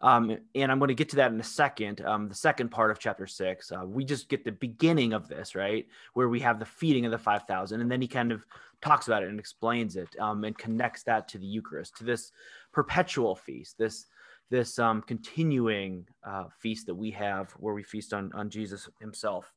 um, 0.01 0.38
and 0.55 0.71
i'm 0.71 0.79
going 0.79 0.89
to 0.89 0.95
get 0.95 1.10
to 1.10 1.15
that 1.15 1.31
in 1.31 1.39
a 1.39 1.43
second 1.43 2.01
um, 2.05 2.27
the 2.27 2.36
second 2.36 2.69
part 2.69 2.91
of 2.91 2.99
chapter 2.99 3.27
6 3.27 3.71
uh, 3.71 3.86
we 3.86 4.03
just 4.03 4.29
get 4.29 4.43
the 4.43 4.51
beginning 4.51 5.13
of 5.13 5.27
this 5.27 5.55
right 5.55 5.88
where 6.13 6.29
we 6.29 6.39
have 6.39 6.60
the 6.60 6.65
feeding 6.65 7.05
of 7.05 7.12
the 7.12 7.17
5000 7.17 7.81
and 7.81 7.91
then 7.91 8.01
he 8.01 8.07
kind 8.07 8.31
of 8.31 8.45
talks 8.81 9.07
about 9.07 9.23
it 9.23 9.29
and 9.29 9.39
explains 9.39 9.95
it 9.95 10.10
um, 10.19 10.43
and 10.43 10.57
connects 10.57 11.03
that 11.03 11.27
to 11.27 11.38
the 11.38 11.47
eucharist 11.47 11.97
to 11.97 12.03
this 12.03 12.31
perpetual 12.73 13.36
feast 13.36 13.77
this 13.77 14.05
this 14.49 14.79
um, 14.79 15.01
continuing 15.01 16.05
uh, 16.25 16.45
feast 16.62 16.86
that 16.86 16.95
we 16.95 17.12
have 17.12 17.51
where 17.53 17.73
we 17.73 17.83
feast 17.83 18.13
on 18.13 18.31
on 18.33 18.49
jesus 18.49 18.88
himself 18.99 19.51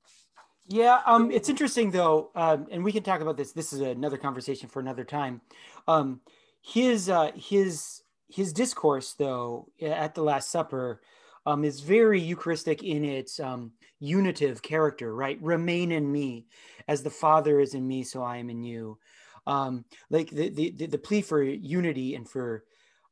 Yeah, 0.68 1.00
um, 1.04 1.30
it's 1.32 1.48
interesting 1.48 1.90
though, 1.90 2.30
um, 2.36 2.66
and 2.70 2.84
we 2.84 2.92
can 2.92 3.02
talk 3.02 3.20
about 3.20 3.36
this. 3.36 3.52
This 3.52 3.72
is 3.72 3.80
another 3.80 4.16
conversation 4.16 4.68
for 4.68 4.78
another 4.78 5.04
time. 5.04 5.40
Um, 5.88 6.20
his 6.62 7.08
uh, 7.08 7.32
his 7.34 8.02
his 8.32 8.52
discourse 8.52 9.14
though 9.14 9.68
at 9.80 10.14
the 10.14 10.22
Last 10.22 10.50
Supper 10.50 11.00
um, 11.46 11.64
is 11.64 11.80
very 11.80 12.20
Eucharistic 12.20 12.82
in 12.82 13.04
its 13.04 13.40
um, 13.40 13.72
unitive 13.98 14.62
character. 14.62 15.14
Right, 15.14 15.38
remain 15.40 15.92
in 15.92 16.10
me, 16.10 16.46
as 16.88 17.02
the 17.02 17.10
Father 17.10 17.60
is 17.60 17.74
in 17.74 17.86
me, 17.86 18.02
so 18.02 18.22
I 18.22 18.38
am 18.38 18.50
in 18.50 18.62
you. 18.62 18.98
Um, 19.46 19.84
like 20.10 20.30
the, 20.30 20.50
the 20.50 20.86
the 20.86 20.98
plea 20.98 21.22
for 21.22 21.42
unity 21.42 22.14
and 22.14 22.28
for 22.28 22.64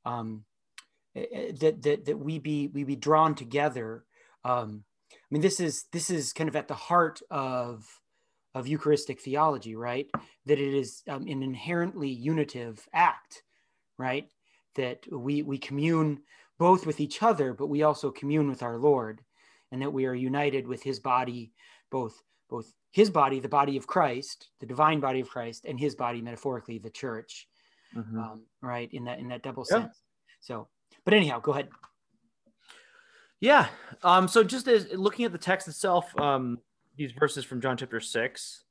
um, 0.04 0.44
that 1.14 1.82
that 1.82 2.04
that 2.04 2.18
we 2.18 2.38
be 2.38 2.68
we 2.68 2.84
be 2.84 2.96
drawn 2.96 3.34
together. 3.34 4.04
Um, 4.44 4.84
I 5.12 5.16
mean, 5.30 5.42
this 5.42 5.60
is 5.60 5.86
this 5.92 6.10
is 6.10 6.32
kind 6.32 6.48
of 6.48 6.56
at 6.56 6.68
the 6.68 6.74
heart 6.74 7.20
of 7.30 7.86
of 8.54 8.66
Eucharistic 8.66 9.20
theology, 9.20 9.74
right? 9.74 10.06
That 10.46 10.58
it 10.58 10.74
is 10.74 11.02
um, 11.08 11.22
an 11.22 11.42
inherently 11.42 12.10
unitive 12.10 12.86
act, 12.92 13.42
right? 13.98 14.28
That 14.78 15.00
we 15.10 15.42
we 15.42 15.58
commune 15.58 16.22
both 16.56 16.86
with 16.86 17.00
each 17.00 17.20
other, 17.20 17.52
but 17.52 17.66
we 17.66 17.82
also 17.82 18.12
commune 18.12 18.48
with 18.48 18.62
our 18.62 18.78
Lord, 18.78 19.20
and 19.72 19.82
that 19.82 19.92
we 19.92 20.06
are 20.06 20.14
united 20.14 20.68
with 20.68 20.84
His 20.84 21.00
body, 21.00 21.52
both 21.90 22.22
both 22.48 22.72
His 22.92 23.10
body, 23.10 23.40
the 23.40 23.48
body 23.48 23.76
of 23.76 23.88
Christ, 23.88 24.50
the 24.60 24.66
divine 24.66 25.00
body 25.00 25.18
of 25.18 25.28
Christ, 25.28 25.64
and 25.64 25.80
His 25.80 25.96
body, 25.96 26.22
metaphorically, 26.22 26.78
the 26.78 26.90
Church, 26.90 27.48
Mhm. 27.96 28.18
um, 28.18 28.46
right? 28.62 28.88
In 28.94 29.04
that 29.06 29.18
in 29.18 29.26
that 29.28 29.42
double 29.42 29.66
Yeah. 29.68 29.80
sense. 29.80 30.02
So, 30.38 30.68
but 31.04 31.12
anyhow, 31.12 31.40
go 31.40 31.52
ahead. 31.52 31.70
Yeah. 33.40 33.68
Um, 34.04 34.28
so 34.28 34.44
just 34.44 34.68
as 34.68 34.92
looking 34.92 35.24
at 35.24 35.32
the 35.32 35.38
text 35.38 35.66
itself, 35.66 36.16
um, 36.20 36.60
these 36.96 37.10
verses 37.10 37.44
from 37.44 37.60
John 37.60 37.76
chapter 37.76 38.00
six, 38.00 38.64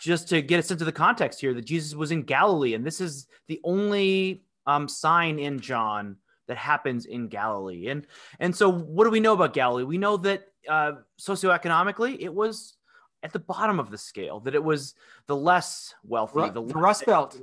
just 0.00 0.28
to 0.28 0.42
get 0.42 0.60
a 0.60 0.62
sense 0.62 0.80
of 0.80 0.86
the 0.86 0.92
context 0.92 1.40
here, 1.40 1.54
that 1.54 1.64
Jesus 1.64 1.94
was 1.94 2.12
in 2.12 2.22
Galilee, 2.22 2.74
and 2.74 2.84
this 2.86 3.00
is 3.00 3.26
the 3.48 3.60
only 3.64 4.45
um, 4.66 4.88
sign 4.88 5.38
in 5.38 5.60
John 5.60 6.16
that 6.48 6.56
happens 6.56 7.06
in 7.06 7.28
Galilee. 7.28 7.88
And 7.88 8.06
and 8.40 8.54
so, 8.54 8.70
what 8.70 9.04
do 9.04 9.10
we 9.10 9.20
know 9.20 9.32
about 9.32 9.52
Galilee? 9.52 9.84
We 9.84 9.98
know 9.98 10.16
that 10.18 10.46
uh, 10.68 10.92
socioeconomically, 11.20 12.18
it 12.20 12.32
was 12.32 12.76
at 13.22 13.32
the 13.32 13.38
bottom 13.38 13.80
of 13.80 13.90
the 13.90 13.98
scale. 13.98 14.40
That 14.40 14.54
it 14.54 14.62
was 14.62 14.94
the 15.26 15.36
less 15.36 15.94
wealthy, 16.04 16.40
the, 16.40 16.52
the 16.52 16.60
less- 16.60 16.74
Rust 16.74 17.06
Belt. 17.06 17.36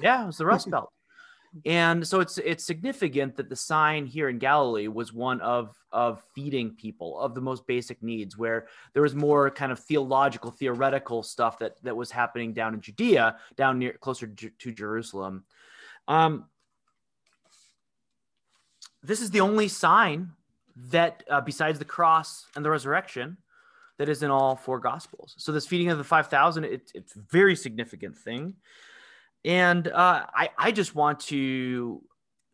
yeah, 0.00 0.22
it 0.22 0.26
was 0.26 0.38
the 0.38 0.46
Rust 0.46 0.70
Belt. 0.70 0.90
And 1.64 2.06
so 2.06 2.20
it's 2.20 2.36
it's 2.38 2.64
significant 2.64 3.36
that 3.36 3.48
the 3.48 3.56
sign 3.56 4.04
here 4.04 4.28
in 4.28 4.38
Galilee 4.38 4.88
was 4.88 5.12
one 5.12 5.40
of 5.40 5.74
of 5.90 6.22
feeding 6.34 6.74
people 6.74 7.18
of 7.18 7.34
the 7.34 7.40
most 7.40 7.66
basic 7.66 8.02
needs, 8.02 8.36
where 8.36 8.66
there 8.92 9.02
was 9.02 9.14
more 9.14 9.50
kind 9.50 9.72
of 9.72 9.78
theological, 9.78 10.50
theoretical 10.50 11.22
stuff 11.22 11.58
that 11.60 11.82
that 11.82 11.96
was 11.96 12.10
happening 12.10 12.52
down 12.52 12.74
in 12.74 12.80
Judea, 12.82 13.36
down 13.56 13.78
near 13.78 13.94
closer 13.94 14.26
to, 14.26 14.50
to 14.50 14.72
Jerusalem. 14.72 15.44
Um, 16.08 16.44
this 19.06 19.20
is 19.20 19.30
the 19.30 19.40
only 19.40 19.68
sign 19.68 20.32
that, 20.90 21.22
uh, 21.30 21.40
besides 21.40 21.78
the 21.78 21.84
cross 21.84 22.46
and 22.54 22.64
the 22.64 22.70
resurrection, 22.70 23.36
that 23.98 24.08
is 24.08 24.22
in 24.22 24.30
all 24.30 24.56
four 24.56 24.78
gospels. 24.78 25.34
So 25.38 25.52
this 25.52 25.66
feeding 25.66 25.88
of 25.88 25.98
the 25.98 26.04
five 26.04 26.28
thousand, 26.28 26.64
it, 26.64 26.92
it's 26.94 27.16
a 27.16 27.20
very 27.30 27.56
significant 27.56 28.16
thing. 28.16 28.54
And 29.44 29.88
uh, 29.88 30.26
I, 30.34 30.50
I 30.58 30.72
just 30.72 30.94
want 30.94 31.20
to 31.20 32.02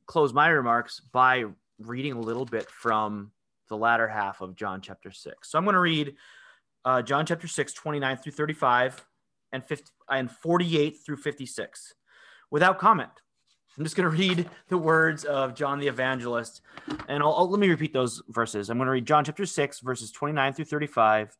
close 0.06 0.32
my 0.32 0.48
remarks 0.48 1.00
by 1.00 1.44
reading 1.78 2.12
a 2.12 2.20
little 2.20 2.44
bit 2.44 2.70
from 2.70 3.32
the 3.68 3.76
latter 3.76 4.06
half 4.06 4.40
of 4.40 4.54
John 4.54 4.80
chapter 4.82 5.10
6. 5.10 5.50
So 5.50 5.58
I'm 5.58 5.64
going 5.64 5.74
to 5.74 5.80
read 5.80 6.14
uh, 6.84 7.00
John 7.00 7.24
chapter 7.24 7.48
6, 7.48 7.72
29 7.72 8.16
through 8.18 8.32
35 8.32 9.04
and, 9.52 9.64
50, 9.64 9.90
and 10.10 10.30
48 10.30 10.98
through 11.04 11.16
56 11.16 11.94
without 12.50 12.78
comment. 12.78 13.21
I'm 13.78 13.84
just 13.84 13.96
going 13.96 14.10
to 14.10 14.16
read 14.16 14.48
the 14.68 14.76
words 14.76 15.24
of 15.24 15.54
John 15.54 15.78
the 15.78 15.88
evangelist. 15.88 16.60
And 17.08 17.22
I'll, 17.22 17.32
I'll- 17.32 17.50
let 17.50 17.60
me 17.60 17.68
repeat 17.68 17.92
those 17.92 18.22
verses. 18.28 18.68
I'm 18.68 18.78
going 18.78 18.86
to 18.86 18.92
read 18.92 19.06
John 19.06 19.24
chapter 19.24 19.46
6, 19.46 19.80
verses 19.80 20.10
29 20.12 20.52
through 20.52 20.64
35, 20.66 21.36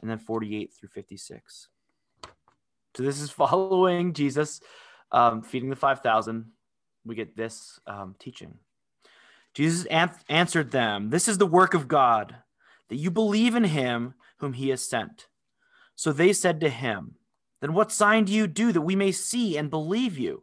and 0.00 0.10
then 0.10 0.18
48 0.18 0.72
through 0.72 0.88
56. 0.88 1.68
So 2.96 3.02
this 3.02 3.20
is 3.20 3.30
following 3.30 4.14
Jesus 4.14 4.60
um, 5.12 5.42
feeding 5.42 5.70
the 5.70 5.76
5,000. 5.76 6.46
We 7.04 7.14
get 7.14 7.36
this 7.36 7.78
um, 7.86 8.16
teaching. 8.18 8.58
Jesus 9.54 9.86
an- 9.86 10.10
answered 10.28 10.72
them, 10.72 11.10
This 11.10 11.28
is 11.28 11.38
the 11.38 11.46
work 11.46 11.74
of 11.74 11.88
God, 11.88 12.34
that 12.88 12.96
you 12.96 13.10
believe 13.10 13.54
in 13.54 13.64
him 13.64 14.14
whom 14.38 14.54
he 14.54 14.70
has 14.70 14.82
sent. 14.82 15.28
So 15.94 16.12
they 16.12 16.32
said 16.32 16.60
to 16.60 16.68
him, 16.68 17.14
Then 17.60 17.74
what 17.74 17.92
sign 17.92 18.24
do 18.24 18.32
you 18.32 18.48
do 18.48 18.72
that 18.72 18.82
we 18.82 18.96
may 18.96 19.12
see 19.12 19.56
and 19.56 19.70
believe 19.70 20.18
you? 20.18 20.42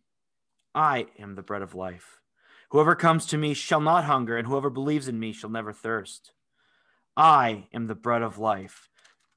I 0.73 1.07
am 1.19 1.35
the 1.35 1.41
bread 1.41 1.61
of 1.61 1.75
life. 1.75 2.19
Whoever 2.69 2.95
comes 2.95 3.25
to 3.27 3.37
me 3.37 3.53
shall 3.53 3.81
not 3.81 4.05
hunger, 4.05 4.37
and 4.37 4.47
whoever 4.47 4.69
believes 4.69 5.07
in 5.07 5.19
me 5.19 5.33
shall 5.33 5.49
never 5.49 5.73
thirst. 5.73 6.31
I 7.17 7.67
am 7.73 7.87
the 7.87 7.95
bread 7.95 8.21
of 8.21 8.37
life. 8.37 8.89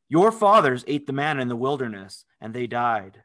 Your 0.09 0.31
fathers 0.31 0.85
ate 0.87 1.07
the 1.07 1.13
manna 1.13 1.43
in 1.43 1.49
the 1.49 1.57
wilderness, 1.57 2.25
and 2.41 2.55
they 2.55 2.69
died. 2.69 3.23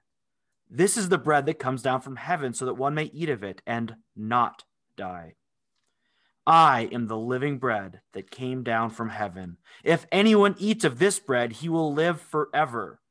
This 0.69 0.97
is 0.97 1.09
the 1.09 1.17
bread 1.17 1.45
that 1.45 1.59
comes 1.59 1.83
down 1.83 2.01
from 2.01 2.15
heaven, 2.15 2.53
so 2.53 2.65
that 2.65 2.73
one 2.73 2.95
may 2.95 3.05
eat 3.05 3.29
of 3.29 3.43
it 3.43 3.61
and 3.67 3.95
not 4.15 4.63
die. 4.97 5.35
I 6.47 6.89
am 6.91 7.07
the 7.07 7.17
living 7.17 7.59
bread 7.59 8.01
that 8.13 8.31
came 8.31 8.63
down 8.63 8.89
from 8.89 9.09
heaven. 9.09 9.57
If 9.83 10.07
anyone 10.11 10.55
eats 10.57 10.83
of 10.83 10.97
this 10.97 11.19
bread, 11.19 11.53
he 11.53 11.69
will 11.69 11.93
live 11.93 12.19
forever. 12.19 13.01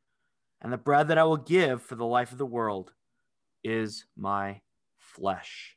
And 0.61 0.73
the 0.73 0.77
bread 0.77 1.07
that 1.07 1.19
I 1.19 1.25
will 1.25 1.37
give 1.37 1.81
for 1.81 1.95
the 1.95 2.05
life 2.05 2.33
of 2.33 2.39
the 2.39 2.47
world 2.47 2.93
is 3.63 4.07
my 4.17 4.61
flesh. 5.09 5.77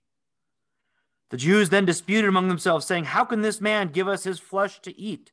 The 1.30 1.38
Jews 1.38 1.70
then 1.70 1.86
disputed 1.86 2.28
among 2.28 2.50
themselves, 2.50 2.86
saying, 2.86 3.06
How 3.06 3.24
can 3.24 3.42
this 3.42 3.62
man 3.62 3.88
give 3.88 4.08
us 4.08 4.26
his 4.26 4.40
flesh 4.40 4.80
to 4.82 4.98
eat? 5.00 5.32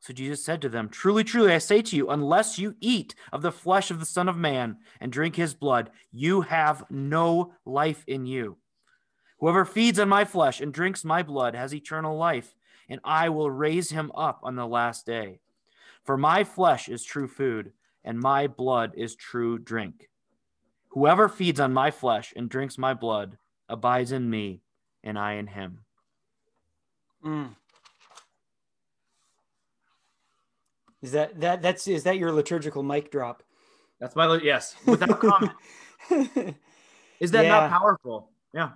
So 0.00 0.12
Jesus 0.12 0.44
said 0.44 0.60
to 0.62 0.68
them, 0.68 0.88
Truly, 0.88 1.24
truly, 1.24 1.52
I 1.52 1.58
say 1.58 1.80
to 1.80 1.96
you, 1.96 2.10
unless 2.10 2.58
you 2.58 2.74
eat 2.80 3.14
of 3.32 3.40
the 3.40 3.52
flesh 3.52 3.90
of 3.90 4.00
the 4.00 4.06
Son 4.06 4.28
of 4.28 4.36
Man 4.36 4.78
and 5.00 5.12
drink 5.12 5.36
his 5.36 5.54
blood, 5.54 5.90
you 6.12 6.42
have 6.42 6.84
no 6.90 7.54
life 7.64 8.04
in 8.06 8.26
you. 8.26 8.58
Whoever 9.38 9.64
feeds 9.64 9.98
on 9.98 10.08
my 10.08 10.24
flesh 10.24 10.60
and 10.60 10.74
drinks 10.74 11.04
my 11.04 11.22
blood 11.22 11.54
has 11.54 11.74
eternal 11.74 12.16
life, 12.16 12.54
and 12.88 13.00
I 13.04 13.28
will 13.28 13.50
raise 13.50 13.90
him 13.90 14.10
up 14.14 14.40
on 14.42 14.56
the 14.56 14.66
last 14.66 15.06
day. 15.06 15.38
For 16.04 16.16
my 16.16 16.44
flesh 16.44 16.88
is 16.88 17.04
true 17.04 17.28
food, 17.28 17.72
and 18.04 18.18
my 18.18 18.46
blood 18.46 18.92
is 18.96 19.14
true 19.14 19.58
drink. 19.58 20.08
Whoever 20.94 21.28
feeds 21.28 21.58
on 21.58 21.72
my 21.72 21.90
flesh 21.90 22.32
and 22.36 22.48
drinks 22.48 22.78
my 22.78 22.94
blood 22.94 23.36
abides 23.68 24.12
in 24.12 24.30
me, 24.30 24.62
and 25.02 25.18
I 25.18 25.32
in 25.34 25.48
him. 25.48 25.80
Mm. 27.24 27.56
Is 31.02 31.10
that 31.12 31.40
that 31.40 31.62
that's 31.62 31.88
is 31.88 32.04
that 32.04 32.16
your 32.16 32.30
liturgical 32.30 32.84
mic 32.84 33.10
drop? 33.10 33.42
That's 33.98 34.14
my 34.14 34.38
yes, 34.42 34.76
without 34.86 35.20
comment. 35.20 35.52
is 37.20 37.32
that 37.32 37.44
Yeah. 37.44 37.48
not 37.48 37.70
powerful? 37.70 38.30
Yeah. 38.52 38.70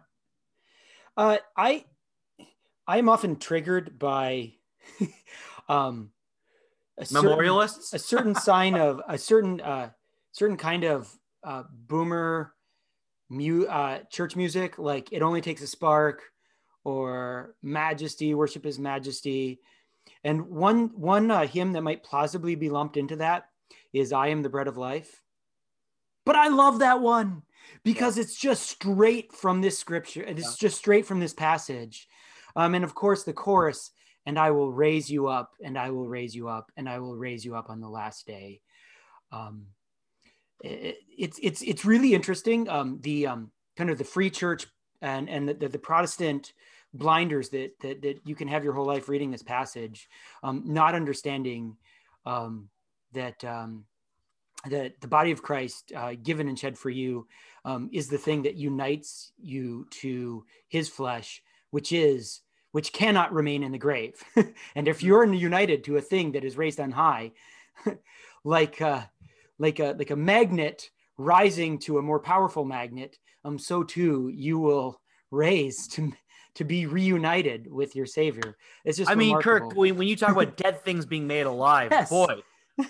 Uh, 1.16 1.38
I 1.56 1.84
I 2.86 2.98
am 2.98 3.08
often 3.08 3.36
triggered 3.36 3.96
by 3.96 4.54
um 5.68 6.10
a 6.98 7.06
certain- 7.06 7.28
Memorialists. 7.30 7.92
a 7.92 7.98
certain 8.00 8.34
sign 8.34 8.74
of 8.74 9.00
a 9.08 9.16
certain 9.16 9.60
uh 9.60 9.90
certain 10.32 10.56
kind 10.56 10.82
of 10.82 11.16
uh 11.48 11.62
boomer 11.72 12.52
mu 13.30 13.64
uh 13.66 13.98
church 14.10 14.36
music 14.36 14.78
like 14.78 15.12
it 15.12 15.22
only 15.22 15.40
takes 15.40 15.62
a 15.62 15.66
spark 15.66 16.22
or 16.84 17.54
majesty 17.62 18.34
worship 18.34 18.66
is 18.66 18.78
majesty 18.78 19.60
and 20.24 20.46
one 20.48 20.88
one 20.94 21.30
uh, 21.30 21.46
hymn 21.46 21.72
that 21.72 21.82
might 21.82 22.04
plausibly 22.04 22.54
be 22.54 22.70
lumped 22.70 22.96
into 22.96 23.16
that 23.16 23.48
is 23.92 24.12
i 24.12 24.28
am 24.28 24.42
the 24.42 24.48
bread 24.48 24.68
of 24.68 24.76
life 24.76 25.22
but 26.24 26.36
i 26.36 26.48
love 26.48 26.80
that 26.80 27.00
one 27.00 27.42
because 27.82 28.18
it's 28.18 28.38
just 28.38 28.68
straight 28.68 29.32
from 29.32 29.60
this 29.60 29.78
scripture 29.78 30.22
it's 30.22 30.56
Yeah. 30.56 30.68
just 30.68 30.78
straight 30.78 31.06
from 31.06 31.20
this 31.20 31.34
passage 31.34 32.08
um 32.56 32.74
and 32.74 32.84
of 32.84 32.94
course 32.94 33.24
the 33.24 33.32
chorus 33.32 33.90
and 34.28 34.38
I 34.38 34.50
will 34.50 34.70
raise 34.70 35.10
you 35.10 35.28
up, 35.28 35.52
and 35.64 35.78
I 35.78 35.88
will 35.90 36.06
raise 36.06 36.36
you 36.36 36.50
up, 36.50 36.70
and 36.76 36.86
I 36.86 36.98
will 36.98 37.16
raise 37.16 37.46
you 37.46 37.56
up 37.56 37.70
on 37.70 37.80
the 37.80 37.88
last 37.88 38.26
day. 38.26 38.60
Um, 39.32 39.68
it's 40.60 41.38
it's 41.42 41.62
it's 41.62 41.84
really 41.84 42.14
interesting. 42.14 42.68
Um, 42.68 42.98
the 43.02 43.26
um, 43.26 43.50
kind 43.76 43.90
of 43.90 43.98
the 43.98 44.04
free 44.04 44.30
church 44.30 44.66
and 45.00 45.28
and 45.28 45.48
the, 45.48 45.54
the, 45.54 45.68
the 45.68 45.78
Protestant 45.78 46.52
blinders 46.94 47.50
that, 47.50 47.78
that 47.80 48.02
that 48.02 48.20
you 48.24 48.34
can 48.34 48.48
have 48.48 48.64
your 48.64 48.72
whole 48.72 48.86
life 48.86 49.08
reading 49.08 49.30
this 49.30 49.42
passage, 49.42 50.08
um, 50.42 50.62
not 50.66 50.94
understanding 50.94 51.76
um, 52.26 52.68
that 53.12 53.42
um, 53.44 53.84
that 54.68 55.00
the 55.00 55.08
body 55.08 55.30
of 55.30 55.42
Christ 55.42 55.92
uh, 55.94 56.14
given 56.22 56.48
and 56.48 56.58
shed 56.58 56.76
for 56.76 56.90
you 56.90 57.26
um, 57.64 57.88
is 57.92 58.08
the 58.08 58.18
thing 58.18 58.42
that 58.42 58.56
unites 58.56 59.32
you 59.38 59.86
to 59.90 60.44
His 60.68 60.88
flesh, 60.88 61.42
which 61.70 61.92
is 61.92 62.40
which 62.72 62.92
cannot 62.92 63.32
remain 63.32 63.62
in 63.62 63.72
the 63.72 63.78
grave. 63.78 64.22
and 64.74 64.88
if 64.88 65.02
you're 65.02 65.24
united 65.32 65.84
to 65.84 65.96
a 65.96 66.02
thing 66.02 66.32
that 66.32 66.44
is 66.44 66.56
raised 66.56 66.80
on 66.80 66.90
high, 66.90 67.32
like 68.44 68.80
uh, 68.82 69.02
like 69.58 69.78
a 69.80 69.94
like 69.98 70.10
a 70.10 70.16
magnet 70.16 70.90
rising 71.16 71.78
to 71.80 71.98
a 71.98 72.02
more 72.02 72.20
powerful 72.20 72.64
magnet, 72.64 73.18
um, 73.44 73.58
so 73.58 73.82
too 73.82 74.28
you 74.34 74.58
will 74.58 75.00
raise 75.30 75.86
to 75.88 76.12
to 76.54 76.64
be 76.64 76.86
reunited 76.86 77.70
with 77.70 77.94
your 77.94 78.06
Savior. 78.06 78.56
It's 78.84 78.98
just 78.98 79.10
I 79.10 79.14
mean, 79.14 79.40
Kirk, 79.40 79.74
when, 79.76 79.96
when 79.96 80.08
you 80.08 80.16
talk 80.16 80.30
about 80.30 80.56
dead 80.64 80.82
things 80.84 81.06
being 81.06 81.26
made 81.26 81.46
alive, 81.46 81.90
Yes. 81.92 82.08
boy, 82.10 82.42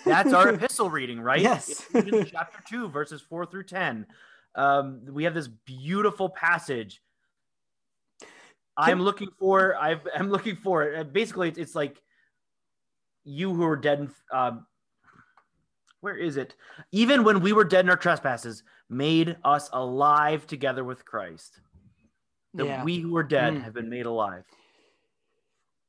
that's 0.05 0.33
our 0.33 0.49
epistle 0.55 0.89
reading, 0.89 1.19
right? 1.21 1.39
Yes. 1.41 1.85
Chapter 1.93 2.59
2, 2.67 2.87
verses 2.89 3.21
4 3.21 3.45
through 3.45 3.65
10. 3.65 4.07
Um, 4.55 5.01
we 5.11 5.23
have 5.25 5.35
this 5.35 5.47
beautiful 5.47 6.29
passage. 6.29 7.01
I'm 8.77 9.01
looking 9.01 9.29
for, 9.37 9.75
I've, 9.75 10.07
I'm 10.15 10.29
looking 10.31 10.55
for 10.55 10.83
it. 10.85 10.99
Uh, 10.99 11.03
Basically, 11.03 11.49
it's, 11.49 11.57
it's 11.59 11.75
like 11.75 12.01
you 13.23 13.53
who 13.53 13.63
are 13.65 13.75
dead. 13.75 13.99
in- 13.99 14.11
Um, 14.31 14.65
where 16.01 16.15
is 16.15 16.37
it? 16.37 16.55
Even 16.91 17.23
when 17.23 17.41
we 17.41 17.53
were 17.53 17.63
dead 17.63 17.85
in 17.85 17.89
our 17.89 17.97
trespasses, 17.97 18.63
made 18.89 19.37
us 19.43 19.69
alive 19.73 20.47
together 20.47 20.83
with 20.83 21.05
Christ. 21.05 21.59
That 22.55 22.65
Yeah. 22.65 22.83
we 22.83 22.99
who 22.99 23.11
were 23.11 23.23
dead 23.23 23.55
Mm. 23.55 23.63
have 23.63 23.73
been 23.73 23.89
made 23.89 24.05
alive. 24.05 24.45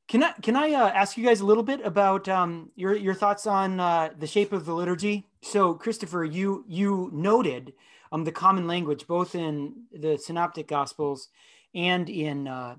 Can 0.07 0.23
I 0.23 0.33
can 0.41 0.57
I 0.57 0.73
uh, 0.73 0.89
ask 0.89 1.17
you 1.17 1.23
guys 1.25 1.39
a 1.39 1.45
little 1.45 1.63
bit 1.63 1.79
about 1.85 2.27
um, 2.27 2.71
your 2.75 2.93
your 2.95 3.13
thoughts 3.13 3.47
on 3.47 3.79
uh, 3.79 4.09
the 4.17 4.27
shape 4.27 4.51
of 4.51 4.65
the 4.65 4.73
liturgy? 4.73 5.29
So, 5.41 5.73
Christopher, 5.73 6.25
you 6.25 6.65
you 6.67 7.09
noted 7.13 7.73
um, 8.11 8.25
the 8.25 8.31
common 8.31 8.67
language 8.67 9.07
both 9.07 9.35
in 9.35 9.85
the 9.91 10.17
Synoptic 10.17 10.67
Gospels 10.67 11.29
and 11.73 12.09
in 12.09 12.47
uh, 12.47 12.75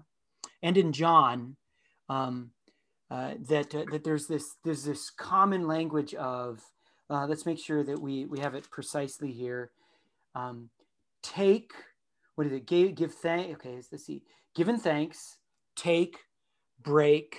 and 0.62 0.76
in 0.76 0.92
John 0.92 1.56
um, 2.10 2.50
uh, 3.10 3.34
that 3.48 3.74
uh, 3.74 3.86
that 3.90 4.04
there's 4.04 4.26
this 4.26 4.56
there's 4.62 4.84
this 4.84 5.08
common 5.10 5.66
language 5.66 6.12
of 6.14 6.60
uh, 7.12 7.26
let's 7.26 7.46
make 7.46 7.58
sure 7.58 7.84
that 7.84 8.00
we 8.00 8.24
we 8.24 8.40
have 8.40 8.54
it 8.54 8.70
precisely 8.70 9.32
here. 9.32 9.70
Um, 10.34 10.70
take 11.22 11.72
what 12.34 12.46
is 12.46 12.52
it? 12.52 12.66
Give 12.66 12.94
give 12.94 13.14
thank. 13.14 13.54
Okay, 13.54 13.80
let's 13.90 14.06
see. 14.06 14.22
Given 14.54 14.78
thanks, 14.78 15.36
take 15.76 16.18
break 16.82 17.38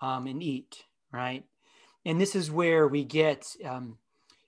um, 0.00 0.26
and 0.26 0.42
eat, 0.42 0.84
right? 1.12 1.44
And 2.04 2.20
this 2.20 2.34
is 2.34 2.50
where 2.50 2.86
we 2.86 3.04
get 3.04 3.46
um, 3.64 3.98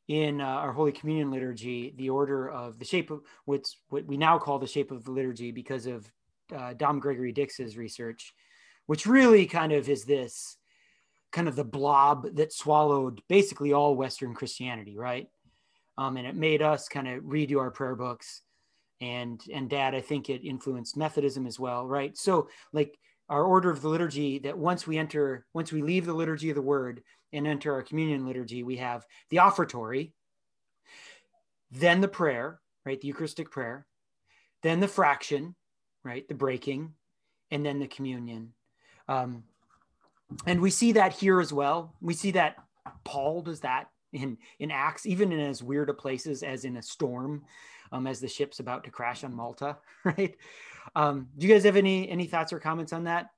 in 0.09 0.40
uh, 0.40 0.44
our 0.44 0.73
Holy 0.73 0.92
Communion 0.92 1.31
liturgy 1.31 1.94
the 1.96 2.11
order 2.11 2.51
of 2.51 2.79
the 2.79 2.85
shape 2.85 3.11
of 3.11 3.20
what's 3.44 3.79
what 3.88 4.05
we 4.07 4.16
now 4.16 4.38
call 4.38 4.59
the 4.59 4.66
shape 4.66 4.90
of 4.90 5.05
the 5.05 5.11
liturgy 5.11 5.51
because 5.51 5.87
of 5.87 6.11
uh, 6.55 6.75
Dom 6.75 7.01
Gregory 7.01 7.33
Dix's 7.33 7.77
research, 7.77 8.35
which 8.87 9.07
really 9.07 9.46
kind 9.46 9.73
of 9.73 9.88
is 9.88 10.05
this 10.05 10.57
kind 11.33 11.49
of 11.49 11.57
the 11.57 11.64
blob 11.64 12.35
that 12.37 12.53
swallowed 12.53 13.23
basically 13.29 13.73
all 13.73 13.95
Western 13.95 14.35
Christianity, 14.35 14.97
right? 14.97 15.29
Um, 15.97 16.16
and 16.16 16.27
it 16.27 16.35
made 16.35 16.62
us 16.62 16.88
kind 16.88 17.09
of 17.09 17.23
redo 17.25 17.59
our 17.59 17.71
prayer 17.71 17.95
books. 17.95 18.43
And 19.01 19.40
and 19.53 19.71
Dad, 19.71 19.95
I 19.95 20.01
think 20.01 20.29
it 20.29 20.47
influenced 20.47 20.97
Methodism 20.97 21.47
as 21.47 21.59
well, 21.59 21.87
right? 21.87 22.16
So 22.16 22.49
like 22.73 22.99
our 23.29 23.45
order 23.45 23.71
of 23.71 23.81
the 23.81 23.88
liturgy 23.88 24.40
that 24.40 24.59
once 24.59 24.87
we 24.87 24.99
enter, 24.99 25.47
once 25.55 25.73
we 25.73 25.83
leave 25.83 26.05
the 26.05 26.12
liturgy 26.12 26.51
of 26.51 26.57
the 26.57 26.62
word 26.62 27.03
and 27.33 27.47
enter 27.47 27.73
our 27.73 27.83
communion 27.83 28.27
liturgy, 28.27 28.62
we 28.62 28.77
have 28.77 29.07
the 29.31 29.38
offertory, 29.38 30.12
then 31.71 32.01
the 32.01 32.09
prayer, 32.09 32.61
right? 32.85 33.01
The 33.01 33.09
Eucharistic 33.09 33.51
prayer, 33.51 33.87
then 34.62 34.81
the 34.81 34.88
fraction, 34.88 35.55
right? 36.05 36.27
The 36.29 36.35
breaking, 36.35 36.93
and 37.51 37.64
then 37.64 37.79
the 37.79 37.87
communion. 37.87 38.53
Um, 39.09 39.45
and 40.47 40.61
we 40.61 40.71
see 40.71 40.93
that 40.93 41.12
here 41.12 41.40
as 41.40 41.53
well. 41.53 41.95
We 42.01 42.14
see 42.14 42.31
that 42.33 42.57
Paul 43.05 43.43
does 43.43 43.61
that 43.61 43.88
in, 44.12 44.38
in 44.59 44.71
Acts, 44.71 45.07
even 45.07 45.33
in 45.33 45.40
as 45.40 45.62
weird 45.62 45.90
a 45.90 45.95
places 45.95 46.43
as 46.43 46.64
in 46.64 46.77
a 46.77 46.83
storm, 46.83 47.45
um, 47.93 48.07
as 48.07 48.21
the 48.21 48.29
ship's 48.29 48.61
about 48.61 48.85
to 48.85 48.90
crash 48.90 49.25
on 49.25 49.35
Malta, 49.35 49.77
right? 50.05 50.35
Um, 50.97 51.29
do 51.37 51.47
you 51.47 51.53
guys 51.53 51.64
have 51.64 51.77
any 51.77 52.09
any 52.09 52.27
thoughts 52.27 52.53
or 52.53 52.59
comments 52.59 52.93
on 52.93 53.05
that? 53.05 53.31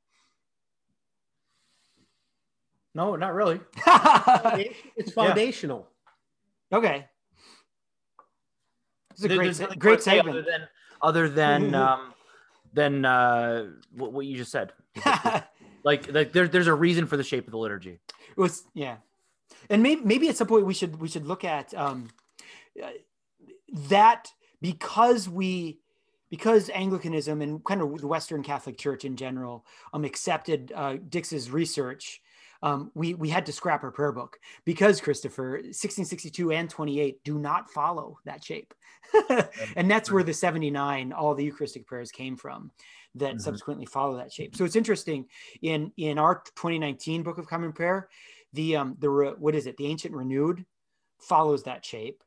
No, 2.95 3.17
not 3.17 3.35
really. 3.35 3.61
It's 4.97 5.13
foundational. 5.13 5.89
okay. 6.73 7.07
It's 9.13 9.25
a 9.25 9.29
There- 9.29 9.37
great, 9.39 9.55
there's 9.55 9.75
great 9.77 9.93
more 9.93 10.01
segment. 10.01 10.37
Other 10.37 10.43
than, 10.43 10.69
other 11.03 11.29
than, 11.29 11.75
um, 11.75 12.15
than 12.73 13.05
uh, 13.05 13.71
what, 13.95 14.13
what 14.13 14.27
you 14.27 14.37
just 14.37 14.53
said. 14.53 14.73
Like, 15.85 16.13
like 16.13 16.33
there, 16.33 16.49
there's 16.49 16.67
a 16.69 16.75
reason 16.75 17.07
for 17.07 17.17
the 17.17 17.25
shape 17.25 17.47
of 17.47 17.53
the 17.53 17.59
liturgy. 17.59 17.99
it 18.37 18.41
was 18.41 18.65
yeah 18.75 18.97
and 19.69 19.83
maybe 19.83 20.03
maybe 20.05 20.29
at 20.29 20.37
some 20.37 20.47
point 20.47 20.67
we 20.67 20.75
should 20.75 21.01
we 21.01 21.09
should 21.09 21.27
look 21.27 21.45
at 21.45 21.75
um 21.75 22.09
that 23.89 24.29
because 24.61 25.29
we 25.29 25.79
because 26.31 26.71
anglicanism 26.71 27.43
and 27.43 27.65
kind 27.65 27.83
of 27.83 28.01
the 28.01 28.07
western 28.07 28.43
catholic 28.43 28.79
church 28.79 29.05
in 29.05 29.17
general 29.17 29.65
um 29.93 30.05
accepted 30.05 30.73
uh 30.75 30.97
dix's 31.09 31.51
research 31.51 32.21
um, 32.63 32.91
we 32.95 33.15
we 33.15 33.29
had 33.29 33.47
to 33.47 33.53
scrap 33.53 33.83
our 33.83 33.91
prayer 33.91 34.13
book 34.13 34.39
because 34.65 35.01
Christopher 35.01 35.53
1662 35.63 36.53
and 36.53 36.71
28 36.71 37.23
do 37.25 37.39
not 37.39 37.71
follow 37.71 38.19
that 38.25 38.45
shape, 38.45 38.73
and 39.77 39.91
that's 39.91 40.11
where 40.11 40.23
the 40.23 40.33
79 40.35 41.13
all 41.13 41.35
the 41.35 41.45
Eucharistic 41.45 41.87
prayers 41.87 42.13
came 42.13 42.37
from, 42.37 42.71
that 43.17 43.37
Mhm. 43.37 43.41
subsequently 43.41 43.87
follow 43.87 44.17
that 44.17 44.33
shape. 44.33 44.55
So 44.55 44.65
it's 44.65 44.77
interesting 44.77 45.29
in 45.63 45.93
in 45.97 46.19
our 46.19 46.43
2019 46.55 47.23
Book 47.23 47.39
of 47.39 47.47
Common 47.49 47.73
Prayer, 47.73 48.09
the 48.53 48.77
um 48.77 48.97
the 49.01 49.11
re- 49.11 49.35
what 49.39 49.55
is 49.55 49.67
it 49.67 49.77
the 49.77 49.87
Ancient 49.87 50.15
Renewed 50.15 50.65
follows 51.19 51.65
that 51.65 51.85
shape, 51.85 52.23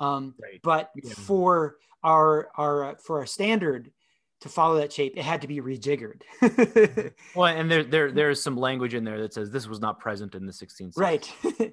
um, 0.00 0.34
Right. 0.40 0.60
but 0.62 0.90
Yeah. 0.96 1.12
for 1.14 1.76
our 2.02 2.50
our 2.56 2.84
uh, 2.84 2.94
for 2.96 3.18
our 3.20 3.26
standard 3.26 3.92
to 4.40 4.48
follow 4.48 4.76
that 4.76 4.92
shape, 4.92 5.14
it 5.16 5.24
had 5.24 5.42
to 5.42 5.48
be 5.48 5.60
rejiggered. 5.60 6.22
Mm-hmm. 6.42 7.08
Well, 7.38 7.54
and 7.54 7.70
there, 7.70 7.84
there, 7.84 8.10
there's 8.10 8.42
some 8.42 8.56
language 8.56 8.94
in 8.94 9.04
there 9.04 9.20
that 9.20 9.34
says 9.34 9.50
this 9.50 9.66
was 9.66 9.80
not 9.80 10.00
present 10.00 10.34
in 10.34 10.46
the 10.46 10.52
16th 10.52 10.94
century. 10.94 11.02
right. 11.02 11.32
right. 11.44 11.72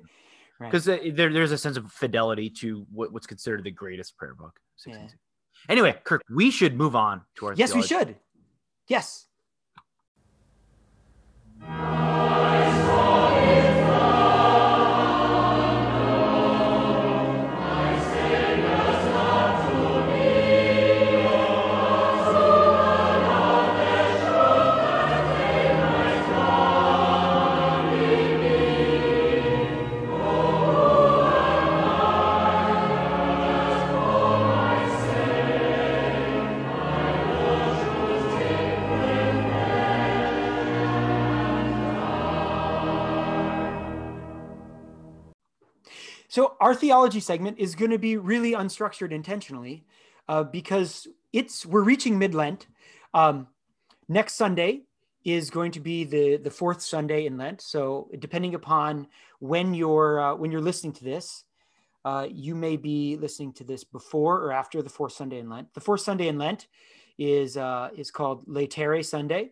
Because 0.60 0.86
there, 0.86 1.14
there's 1.14 1.52
a 1.52 1.58
sense 1.58 1.78
of 1.78 1.92
fidelity 1.92 2.50
to 2.62 2.86
what, 2.92 3.12
what's 3.12 3.28
considered 3.28 3.64
the 3.64 3.72
greatest 3.72 4.18
prayer 4.18 4.36
book. 4.36 4.60
16th 4.86 4.94
Yeah. 4.94 5.08
Anyway, 5.70 5.96
Kirk, 6.04 6.22
we 6.30 6.52
should 6.52 6.78
move 6.78 6.96
on 6.96 7.22
to 7.38 7.48
our. 7.48 7.54
Yes, 7.54 7.74
we 7.74 7.82
should. 7.82 8.16
Yes. 8.88 9.26
Our 46.60 46.76
theology 46.76 47.20
segment 47.20 47.60
is 47.60 47.76
going 47.76 47.92
to 47.92 48.00
be 48.00 48.18
really 48.18 48.54
unstructured 48.54 49.12
intentionally 49.12 49.86
uh, 50.28 50.44
because 50.44 51.08
it's 51.34 51.66
we're 51.66 51.84
reaching 51.84 52.18
mid-Lent. 52.18 52.68
Um, 53.14 53.48
next 54.08 54.36
Sunday 54.36 54.82
is 55.24 55.50
going 55.50 55.72
to 55.74 55.80
be 55.80 56.04
the 56.04 56.38
the 56.38 56.52
fourth 56.52 56.82
Sunday 56.82 57.26
in 57.26 57.38
Lent. 57.38 57.62
So 57.62 58.10
depending 58.20 58.56
upon 58.56 59.08
when 59.40 59.74
you're 59.74 60.20
uh, 60.20 60.36
when 60.36 60.52
you're 60.52 60.62
listening 60.62 60.94
to 60.94 61.04
this, 61.04 61.44
uh, 62.06 62.28
you 62.32 62.56
may 62.56 62.78
be 62.78 63.18
listening 63.18 63.54
to 63.54 63.64
this 63.64 63.84
before 63.84 64.38
or 64.42 64.52
after 64.52 64.82
the 64.82 64.90
fourth 64.90 65.14
Sunday 65.14 65.40
in 65.40 65.50
Lent. 65.50 65.74
The 65.74 65.82
fourth 65.82 66.02
Sunday 66.02 66.28
in 66.28 66.38
Lent 66.38 66.68
is 67.18 67.58
uh, 67.58 67.90
is 67.98 68.12
called 68.12 68.48
Laetare 68.48 69.04
Sunday, 69.06 69.52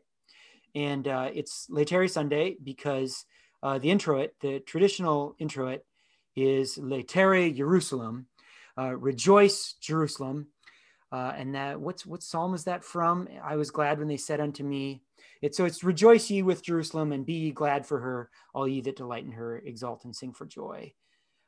and 0.73 1.07
uh, 1.07 1.29
it's 1.33 1.67
Laetare 1.69 2.09
Sunday 2.09 2.55
because 2.63 3.25
uh, 3.61 3.77
the 3.79 3.89
introit, 3.89 4.31
the 4.41 4.59
traditional 4.59 5.35
introit, 5.39 5.81
is 6.35 6.77
Laetare 6.77 7.55
Jerusalem, 7.55 8.27
uh, 8.77 8.95
rejoice 8.95 9.75
Jerusalem, 9.81 10.47
uh, 11.11 11.33
and 11.37 11.55
that 11.55 11.79
what's 11.79 12.05
what 12.05 12.23
psalm 12.23 12.53
is 12.53 12.63
that 12.65 12.83
from? 12.83 13.27
I 13.43 13.55
was 13.55 13.71
glad 13.71 13.99
when 13.99 14.07
they 14.07 14.17
said 14.17 14.39
unto 14.39 14.63
me, 14.63 15.01
it's 15.41 15.57
so 15.57 15.65
it's 15.65 15.83
rejoice 15.83 16.29
ye 16.29 16.41
with 16.41 16.63
Jerusalem 16.63 17.11
and 17.11 17.25
be 17.25 17.33
ye 17.33 17.51
glad 17.51 17.85
for 17.85 17.99
her, 17.99 18.29
all 18.53 18.67
ye 18.67 18.81
that 18.81 18.97
delight 18.97 19.25
in 19.25 19.31
her, 19.31 19.57
exult 19.59 20.05
and 20.05 20.15
sing 20.15 20.33
for 20.33 20.45
joy. 20.45 20.93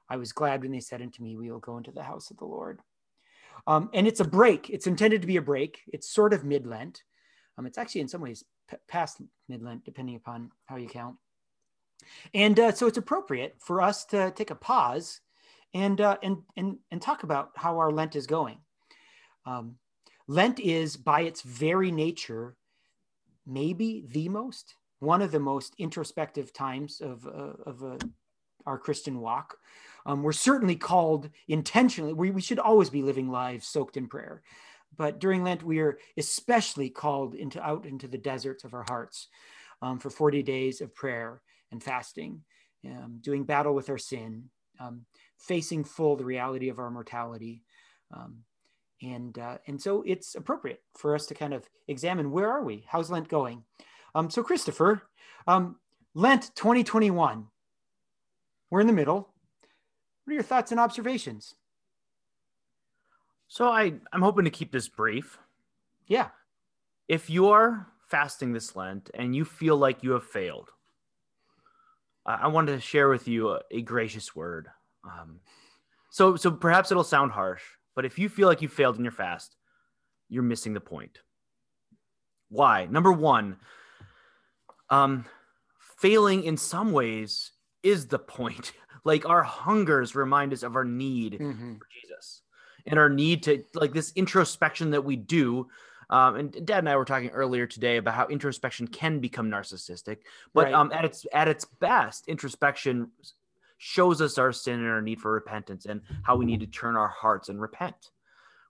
I 0.09 0.17
was 0.17 0.31
glad 0.31 0.61
when 0.61 0.71
they 0.71 0.79
said 0.79 1.01
unto 1.01 1.21
me, 1.21 1.35
We 1.35 1.51
will 1.51 1.59
go 1.59 1.77
into 1.77 1.91
the 1.91 2.03
house 2.03 2.31
of 2.31 2.37
the 2.37 2.45
Lord. 2.45 2.79
Um, 3.65 3.89
and 3.93 4.07
it's 4.07 4.19
a 4.19 4.25
break. 4.25 4.69
It's 4.69 4.87
intended 4.87 5.21
to 5.21 5.27
be 5.27 5.37
a 5.37 5.41
break. 5.41 5.81
It's 5.87 6.09
sort 6.09 6.33
of 6.33 6.45
mid 6.45 6.65
Lent. 6.65 7.03
Um, 7.57 7.65
it's 7.65 7.77
actually 7.77 8.01
in 8.01 8.07
some 8.07 8.21
ways 8.21 8.43
p- 8.69 8.77
past 8.87 9.21
mid 9.49 9.61
Lent, 9.61 9.83
depending 9.83 10.15
upon 10.15 10.51
how 10.65 10.77
you 10.77 10.87
count. 10.87 11.17
And 12.33 12.59
uh, 12.59 12.71
so 12.71 12.87
it's 12.87 12.97
appropriate 12.97 13.55
for 13.59 13.81
us 13.81 14.05
to 14.05 14.31
take 14.31 14.51
a 14.51 14.55
pause 14.55 15.21
and 15.73 15.99
uh, 16.01 16.17
and 16.23 16.37
and 16.55 16.77
and 16.91 17.01
talk 17.01 17.23
about 17.23 17.51
how 17.55 17.77
our 17.77 17.91
Lent 17.91 18.15
is 18.15 18.27
going. 18.27 18.57
Um, 19.45 19.75
Lent 20.27 20.59
is, 20.59 20.97
by 20.97 21.21
its 21.21 21.41
very 21.41 21.91
nature, 21.91 22.55
maybe 23.45 24.05
the 24.09 24.29
most 24.29 24.75
one 24.99 25.21
of 25.21 25.31
the 25.31 25.39
most 25.39 25.75
introspective 25.77 26.53
times 26.53 27.01
of 27.01 27.25
uh, 27.27 27.69
of 27.69 27.83
uh, 27.83 27.97
our 28.65 28.77
Christian 28.77 29.19
walk. 29.19 29.57
Um, 30.05 30.23
we're 30.23 30.31
certainly 30.31 30.75
called 30.75 31.29
intentionally. 31.47 32.13
We, 32.13 32.31
we 32.31 32.41
should 32.41 32.59
always 32.59 32.89
be 32.89 33.01
living 33.01 33.29
lives 33.29 33.67
soaked 33.67 33.97
in 33.97 34.07
prayer, 34.07 34.41
but 34.95 35.19
during 35.19 35.43
Lent 35.43 35.63
we 35.63 35.79
are 35.79 35.99
especially 36.17 36.89
called 36.89 37.35
into 37.35 37.61
out 37.61 37.85
into 37.85 38.07
the 38.07 38.17
deserts 38.17 38.63
of 38.63 38.73
our 38.73 38.85
hearts 38.87 39.27
um, 39.81 39.99
for 39.99 40.09
40 40.09 40.43
days 40.43 40.81
of 40.81 40.95
prayer 40.95 41.41
and 41.71 41.83
fasting, 41.83 42.41
um, 42.85 43.19
doing 43.21 43.43
battle 43.43 43.73
with 43.73 43.89
our 43.89 43.97
sin, 43.97 44.49
um, 44.79 45.05
facing 45.37 45.83
full 45.83 46.15
the 46.15 46.25
reality 46.25 46.69
of 46.69 46.79
our 46.79 46.89
mortality. 46.89 47.63
Um, 48.13 48.43
and, 49.01 49.37
uh, 49.37 49.57
and 49.67 49.81
so 49.81 50.03
it's 50.05 50.35
appropriate 50.35 50.81
for 50.97 51.13
us 51.13 51.27
to 51.27 51.35
kind 51.35 51.53
of 51.53 51.69
examine 51.87 52.31
where 52.31 52.49
are 52.49 52.63
we? 52.63 52.85
How's 52.87 53.11
Lent 53.11 53.27
going? 53.27 53.63
Um, 54.15 54.29
so, 54.29 54.41
Christopher, 54.41 55.03
um, 55.45 55.75
Lent 56.15 56.51
2021, 56.55 57.45
we're 58.71 58.81
in 58.81 58.87
the 58.87 58.93
middle. 58.93 59.33
What 60.23 60.31
are 60.31 60.33
your 60.33 60.43
thoughts 60.43 60.71
and 60.71 60.79
observations? 60.79 61.53
So 63.47 63.69
I, 63.69 63.93
I'm 64.11 64.21
hoping 64.21 64.45
to 64.45 64.51
keep 64.51 64.71
this 64.71 64.89
brief. 64.89 65.39
Yeah. 66.05 66.29
If 67.07 67.29
you 67.29 67.49
are 67.49 67.87
fasting 68.09 68.51
this 68.51 68.75
Lent 68.75 69.09
and 69.13 69.35
you 69.35 69.45
feel 69.45 69.77
like 69.77 70.03
you 70.03 70.11
have 70.11 70.25
failed, 70.25 70.69
I 72.27 72.47
wanted 72.47 72.73
to 72.73 72.81
share 72.81 73.09
with 73.09 73.27
you 73.27 73.51
a, 73.51 73.61
a 73.71 73.81
gracious 73.81 74.35
word. 74.35 74.67
Um, 75.05 75.39
so, 76.09 76.35
so 76.35 76.51
perhaps 76.51 76.91
it'll 76.91 77.03
sound 77.03 77.31
harsh, 77.31 77.63
but 77.95 78.05
if 78.05 78.19
you 78.19 78.27
feel 78.27 78.47
like 78.47 78.61
you 78.61 78.67
failed 78.67 78.97
in 78.97 79.03
your 79.03 79.11
fast, 79.11 79.55
you're 80.29 80.43
missing 80.43 80.73
the 80.73 80.81
point. 80.81 81.19
Why? 82.49 82.85
Number 82.85 83.11
one, 83.11 83.57
um, 84.89 85.25
failing 85.97 86.43
in 86.43 86.57
some 86.57 86.91
ways 86.91 87.51
is 87.83 88.07
the 88.07 88.19
point. 88.19 88.73
like 89.03 89.27
our 89.27 89.43
hungers 89.43 90.15
remind 90.15 90.51
us 90.51 90.63
of 90.63 90.75
our 90.75 90.83
need 90.83 91.33
mm-hmm. 91.33 91.75
for 91.75 91.87
Jesus 92.01 92.41
and 92.85 92.99
our 92.99 93.09
need 93.09 93.43
to 93.43 93.63
like 93.73 93.93
this 93.93 94.11
introspection 94.15 94.91
that 94.91 95.03
we 95.03 95.15
do 95.15 95.67
um, 96.09 96.35
and 96.35 96.65
Dad 96.65 96.79
and 96.79 96.89
I 96.89 96.95
were 96.95 97.05
talking 97.05 97.29
earlier 97.29 97.67
today 97.67 97.97
about 97.97 98.13
how 98.13 98.27
introspection 98.27 98.87
can 98.87 99.19
become 99.19 99.49
narcissistic, 99.49 100.19
but 100.53 100.65
right. 100.65 100.73
um, 100.73 100.91
at 100.93 101.05
its 101.05 101.25
at 101.33 101.47
its 101.47 101.65
best, 101.65 102.27
introspection 102.27 103.11
shows 103.77 104.21
us 104.21 104.37
our 104.37 104.51
sin 104.51 104.79
and 104.79 104.87
our 104.87 105.01
need 105.01 105.19
for 105.19 105.31
repentance 105.31 105.85
and 105.85 106.01
how 106.23 106.35
we 106.35 106.45
need 106.45 106.61
to 106.61 106.67
turn 106.67 106.95
our 106.95 107.09
hearts 107.09 107.49
and 107.49 107.61
repent, 107.61 108.11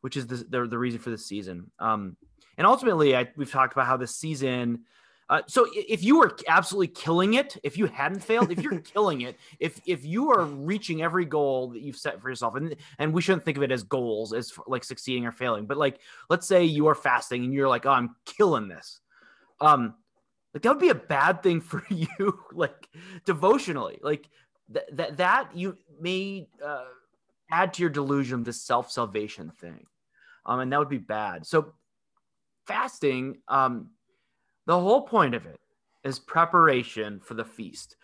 which 0.01 0.17
is 0.17 0.25
the 0.27 0.37
the, 0.49 0.65
the 0.65 0.77
reason 0.77 0.99
for 0.99 1.11
the 1.11 1.17
season. 1.17 1.71
Um, 1.79 2.17
and 2.57 2.65
ultimately, 2.65 3.15
I, 3.15 3.29
we've 3.35 3.51
talked 3.51 3.73
about 3.73 3.85
how 3.85 3.97
the 3.97 4.07
season 4.07 4.85
uh, 5.29 5.41
so 5.45 5.67
if 5.73 6.03
you 6.03 6.19
were 6.19 6.37
absolutely 6.47 6.87
killing 6.87 7.33
it, 7.33 7.57
if 7.63 7.77
you 7.77 7.85
hadn't 7.85 8.21
failed, 8.21 8.51
if 8.51 8.61
you're 8.61 8.79
killing 8.93 9.21
it, 9.21 9.37
if 9.59 9.81
if 9.85 10.05
you 10.05 10.31
are 10.31 10.45
reaching 10.45 11.01
every 11.01 11.25
goal 11.25 11.69
that 11.69 11.81
you've 11.81 11.97
set 11.97 12.21
for 12.21 12.29
yourself, 12.29 12.55
and 12.55 12.75
and 12.97 13.13
we 13.13 13.21
shouldn't 13.21 13.43
think 13.43 13.57
of 13.57 13.63
it 13.63 13.71
as 13.71 13.83
goals 13.83 14.31
as 14.31 14.53
like 14.67 14.83
succeeding 14.85 15.25
or 15.25 15.33
failing, 15.33 15.65
but 15.65 15.77
like 15.77 15.99
let's 16.29 16.47
say 16.47 16.63
you 16.63 16.87
are 16.87 16.95
fasting 16.95 17.43
and 17.43 17.53
you're 17.53 17.67
like, 17.67 17.85
oh, 17.85 17.91
I'm 17.91 18.15
killing 18.25 18.69
this, 18.69 19.01
um, 19.59 19.95
like 20.53 20.63
that 20.63 20.69
would 20.69 20.79
be 20.79 20.89
a 20.89 20.95
bad 20.95 21.43
thing 21.43 21.59
for 21.59 21.83
you, 21.89 22.39
like 22.53 22.87
devotionally, 23.25 23.99
like 24.01 24.29
that 24.69 24.95
that 24.95 25.17
that 25.17 25.49
you 25.53 25.77
may 25.99 26.47
uh, 26.65 26.85
add 27.51 27.73
to 27.73 27.81
your 27.81 27.89
delusion 27.89 28.43
this 28.43 28.61
self 28.61 28.91
salvation 28.91 29.51
thing, 29.59 29.85
um, 30.45 30.61
and 30.61 30.71
that 30.71 30.79
would 30.79 30.87
be 30.87 30.99
bad. 30.99 31.45
So 31.45 31.73
fasting, 32.65 33.39
um 33.49 33.89
the 34.67 34.79
whole 34.79 35.01
point 35.01 35.33
of 35.33 35.45
it 35.45 35.59
is 36.03 36.19
preparation 36.19 37.19
for 37.19 37.33
the 37.33 37.45
feast. 37.45 37.95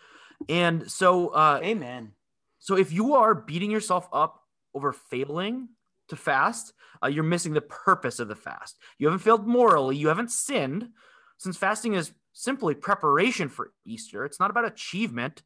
And 0.50 0.90
so, 0.90 1.28
uh, 1.28 1.60
amen. 1.62 2.14
So 2.60 2.78
if 2.78 2.92
you 2.92 3.14
are 3.16 3.36
beating 3.36 3.70
yourself 3.70 4.08
up 4.12 4.42
over 4.74 4.92
failing 4.92 5.70
to 6.08 6.16
fast, 6.16 6.74
uh, 7.04 7.08
you're 7.08 7.24
missing 7.24 7.54
the 7.54 7.62
purpose 7.62 8.20
of 8.20 8.30
the 8.30 8.36
fast. 8.36 8.78
You 8.98 9.08
haven't 9.08 9.20
failed 9.20 9.46
morally, 9.46 9.98
you 9.98 10.08
haven't 10.08 10.32
sinned, 10.32 10.90
since 11.38 11.58
fasting 11.58 11.94
is 11.94 12.14
simply 12.32 12.74
preparation 12.74 13.50
for 13.50 13.72
Easter. 13.86 14.26
It's 14.26 14.40
not 14.40 14.50
about 14.50 14.66
achievement 14.66 15.44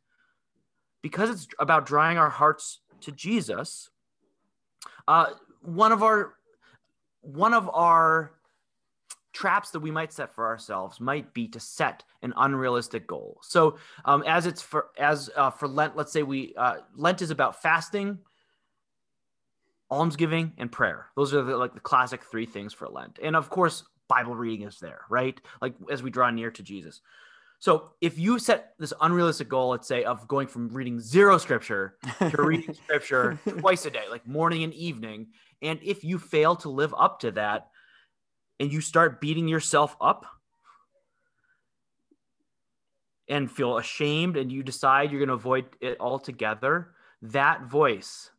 because 1.02 1.30
it's 1.30 1.48
about 1.60 1.86
drawing 1.86 2.18
our 2.18 2.30
hearts 2.30 2.82
to 3.02 3.12
Jesus. 3.12 3.90
Uh, 5.08 5.32
one 5.62 5.92
of 5.92 6.04
our 6.04 6.36
one 7.22 7.54
of 7.54 7.70
our 7.74 8.32
traps 9.38 9.70
that 9.70 9.80
we 9.82 9.92
might 9.92 10.12
set 10.12 10.34
for 10.34 10.48
ourselves 10.48 11.00
might 11.00 11.32
be 11.32 11.48
to 11.48 11.60
set 11.60 12.04
an 12.24 12.34
unrealistic 12.38 13.06
goal. 13.06 13.40
So, 13.44 13.78
um, 14.04 14.24
as 14.26 14.48
it's 14.48 14.64
for 14.64 14.88
as 14.98 15.30
uh, 15.36 15.52
for 15.52 15.68
Lent, 15.68 15.96
let's 15.96 16.12
say 16.12 16.24
we 16.24 16.56
uh, 16.58 16.78
Lent 16.96 17.22
is 17.22 17.30
about 17.30 17.62
fasting, 17.62 18.18
almsgiving, 19.92 20.54
and 20.58 20.72
prayer. 20.72 21.08
Those 21.16 21.36
are 21.36 21.44
the, 21.44 21.56
like 21.56 21.76
the 21.76 21.80
classic 21.80 22.24
three 22.24 22.48
things 22.48 22.74
for 22.74 22.88
Lent, 22.88 23.20
and 23.22 23.36
of 23.36 23.52
course, 23.52 23.84
Bible 24.08 24.36
reading 24.36 24.66
is 24.66 24.80
there, 24.80 25.02
right? 25.08 25.40
Like 25.62 25.76
as 25.92 26.02
we 26.02 26.10
draw 26.10 26.32
near 26.32 26.50
to 26.50 26.64
Jesus. 26.64 27.02
So, 27.60 27.92
if 28.02 28.18
you 28.18 28.40
set 28.40 28.74
this 28.80 28.94
unrealistic 29.02 29.50
goal, 29.50 29.70
let's 29.70 29.88
say, 29.88 30.04
of 30.04 30.28
going 30.28 30.48
from 30.48 30.70
reading 30.70 31.00
zero 31.00 31.38
scripture 31.38 31.98
to 32.20 32.38
reading 32.42 32.74
scripture 32.74 33.38
twice 33.60 33.86
a 33.86 33.92
day, 33.92 34.06
like 34.10 34.26
morning 34.26 34.64
and 34.64 34.74
evening, 34.74 35.28
and 35.62 35.80
if 35.84 36.04
you 36.04 36.18
fail 36.18 36.56
to 36.56 36.70
live 36.70 36.96
up 36.98 37.20
to 37.20 37.32
that, 37.32 37.68
and 38.60 38.72
you 38.72 38.82
start 38.82 39.22
beating 39.22 39.48
yourself 39.48 39.96
up 40.02 40.26
and 43.30 43.52
feel 43.52 43.78
ashamed 43.78 44.38
and 44.38 44.52
you 44.52 44.64
decide 44.64 45.12
you're 45.12 45.20
going 45.20 45.28
to 45.28 45.34
avoid 45.34 45.66
it 45.82 45.98
altogether, 46.00 46.94
that 47.22 47.66
voice 47.66 48.32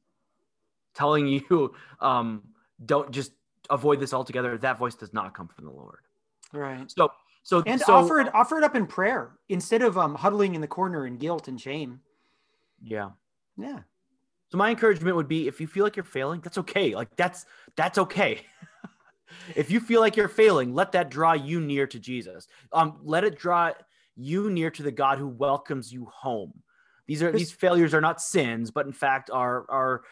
telling 0.95 1.27
you, 1.51 1.75
um, 2.01 2.43
don't 2.85 3.11
just 3.11 3.33
avoid 3.71 4.01
this 4.01 4.15
altogether, 4.15 4.57
that 4.59 4.79
voice 4.79 4.95
does 4.95 5.13
not 5.13 5.35
come 5.35 5.49
from 5.49 5.67
the 5.67 5.71
Lord. 5.71 6.01
Right. 6.53 6.91
So, 6.91 7.13
so, 7.43 7.63
and 7.67 7.81
so, 7.81 7.95
offer 7.95 8.21
it, 8.21 8.35
offer 8.35 8.59
it 8.59 8.65
up 8.65 8.75
in 8.75 8.87
prayer 8.87 9.33
instead 9.49 9.83
of 9.83 9.97
um, 9.99 10.15
huddling 10.15 10.55
in 10.55 10.61
the 10.61 10.67
corner 10.67 11.07
in 11.07 11.17
guilt 11.17 11.49
and 11.49 11.61
shame. 11.61 12.01
Yeah. 12.83 13.11
Yeah. 13.57 13.81
So 14.51 14.57
my 14.57 14.71
encouragement 14.71 15.17
would 15.17 15.29
be 15.29 15.47
if 15.47 15.61
you 15.61 15.67
feel 15.67 15.85
like 15.85 15.97
you're 15.97 16.05
failing, 16.05 16.41
that's 16.41 16.59
okay. 16.59 16.95
Like 16.95 17.15
that's, 17.17 17.45
that's 17.77 17.99
okay. 17.99 18.41
if 19.55 19.71
you 19.71 19.81
feel 19.81 20.01
like 20.01 20.17
you're 20.17 20.29
failing, 20.29 20.75
let 20.75 20.93
that 20.93 21.11
draw 21.11 21.33
you 21.33 21.61
near 21.61 21.87
to 21.87 21.99
Jesus. 21.99 22.49
Um, 22.73 22.99
let 23.03 23.25
it 23.25 23.39
draw 23.39 23.73
you 24.17 24.51
near 24.51 24.71
to 24.71 24.83
the 24.83 24.93
God 24.93 25.19
who 25.19 25.29
welcomes 25.29 25.93
you 25.93 26.07
home. 26.07 26.63
These 27.07 27.23
are 27.23 27.33
these 27.33 27.53
failures 27.53 27.95
are 27.95 28.01
not 28.01 28.21
sins, 28.21 28.71
but 28.71 28.87
in 28.87 28.93
fact 28.93 29.31
are 29.31 29.65
are 29.71 30.03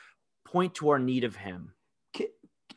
point 0.44 0.74
to 0.76 0.90
our 0.90 0.98
need 0.98 1.24
of 1.24 1.36
Him. 1.36 1.72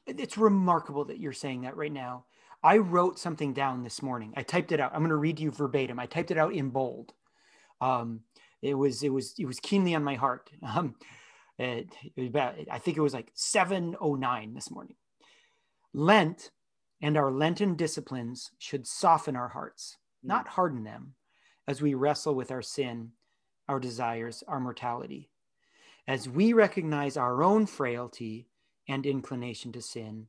It's 0.05 0.37
remarkable 0.37 1.05
that 1.05 1.19
you're 1.19 1.33
saying 1.33 1.61
that 1.61 1.77
right 1.77 1.91
now. 1.91 2.25
I 2.61 2.77
wrote 2.77 3.19
something 3.19 3.53
down 3.53 3.83
this 3.83 4.01
morning. 4.01 4.33
I 4.35 4.43
typed 4.43 4.71
it 4.71 4.79
out. 4.79 4.91
I'm 4.93 4.99
going 4.99 5.09
to 5.09 5.15
read 5.15 5.39
you 5.39 5.51
verbatim. 5.51 5.99
I 5.99 6.07
typed 6.07 6.31
it 6.31 6.37
out 6.37 6.53
in 6.53 6.69
bold. 6.69 7.13
Um, 7.79 8.21
it 8.61 8.73
was 8.73 9.03
it 9.03 9.09
was 9.09 9.33
it 9.37 9.45
was 9.45 9.59
keenly 9.59 9.95
on 9.95 10.03
my 10.03 10.15
heart. 10.15 10.49
Um, 10.63 10.95
It, 11.59 11.93
it 12.15 12.21
was 12.21 12.29
about, 12.29 12.55
I 12.71 12.79
think 12.79 12.95
it 12.95 13.01
was 13.01 13.13
like 13.13 13.31
709 13.33 14.53
this 14.53 14.71
morning. 14.71 14.95
Lent 15.93 16.51
and 17.01 17.17
our 17.17 17.31
Lenten 17.31 17.75
disciplines 17.75 18.51
should 18.57 18.85
soften 18.85 19.35
our 19.35 19.49
hearts, 19.49 19.97
Mm. 20.23 20.27
not 20.27 20.47
harden 20.49 20.83
them, 20.83 21.15
as 21.67 21.81
we 21.81 21.93
wrestle 21.93 22.35
with 22.35 22.51
our 22.51 22.61
sin, 22.61 23.13
our 23.67 23.79
desires, 23.79 24.43
our 24.47 24.59
mortality. 24.59 25.29
As 26.07 26.27
we 26.27 26.53
recognize 26.53 27.15
our 27.17 27.43
own 27.43 27.65
frailty 27.65 28.47
and 28.87 29.05
inclination 29.05 29.71
to 29.73 29.81
sin, 29.81 30.27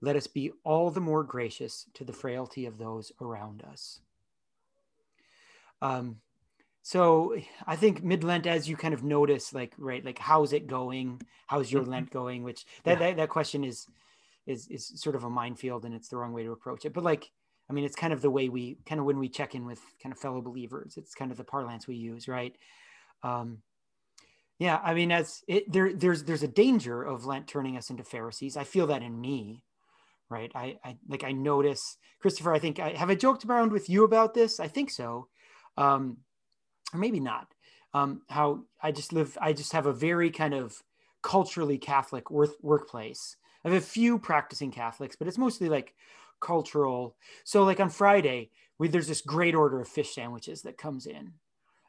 let 0.00 0.16
us 0.16 0.26
be 0.26 0.52
all 0.64 0.90
the 0.90 1.00
more 1.00 1.24
gracious 1.24 1.86
to 1.94 2.04
the 2.04 2.12
frailty 2.12 2.66
of 2.66 2.78
those 2.78 3.12
around 3.20 3.62
us. 3.62 4.00
Um, 5.82 6.20
so 6.82 7.36
I 7.66 7.76
think 7.76 8.02
mid 8.02 8.24
Lent, 8.24 8.46
as 8.46 8.68
you 8.68 8.76
kind 8.76 8.94
of 8.94 9.04
notice, 9.04 9.52
like 9.52 9.74
right, 9.76 10.04
like 10.04 10.18
how's 10.18 10.52
it 10.52 10.66
going? 10.66 11.20
How's 11.46 11.70
your 11.70 11.82
Mhm. 11.84 11.88
Lent 11.88 12.10
going? 12.10 12.42
Which 12.44 12.64
that, 12.84 12.92
Yeah. 12.92 13.08
that 13.08 13.16
that 13.16 13.28
question 13.28 13.64
is 13.64 13.86
is 14.48 14.66
is 14.68 15.00
sort 15.00 15.14
of 15.14 15.24
a 15.24 15.30
minefield, 15.30 15.84
and 15.84 15.94
it's 15.94 16.08
the 16.08 16.16
wrong 16.16 16.32
way 16.32 16.42
to 16.42 16.52
approach 16.52 16.84
it. 16.84 16.94
But 16.94 17.04
like, 17.04 17.30
I 17.70 17.72
mean, 17.72 17.84
it's 17.84 17.94
kind 17.94 18.12
of 18.12 18.22
the 18.22 18.30
way 18.30 18.48
we 18.48 18.78
kind 18.86 18.98
of 18.98 19.04
when 19.04 19.18
we 19.18 19.28
check 19.28 19.54
in 19.54 19.66
with 19.66 19.80
kind 20.02 20.12
of 20.12 20.18
fellow 20.18 20.40
believers, 20.40 20.94
it's 20.96 21.14
kind 21.14 21.30
of 21.30 21.36
the 21.36 21.44
parlance 21.44 21.86
we 21.86 21.96
use, 21.96 22.26
right? 22.26 22.56
Um, 23.22 23.58
yeah, 24.58 24.80
I 24.82 24.94
mean, 24.94 25.12
as 25.12 25.42
it 25.46 25.70
there 25.70 25.92
there's 25.92 26.24
there's 26.24 26.42
a 26.42 26.48
danger 26.48 27.02
of 27.02 27.26
Lent 27.26 27.46
turning 27.46 27.76
us 27.76 27.90
into 27.90 28.02
Pharisees. 28.02 28.56
I 28.56 28.64
feel 28.64 28.88
that 28.88 29.02
in 29.02 29.20
me, 29.20 29.62
right? 30.30 30.50
I, 30.54 30.78
I 30.84 30.96
like 31.08 31.22
I 31.22 31.32
notice 31.32 31.96
Christopher. 32.20 32.52
I 32.52 32.58
think 32.58 32.80
I 32.80 32.90
have 32.90 33.10
I 33.10 33.14
joked 33.14 33.44
around 33.44 33.70
with 33.70 33.88
you 33.88 34.04
about 34.04 34.34
this. 34.34 34.58
I 34.58 34.66
think 34.66 34.90
so, 34.90 35.28
um, 35.76 36.18
or 36.92 36.98
maybe 36.98 37.20
not. 37.20 37.46
Um, 37.94 38.22
how 38.28 38.64
I 38.82 38.92
just 38.92 39.12
live. 39.12 39.38
I 39.40 39.52
just 39.52 39.72
have 39.72 39.86
a 39.86 39.92
very 39.92 40.30
kind 40.30 40.54
of 40.54 40.82
culturally 41.22 41.78
Catholic 41.78 42.30
work, 42.30 42.50
workplace. 42.60 43.36
I 43.64 43.70
have 43.70 43.78
a 43.78 43.84
few 43.84 44.18
practicing 44.18 44.70
Catholics, 44.70 45.16
but 45.16 45.28
it's 45.28 45.38
mostly 45.38 45.68
like 45.68 45.94
cultural. 46.40 47.16
So 47.44 47.64
like 47.64 47.80
on 47.80 47.90
Friday, 47.90 48.50
we 48.78 48.88
there's 48.88 49.08
this 49.08 49.22
great 49.22 49.54
order 49.54 49.80
of 49.80 49.88
fish 49.88 50.14
sandwiches 50.14 50.62
that 50.62 50.78
comes 50.78 51.06
in, 51.06 51.34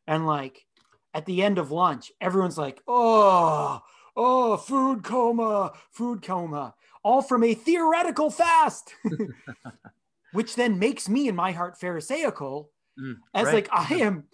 and 0.07 0.25
like 0.27 0.65
at 1.13 1.25
the 1.25 1.43
end 1.43 1.57
of 1.57 1.71
lunch, 1.71 2.11
everyone's 2.21 2.57
like, 2.57 2.81
"Oh, 2.87 3.81
oh, 4.15 4.57
food 4.57 5.03
coma, 5.03 5.73
food 5.91 6.23
coma," 6.23 6.75
all 7.03 7.21
from 7.21 7.43
a 7.43 7.53
theoretical 7.53 8.31
fast, 8.31 8.95
which 10.31 10.55
then 10.55 10.79
makes 10.79 11.09
me 11.09 11.27
in 11.27 11.35
my 11.35 11.51
heart 11.51 11.79
Pharisaical, 11.79 12.71
Mm, 12.99 13.15
as 13.33 13.45
right. 13.45 13.53
like 13.53 13.69
I 13.71 13.95
am, 13.95 14.27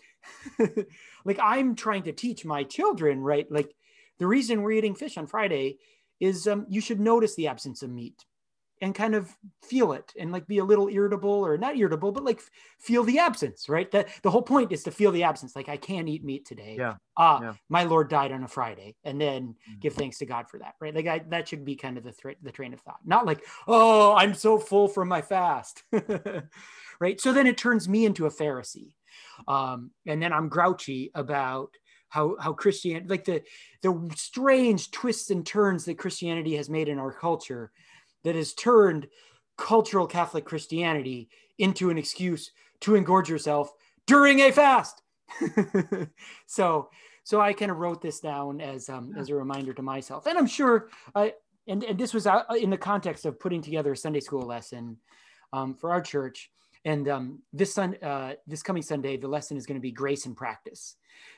like 1.26 1.40
I'm 1.42 1.76
trying 1.76 2.04
to 2.04 2.14
teach 2.14 2.46
my 2.46 2.64
children, 2.64 3.22
right? 3.22 3.50
Like 3.52 3.76
the 4.20 4.28
reason 4.28 4.62
we're 4.62 4.72
eating 4.74 4.96
fish 4.96 5.18
on 5.18 5.28
Friday 5.28 5.80
is 6.20 6.48
um, 6.48 6.66
you 6.70 6.82
should 6.82 7.00
notice 7.00 7.36
the 7.36 7.48
absence 7.48 7.84
of 7.84 7.90
meat 7.90 8.26
and 8.82 8.94
kind 8.94 9.16
of 9.16 9.32
feel 9.64 9.94
it 9.94 10.12
and 10.20 10.32
like 10.34 10.48
be 10.48 10.58
a 10.58 10.64
little 10.64 10.90
irritable 10.90 11.30
or 11.32 11.58
not 11.58 11.78
irritable, 11.78 12.12
but 12.12 12.26
like 12.26 12.42
feel 12.80 13.04
the 13.04 13.20
absence, 13.20 13.70
right? 13.70 13.90
That 13.92 14.10
the 14.22 14.30
whole 14.30 14.42
point 14.42 14.72
is 14.74 14.84
to 14.84 14.92
feel 14.92 15.12
the 15.14 15.24
absence. 15.24 15.56
Like 15.56 15.70
I 15.70 15.78
can't 15.78 16.10
eat 16.10 16.26
meat 16.26 16.46
today. 16.46 16.76
Yeah. 16.78 16.96
Ah, 17.18 17.40
Yeah. 17.42 17.54
my 17.70 17.86
Lord 17.86 18.10
died 18.10 18.34
on 18.34 18.44
a 18.44 18.48
Friday, 18.50 18.98
and 19.06 19.20
then 19.20 19.56
Mm. 19.72 19.80
give 19.80 19.94
thanks 19.94 20.18
to 20.18 20.26
God 20.26 20.50
for 20.50 20.60
that, 20.60 20.76
right? 20.82 20.94
Like 20.94 21.08
I, 21.08 21.20
that 21.30 21.48
should 21.48 21.64
be 21.64 21.78
kind 21.78 21.98
of 21.98 22.04
the 22.04 22.36
the 22.42 22.52
train 22.52 22.74
of 22.74 22.82
thought, 22.82 23.00
not 23.06 23.26
like 23.26 23.46
oh 23.68 24.14
I'm 24.14 24.34
so 24.34 24.60
full 24.60 24.90
from 24.90 25.08
my 25.08 25.22
fast, 25.22 25.84
right? 27.00 27.20
So 27.20 27.34
then 27.34 27.48
it 27.48 27.58
turns 27.58 27.88
me 27.88 28.06
into 28.06 28.26
a 28.26 28.30
Pharisee, 28.30 28.96
um, 29.48 29.92
and 30.06 30.22
then 30.22 30.34
I'm 30.34 30.50
grouchy 30.50 31.12
about 31.16 31.74
how 32.16 32.38
how 32.40 32.54
Christian 32.54 33.06
like 33.08 33.26
the 33.26 33.44
the 33.82 34.10
strange 34.16 34.90
twists 34.92 35.30
and 35.32 35.46
turns 35.46 35.84
that 35.86 35.98
Christianity 35.98 36.56
has 36.56 36.70
made 36.70 36.88
in 36.88 36.98
our 36.98 37.12
culture 37.12 37.72
that 38.24 38.36
has 38.36 38.54
turned 38.54 39.08
cultural 39.58 40.08
Catholic 40.08 40.46
Christianity 40.46 41.28
into 41.58 41.90
an 41.90 41.98
excuse 41.98 42.52
to 42.82 42.96
engorge 42.96 43.28
yourself 43.28 43.72
during 44.08 44.40
a 44.40 44.52
fast. 44.52 45.02
so 46.48 46.90
so 47.26 47.42
I 47.42 47.52
kind 47.52 47.72
of 47.72 47.78
wrote 47.78 48.02
this 48.02 48.22
down 48.22 48.62
as 48.62 48.88
um, 48.88 49.14
as 49.18 49.30
a 49.30 49.36
reminder 49.36 49.74
to 49.74 49.82
myself, 49.82 50.26
and 50.26 50.38
I'm 50.38 50.48
sure 50.48 50.88
I 51.14 51.34
and 51.68 51.84
and 51.84 52.00
this 52.00 52.14
was 52.14 52.28
out 52.28 52.46
in 52.58 52.70
the 52.70 52.78
context 52.78 53.26
of 53.26 53.42
putting 53.42 53.62
together 53.62 53.92
a 53.92 53.98
Sunday 53.98 54.22
school 54.22 54.44
lesson 54.44 54.98
um, 55.52 55.76
for 55.76 55.92
our 55.92 56.02
church. 56.02 56.50
And 56.86 57.10
um, 57.10 57.40
this 57.52 57.74
sun, 57.74 57.96
uh, 58.02 58.34
this 58.46 58.62
coming 58.62 58.84
Sunday, 58.84 59.18
the 59.18 59.28
lesson 59.28 59.58
is 59.58 59.66
going 59.66 59.76
to 59.78 59.82
be 59.82 59.92
grace 59.92 60.28
and 60.28 60.38
practice, 60.38 60.96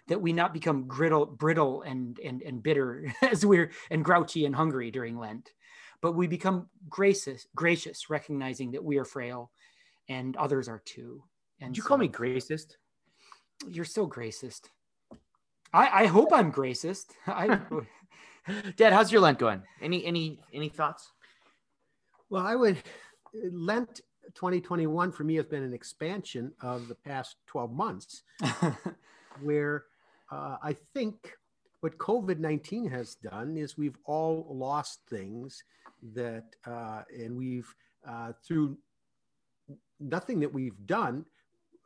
that 0.09 0.21
we 0.21 0.33
not 0.33 0.53
become 0.53 0.87
griddle, 0.87 1.25
brittle 1.25 1.81
and 1.83 2.19
and 2.19 2.41
and 2.41 2.61
bitter 2.61 3.11
as 3.21 3.45
we're 3.45 3.71
and 3.89 4.03
grouchy 4.03 4.45
and 4.45 4.53
hungry 4.53 4.91
during 4.91 5.17
Lent, 5.17 5.53
but 6.01 6.11
we 6.15 6.27
become 6.27 6.67
gracious, 6.89 7.47
gracious, 7.55 8.09
recognizing 8.09 8.71
that 8.71 8.83
we 8.83 8.97
are 8.97 9.05
frail, 9.05 9.49
and 10.09 10.35
others 10.35 10.67
are 10.67 10.81
too. 10.85 11.23
And 11.61 11.73
Did 11.73 11.77
you 11.77 11.83
so- 11.83 11.87
call 11.87 11.97
me 11.97 12.09
gracist? 12.09 12.75
You're 13.67 13.85
so 13.85 14.05
gracist. 14.07 14.69
I, 15.73 16.03
I 16.03 16.05
hope 16.05 16.29
I'm 16.31 16.51
gracist. 16.51 17.05
I, 17.25 17.59
Dad, 18.75 18.93
how's 18.93 19.11
your 19.11 19.21
Lent 19.21 19.39
going? 19.39 19.63
Any 19.81 20.05
any 20.05 20.39
any 20.53 20.69
thoughts? 20.69 21.11
Well, 22.29 22.45
I 22.45 22.55
would 22.55 22.77
Lent 23.33 24.01
2021 24.37 25.11
for 25.11 25.23
me 25.23 25.33
has 25.35 25.47
been 25.47 25.63
an 25.63 25.73
expansion 25.73 26.51
of 26.61 26.87
the 26.87 26.93
past 26.93 27.37
12 27.47 27.73
months, 27.73 28.21
where 29.41 29.85
uh, 30.31 30.57
I 30.61 30.75
think 30.93 31.33
what 31.79 31.97
COVID 31.97 32.37
19 32.37 32.87
has 32.91 33.15
done 33.15 33.57
is 33.57 33.79
we've 33.79 33.97
all 34.05 34.45
lost 34.47 34.99
things 35.09 35.63
that, 36.13 36.45
uh, 36.67 37.01
and 37.09 37.35
we've 37.35 37.73
uh, 38.07 38.33
through 38.47 38.77
nothing 39.99 40.39
that 40.41 40.53
we've 40.53 40.85
done, 40.85 41.25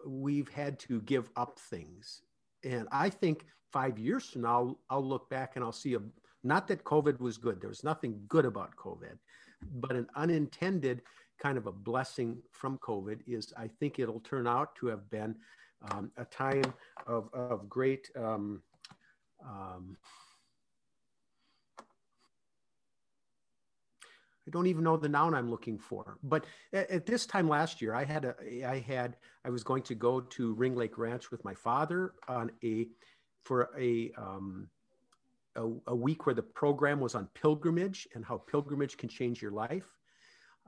we've 0.06 0.49
had 0.49 0.78
to 0.80 0.99
give 1.02 1.30
up 1.38 1.58
things. 1.58 2.22
And 2.66 2.86
I 2.91 3.10
think 3.10 3.45
five 3.72 3.97
years 3.97 4.26
from 4.26 4.41
now, 4.41 4.76
I'll 4.89 5.08
look 5.08 5.30
back 5.30 5.56
and 5.56 5.64
I'll 5.64 5.72
see 5.72 5.93
a 5.93 6.02
not 6.43 6.67
that 6.67 6.83
COVID 6.83 7.19
was 7.19 7.37
good. 7.37 7.61
There 7.61 7.69
was 7.69 7.83
nothing 7.83 8.19
good 8.27 8.45
about 8.45 8.75
COVID, 8.75 9.17
but 9.75 9.95
an 9.95 10.07
unintended 10.15 11.01
kind 11.39 11.57
of 11.57 11.67
a 11.67 11.71
blessing 11.71 12.37
from 12.51 12.77
COVID 12.79 13.19
is 13.27 13.53
I 13.57 13.67
think 13.79 13.99
it'll 13.99 14.19
turn 14.19 14.47
out 14.47 14.75
to 14.75 14.87
have 14.87 15.09
been 15.09 15.35
um, 15.91 16.11
a 16.17 16.25
time 16.25 16.73
of, 17.07 17.29
of 17.33 17.67
great 17.67 18.09
um, 18.15 18.61
um, 19.43 19.97
I 24.47 24.51
don't 24.51 24.67
even 24.67 24.83
know 24.83 24.97
the 24.97 25.07
noun 25.07 25.33
I'm 25.35 25.49
looking 25.49 25.77
for. 25.77 26.17
But 26.23 26.45
at, 26.73 26.89
at, 26.89 27.05
this 27.05 27.25
time 27.25 27.47
last 27.47 27.81
year, 27.81 27.93
I 27.93 28.03
had 28.03 28.25
a, 28.25 28.65
I 28.65 28.79
had, 28.79 29.15
I 29.45 29.49
was 29.49 29.63
going 29.63 29.83
to 29.83 29.95
go 29.95 30.19
to 30.19 30.53
Ring 30.55 30.75
Lake 30.75 30.97
Ranch 30.97 31.31
with 31.31 31.45
my 31.45 31.53
father 31.53 32.13
on 32.27 32.51
a, 32.63 32.87
for 33.43 33.69
a, 33.79 34.11
um, 34.17 34.67
a, 35.56 35.70
a 35.88 35.95
week 35.95 36.26
where 36.26 36.36
the 36.36 36.41
program 36.41 36.99
was 36.99 37.16
on 37.16 37.28
pilgrimage 37.34 38.08
and 38.16 38.26
how 38.26 38.38
pilgrimage 38.38 38.97
can 38.97 39.10
change 39.10 39.41
your 39.41 39.52
life. 39.52 39.89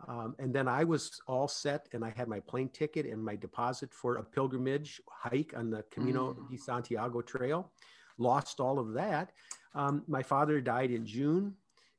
Um, 0.08 0.36
and 0.40 0.54
then 0.54 0.68
I 0.68 0.84
was 0.84 1.22
all 1.28 1.48
set, 1.48 1.88
and 1.94 2.04
I 2.04 2.14
had 2.16 2.28
my 2.28 2.40
plane 2.40 2.70
ticket 2.70 3.06
and 3.06 3.24
my 3.24 3.36
deposit 3.36 3.94
for 3.94 4.16
a 4.18 4.24
pilgrimage 4.24 5.00
hike 5.08 5.54
on 5.56 5.70
the 5.70 5.84
Camino 5.92 6.34
mm. 6.34 6.50
de 6.50 6.58
Santiago 6.58 7.22
Trail. 7.22 7.72
Lost 8.18 8.60
all 8.60 8.80
of 8.80 8.94
that. 8.94 9.32
Um, 9.76 10.04
my 10.08 10.24
father 10.24 10.62
died 10.62 10.92
in 10.92 11.06
June 11.06 11.56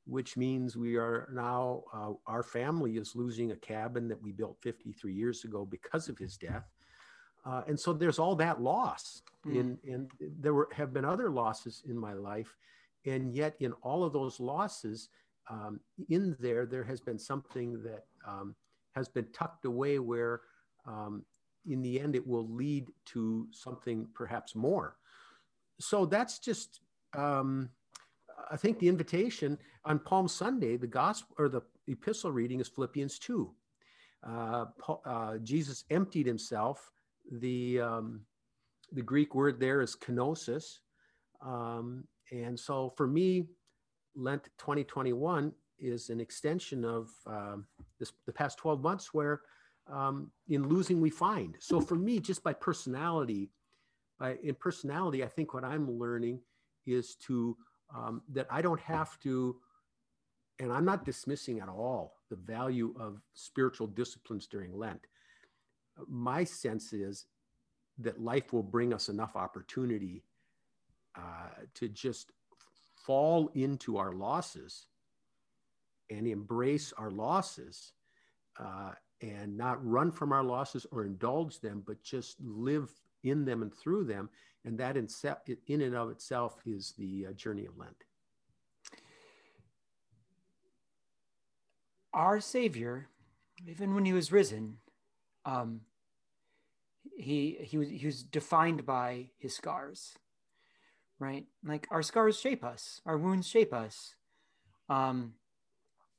which 0.07 0.37
means 0.37 0.76
we 0.76 0.97
are 0.97 1.28
now, 1.32 1.82
uh, 1.93 2.12
our 2.26 2.43
family 2.43 2.97
is 2.97 3.16
losing 3.16 3.53
a 3.53 3.57
cabin 3.57 4.09
that 4.09 4.22
we 4.22 4.32
built 4.32 4.59
53 4.62 5.12
years 5.12 5.45
ago 5.45 5.64
because 5.64 6.09
of 6.09 6.18
his 6.18 6.37
death. 6.37 6.64
Uh, 7.45 7.62
and 7.66 7.78
so 7.78 7.92
there's 7.92 8.18
all 8.18 8.34
that 8.36 8.61
loss. 8.61 9.22
Mm. 9.47 9.57
In, 9.57 9.78
and 9.92 10.11
there 10.40 10.55
were, 10.55 10.68
have 10.72 10.92
been 10.92 11.05
other 11.05 11.30
losses 11.30 11.82
in 11.88 11.99
my 11.99 12.14
life. 12.14 12.57
And 13.07 13.34
yet, 13.34 13.57
in 13.61 13.72
all 13.82 14.03
of 14.03 14.12
those 14.12 14.40
losses, 14.40 15.11
um, 15.51 15.80
in 16.09 16.36
there, 16.40 16.64
there 16.64 16.84
has 16.84 17.01
been 17.01 17.18
something 17.18 17.82
that 17.82 18.05
um, 18.26 18.55
has 18.95 19.09
been 19.09 19.26
tucked 19.32 19.66
away 19.66 19.99
where, 19.99 20.40
um, 20.86 21.24
in 21.68 21.82
the 21.82 22.01
end, 22.01 22.14
it 22.14 22.26
will 22.26 22.49
lead 22.49 22.90
to 23.07 23.47
something 23.51 24.07
perhaps 24.14 24.55
more. 24.55 24.97
So 25.80 26.07
that's 26.07 26.38
just, 26.38 26.80
um, 27.14 27.70
I 28.51 28.57
think 28.57 28.78
the 28.78 28.88
invitation 28.88 29.59
on 29.84 29.99
Palm 29.99 30.28
Sunday, 30.28 30.76
the 30.76 30.86
gospel 30.86 31.34
or 31.38 31.49
the 31.49 31.62
epistle 31.88 32.32
reading 32.32 32.61
is 32.61 32.68
Philippians 32.68 33.18
2. 33.18 33.51
Uh, 34.26 34.64
uh, 35.05 35.38
Jesus 35.38 35.84
emptied 35.90 36.26
himself. 36.26 36.90
The, 37.30 37.80
um, 37.80 38.20
the 38.92 39.02
Greek 39.02 39.34
word 39.34 39.60
there 39.60 39.80
is 39.80 39.96
kenosis. 39.96 40.78
Um, 41.44 42.04
and 42.32 42.58
so 42.58 42.92
for 42.96 43.06
me, 43.06 43.46
Lent 44.16 44.44
2021 44.58 45.52
is 45.78 46.10
an 46.10 46.20
extension 46.20 46.84
of 46.84 47.10
um, 47.26 47.66
this, 47.98 48.12
the 48.26 48.32
past 48.32 48.58
12 48.58 48.82
months 48.82 49.12
where 49.12 49.42
um, 49.92 50.30
in 50.48 50.68
losing 50.68 51.00
we 51.00 51.10
find. 51.10 51.56
So 51.58 51.80
for 51.80 51.96
me, 51.96 52.20
just 52.20 52.42
by 52.42 52.52
personality, 52.52 53.50
by 54.18 54.38
in 54.42 54.54
personality, 54.54 55.22
I 55.22 55.28
think 55.28 55.52
what 55.52 55.64
I'm 55.64 55.98
learning 55.98 56.40
is 56.86 57.16
to 57.26 57.56
um, 57.94 58.22
that 58.32 58.46
I 58.50 58.62
don't 58.62 58.80
have 58.80 59.18
to, 59.20 59.56
and 60.58 60.72
I'm 60.72 60.84
not 60.84 61.04
dismissing 61.04 61.60
at 61.60 61.68
all 61.68 62.14
the 62.30 62.36
value 62.36 62.94
of 62.98 63.20
spiritual 63.34 63.86
disciplines 63.86 64.46
during 64.46 64.76
Lent. 64.76 65.06
My 66.09 66.45
sense 66.45 66.92
is 66.92 67.26
that 67.99 68.20
life 68.20 68.53
will 68.53 68.62
bring 68.62 68.92
us 68.92 69.09
enough 69.09 69.36
opportunity 69.36 70.24
uh, 71.16 71.51
to 71.74 71.88
just 71.88 72.32
fall 73.07 73.51
into 73.55 73.97
our 73.97 74.12
losses 74.12 74.86
and 76.11 76.26
embrace 76.26 76.92
our 76.99 77.11
losses 77.11 77.92
uh, 78.59 78.92
and 79.20 79.57
not 79.57 79.84
run 79.86 80.11
from 80.11 80.32
our 80.32 80.42
losses 80.42 80.86
or 80.90 81.05
indulge 81.05 81.61
them, 81.61 81.82
but 81.86 82.03
just 82.03 82.36
live 82.40 82.90
in 83.22 83.45
them 83.45 83.62
and 83.62 83.72
through 83.74 84.05
them. 84.05 84.28
And 84.64 84.78
that 84.78 84.97
in, 84.97 85.09
in 85.66 85.82
and 85.82 85.95
of 85.95 86.11
itself 86.11 86.61
is 86.66 86.95
the 86.99 87.26
uh, 87.28 87.32
journey 87.32 87.66
of 87.66 87.76
Lent. 87.78 88.05
Our 92.12 92.40
Savior, 92.40 93.09
even 93.66 93.95
when 93.95 94.05
he 94.05 94.12
was 94.12 94.30
risen, 94.30 94.78
um, 95.45 95.80
he, 97.16 97.59
he, 97.61 97.78
was, 97.78 97.88
he 97.88 98.07
was 98.07 98.22
defined 98.22 98.84
by 98.86 99.30
his 99.38 99.55
scars, 99.55 100.18
right? 101.18 101.45
Like 101.64 101.86
our 101.90 102.03
scars 102.03 102.38
shape 102.38 102.64
us, 102.64 103.01
our 103.07 103.16
wounds 103.16 103.49
shape 103.49 103.72
us. 103.72 104.14
Um, 104.88 105.34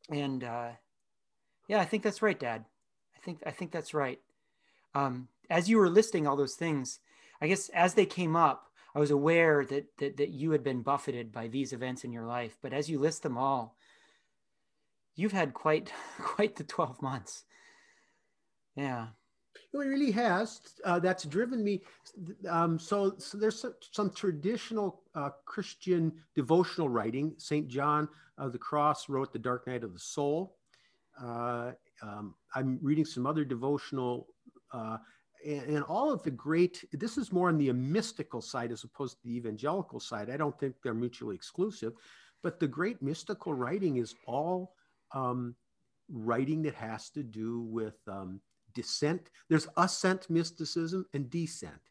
and 0.10 0.44
uh, 0.44 0.70
yeah, 1.68 1.80
I 1.80 1.86
think 1.86 2.04
that's 2.04 2.22
right, 2.22 2.40
Dad. 2.40 2.66
I 3.16 3.20
think 3.20 3.40
I 3.46 3.52
think 3.52 3.72
that's 3.72 3.94
right. 3.94 4.20
Um, 4.94 5.30
as 5.50 5.70
you 5.70 5.78
were 5.78 5.90
listing 5.90 6.28
all 6.28 6.36
those 6.36 6.56
things, 6.56 7.00
I 7.42 7.48
guess 7.48 7.70
as 7.70 7.94
they 7.94 8.06
came 8.06 8.36
up, 8.36 8.70
I 8.94 9.00
was 9.00 9.12
aware 9.12 9.66
that, 9.66 9.86
that 9.98 10.18
that 10.18 10.30
you 10.30 10.52
had 10.52 10.64
been 10.64 10.84
buffeted 10.84 11.32
by 11.32 11.48
these 11.48 11.74
events 11.74 12.04
in 12.04 12.12
your 12.12 12.26
life. 12.26 12.58
But 12.62 12.74
as 12.74 12.90
you 12.90 13.00
list 13.00 13.24
them 13.24 13.38
all, 13.38 13.76
you've 15.16 15.32
had 15.32 15.54
quite 15.54 15.92
quite 16.20 16.56
the 16.56 16.64
twelve 16.64 17.02
months. 17.02 17.46
Yeah. 18.76 19.08
It 19.74 19.78
really 19.78 20.12
has. 20.12 20.62
Uh, 20.84 21.00
that's 21.00 21.26
driven 21.26 21.64
me. 21.64 21.82
Um, 22.50 22.80
so, 22.80 23.16
so, 23.18 23.38
there's 23.38 23.66
some, 23.92 24.10
traditional 24.12 25.02
uh, 25.16 25.30
Christian 25.46 26.14
devotional 26.34 26.90
writing. 26.90 27.34
St. 27.38 27.68
John 27.68 28.08
of 28.38 28.54
the 28.54 28.58
Cross 28.58 29.10
wrote 29.10 29.34
The 29.34 29.40
Dark 29.40 29.68
Night 29.68 29.84
of 29.84 29.94
the 29.94 30.00
Soul. 30.00 30.56
Uh, 31.22 31.72
um, 32.02 32.36
I'm 32.54 32.80
reading 32.82 33.06
some 33.06 33.26
other 33.26 33.46
devotional, 33.46 34.28
uh, 34.74 34.98
and, 35.46 35.64
and, 35.64 35.84
all 35.84 36.12
of 36.12 36.24
the 36.24 36.32
great, 36.32 36.84
this 36.92 37.18
is 37.18 37.32
more 37.32 37.50
on 37.50 37.58
the 37.58 37.72
mystical 37.72 38.42
side 38.42 38.72
as 38.72 38.84
opposed 38.84 39.18
to 39.18 39.24
the 39.28 39.36
evangelical 39.36 40.00
side. 40.00 40.30
I 40.30 40.38
don't 40.38 40.58
think 40.60 40.76
they're 40.84 40.94
mutually 40.94 41.36
exclusive, 41.36 41.94
but 42.44 42.60
the 42.60 42.68
great 42.68 43.02
mystical 43.02 43.54
writing 43.54 43.98
is 43.98 44.16
all 44.26 44.74
um, 45.14 45.56
writing 46.10 46.62
that 46.64 46.76
has 46.76 47.10
to 47.12 47.24
do 47.24 47.62
with 47.62 47.96
um, 48.08 48.42
descent. 48.76 49.32
There's 49.50 49.68
ascent 49.78 50.30
mysticism 50.30 51.06
and 51.14 51.30
descent. 51.30 51.82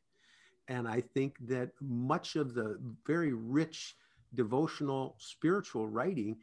And 0.69 0.87
I 0.87 1.01
think 1.01 1.37
that 1.49 1.71
much 1.81 2.37
of 2.37 2.55
the 2.55 2.79
very 3.07 3.33
rich 3.33 3.97
devotional 4.35 5.17
spiritual 5.19 5.89
writing 5.89 6.37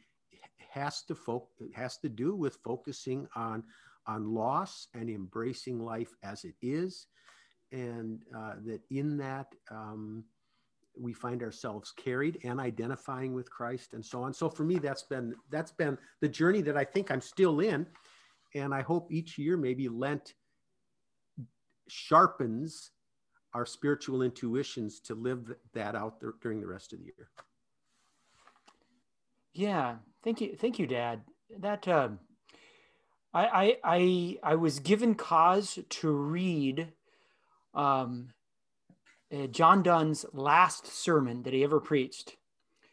has 0.70 1.02
to 1.04 1.14
fo- 1.14 1.48
has 1.74 1.98
to 1.98 2.08
do 2.08 2.34
with 2.36 2.58
focusing 2.64 3.26
on 3.34 3.64
on 4.06 4.34
loss 4.34 4.88
and 4.94 5.08
embracing 5.08 5.78
life 5.78 6.14
as 6.22 6.44
it 6.44 6.54
is, 6.60 7.06
and 7.70 8.22
uh, 8.36 8.54
that 8.64 8.80
in 8.90 9.16
that 9.16 9.46
um, 9.70 10.24
we 10.98 11.12
find 11.12 11.42
ourselves 11.42 11.92
carried 11.92 12.38
and 12.44 12.60
identifying 12.60 13.32
with 13.32 13.50
Christ 13.50 13.94
and 13.94 14.04
so 14.04 14.22
on. 14.22 14.32
So 14.32 14.48
for 14.48 14.64
me, 14.64 14.78
that's 14.78 15.02
been 15.02 15.34
that's 15.50 15.72
been 15.72 15.98
the 16.20 16.28
journey 16.28 16.62
that 16.62 16.76
I 16.76 16.84
think 16.84 17.10
I'm 17.10 17.20
still 17.20 17.60
in, 17.60 17.86
and 18.54 18.74
I 18.74 18.82
hope 18.82 19.12
each 19.12 19.38
year 19.38 19.56
maybe 19.56 19.88
Lent 19.88 20.34
sharpens 21.88 22.90
our 23.54 23.66
spiritual 23.66 24.22
intuitions 24.22 25.00
to 25.00 25.14
live 25.14 25.52
that 25.74 25.94
out 25.94 26.20
there 26.20 26.34
during 26.40 26.60
the 26.60 26.66
rest 26.66 26.92
of 26.92 26.98
the 26.98 27.04
year. 27.04 27.28
Yeah, 29.52 29.96
thank 30.24 30.40
you, 30.40 30.56
thank 30.56 30.78
you, 30.78 30.86
Dad. 30.86 31.20
That 31.58 31.86
uh, 31.86 32.08
I, 33.34 33.46
I 33.46 33.76
I 33.84 34.38
I 34.42 34.54
was 34.54 34.78
given 34.78 35.14
cause 35.14 35.78
to 35.88 36.10
read 36.10 36.88
um, 37.74 38.28
uh, 39.32 39.46
John 39.46 39.82
Donne's 39.82 40.24
last 40.32 40.86
sermon 40.86 41.42
that 41.42 41.52
he 41.52 41.64
ever 41.64 41.80
preached, 41.80 42.36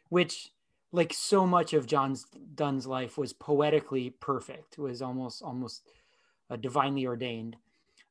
which, 0.09 0.51
like 0.91 1.13
so 1.13 1.45
much 1.45 1.73
of 1.73 1.85
John 1.85 2.15
Donne's 2.55 2.87
life, 2.87 3.17
was 3.17 3.33
poetically 3.33 4.11
perfect. 4.19 4.77
Was 4.77 5.01
almost 5.01 5.41
almost 5.41 5.83
uh, 6.49 6.55
divinely 6.55 7.05
ordained. 7.05 7.55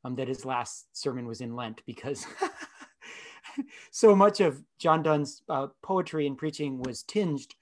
Um, 0.05 0.15
that 0.15 0.29
his 0.29 0.45
last 0.45 0.87
sermon 0.97 1.27
was 1.27 1.41
in 1.41 1.57
Lent 1.57 1.83
because 1.85 2.25
so 3.91 4.15
much 4.15 4.39
of 4.41 4.63
John 4.79 5.03
Donne's 5.03 5.43
uh, 5.49 5.67
poetry 5.83 6.29
and 6.29 6.39
preaching 6.39 6.81
was 6.81 7.03
tinged 7.03 7.53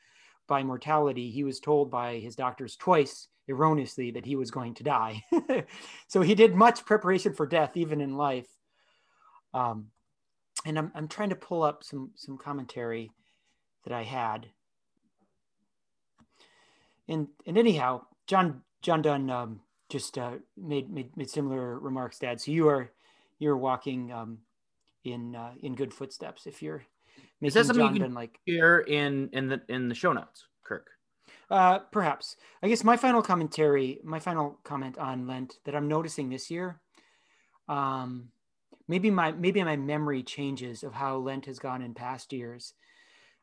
by 0.47 0.63
mortality, 0.63 1.31
he 1.31 1.45
was 1.45 1.61
told 1.61 1.91
by 1.91 2.19
his 2.19 2.37
doctors 2.37 2.77
twice 2.77 3.29
erroneously 3.49 4.11
that 4.13 4.27
he 4.27 4.37
was 4.37 4.51
going 4.51 4.75
to 4.75 4.85
die. 4.85 5.23
so 6.09 6.21
he 6.21 6.35
did 6.35 6.55
much 6.55 6.85
preparation 6.85 7.33
for 7.33 7.47
death, 7.47 7.77
even 7.77 8.01
in 8.01 8.17
life. 8.17 8.49
Um, 9.55 9.87
and 10.65 10.79
I'm, 10.79 10.93
I'm 10.95 11.09
trying 11.09 11.31
to 11.31 11.37
pull 11.37 11.63
up 11.63 11.85
some, 11.85 12.11
some 12.17 12.39
commentary 12.39 13.11
that 13.85 13.93
I 13.93 14.03
had. 14.03 14.49
And, 17.09 17.29
and 17.47 17.57
anyhow, 17.57 18.03
John, 18.27 18.63
John 18.83 19.03
Donne 19.03 19.31
um, 19.31 19.61
just 19.89 20.19
uh, 20.19 20.33
made, 20.57 20.91
made, 20.91 21.17
made 21.17 21.31
similar 21.31 21.79
remarks, 21.79 22.19
Dad. 22.19 22.41
So 22.41 22.51
you 22.51 22.69
are, 22.69 22.91
you're 23.39 23.57
walking 23.57 24.13
um, 24.13 24.39
in, 25.05 25.37
uh, 25.37 25.53
in 25.63 25.75
good 25.75 25.95
footsteps 25.95 26.47
if 26.47 26.63
you're 26.63 26.85
is 27.43 27.55
that 27.55 27.67
something 27.67 27.87
John 27.87 27.95
you 27.95 28.03
can 28.03 28.15
like 28.15 28.39
share 28.49 28.81
in 28.81 29.29
in 29.33 29.49
the 29.49 29.61
in 29.69 29.89
the 29.89 29.95
show 29.95 30.13
notes, 30.13 30.47
Kirk? 30.65 30.89
Uh, 31.51 31.79
perhaps. 31.79 32.37
I 32.63 32.69
guess 32.69 32.83
my 32.83 32.97
final 32.97 33.23
commentary, 33.23 34.01
my 34.03 34.19
final 34.19 34.59
comment 34.65 34.99
on 34.99 35.27
Lent 35.27 35.59
that 35.65 35.77
I'm 35.77 35.89
noticing 35.89 36.29
this 36.29 36.51
year, 36.51 36.81
um, 37.69 38.29
maybe 38.89 39.11
my 39.11 39.33
maybe 39.33 39.63
my 39.63 39.77
memory 39.77 40.23
changes 40.23 40.83
of 40.83 40.95
how 40.95 41.17
Lent 41.19 41.47
has 41.47 41.59
gone 41.59 41.83
in 41.83 41.95
past 41.95 42.33
years. 42.33 42.75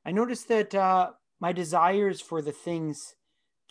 I 0.05 0.11
noticed 0.11 0.47
that 0.49 0.75
uh, 0.75 1.11
my 1.39 1.53
desires 1.53 2.19
for 2.19 2.41
the 2.41 2.51
things 2.51 3.15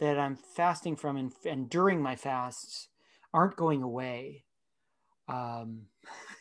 that 0.03 0.19
I'm 0.19 0.35
fasting 0.35 0.97
from 0.97 1.17
and, 1.17 1.33
and 1.49 1.71
during 1.71 2.03
my 2.03 2.17
fasts 2.17 2.89
aren't 3.33 3.55
going 3.55 3.85
away. 3.85 4.43
Um, 5.29 5.83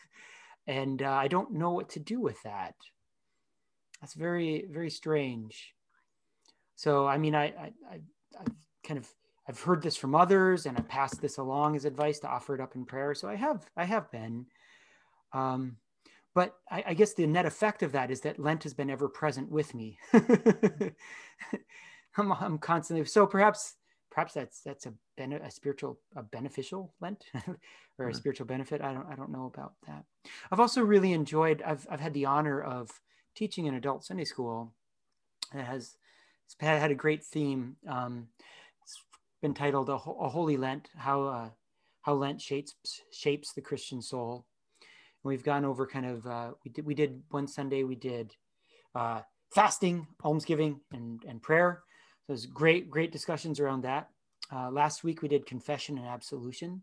and 0.66 1.00
uh, 1.00 1.12
I 1.12 1.28
don't 1.28 1.52
know 1.52 1.70
what 1.70 1.90
to 1.90 2.00
do 2.00 2.20
with 2.20 2.42
that. 2.42 2.74
That's 4.00 4.14
very, 4.14 4.66
very 4.68 4.90
strange. 4.90 5.74
So, 6.74 7.06
I 7.06 7.18
mean, 7.18 7.36
I, 7.36 7.44
I, 7.44 7.72
I 7.88 8.00
I've 8.40 8.52
kind 8.84 8.98
of, 8.98 9.08
I've 9.48 9.60
heard 9.60 9.80
this 9.80 9.96
from 9.96 10.16
others 10.16 10.66
and 10.66 10.76
I 10.76 10.80
passed 10.80 11.22
this 11.22 11.38
along 11.38 11.76
as 11.76 11.84
advice 11.84 12.18
to 12.20 12.28
offer 12.28 12.56
it 12.56 12.60
up 12.60 12.74
in 12.74 12.84
prayer. 12.84 13.14
So 13.14 13.28
I 13.28 13.36
have, 13.36 13.64
I 13.76 13.84
have 13.84 14.10
been. 14.10 14.46
Um, 15.32 15.76
but 16.34 16.56
I, 16.68 16.82
I, 16.88 16.94
guess 16.94 17.14
the 17.14 17.28
net 17.28 17.46
effect 17.46 17.84
of 17.84 17.92
that 17.92 18.10
is 18.10 18.22
that 18.22 18.40
Lent 18.40 18.64
has 18.64 18.74
been 18.74 18.90
ever 18.90 19.08
present 19.08 19.52
with 19.52 19.72
me. 19.72 19.98
I'm, 22.16 22.32
I'm, 22.32 22.58
constantly 22.58 23.04
so 23.06 23.26
perhaps 23.26 23.76
perhaps 24.10 24.34
that's 24.34 24.60
that's 24.60 24.86
a, 24.86 24.92
a 25.18 25.50
spiritual 25.50 25.98
a 26.16 26.22
beneficial 26.22 26.94
Lent 27.00 27.24
or 27.34 27.40
a 28.06 28.08
mm-hmm. 28.08 28.12
spiritual 28.12 28.46
benefit. 28.46 28.80
I 28.80 28.92
don't 28.92 29.06
I 29.10 29.14
don't 29.14 29.32
know 29.32 29.46
about 29.46 29.74
that. 29.86 30.04
I've 30.50 30.60
also 30.60 30.82
really 30.82 31.12
enjoyed. 31.12 31.62
I've 31.62 31.86
I've 31.90 32.00
had 32.00 32.14
the 32.14 32.26
honor 32.26 32.60
of 32.60 32.90
teaching 33.34 33.68
an 33.68 33.74
adult 33.74 34.04
Sunday 34.04 34.24
school 34.24 34.72
that 35.52 35.64
has 35.64 35.96
it's 36.46 36.56
had 36.60 36.90
a 36.90 36.96
great 36.96 37.24
theme. 37.24 37.76
Um, 37.88 38.28
it's 38.82 39.00
been 39.40 39.54
titled 39.54 39.88
a, 39.88 39.94
a 39.94 40.28
Holy 40.28 40.56
Lent: 40.56 40.88
How 40.96 41.22
uh, 41.24 41.48
How 42.02 42.14
Lent 42.14 42.40
Shapes 42.40 42.74
Shapes 43.12 43.52
the 43.52 43.60
Christian 43.60 44.02
Soul. 44.02 44.46
And 44.80 45.30
we've 45.30 45.44
gone 45.44 45.64
over 45.64 45.86
kind 45.86 46.06
of 46.06 46.26
uh, 46.26 46.50
we 46.64 46.70
did 46.70 46.86
we 46.86 46.94
did 46.94 47.22
one 47.30 47.48
Sunday 47.48 47.84
we 47.84 47.94
did 47.94 48.34
uh, 48.94 49.22
fasting, 49.54 50.06
almsgiving, 50.22 50.80
and 50.92 51.22
and 51.26 51.42
prayer. 51.42 51.82
There's 52.32 52.46
great 52.46 52.88
great 52.88 53.12
discussions 53.12 53.60
around 53.60 53.82
that. 53.82 54.08
Uh, 54.50 54.70
last 54.70 55.04
week 55.04 55.20
we 55.20 55.28
did 55.28 55.44
confession 55.44 55.98
and 55.98 56.06
absolution, 56.06 56.80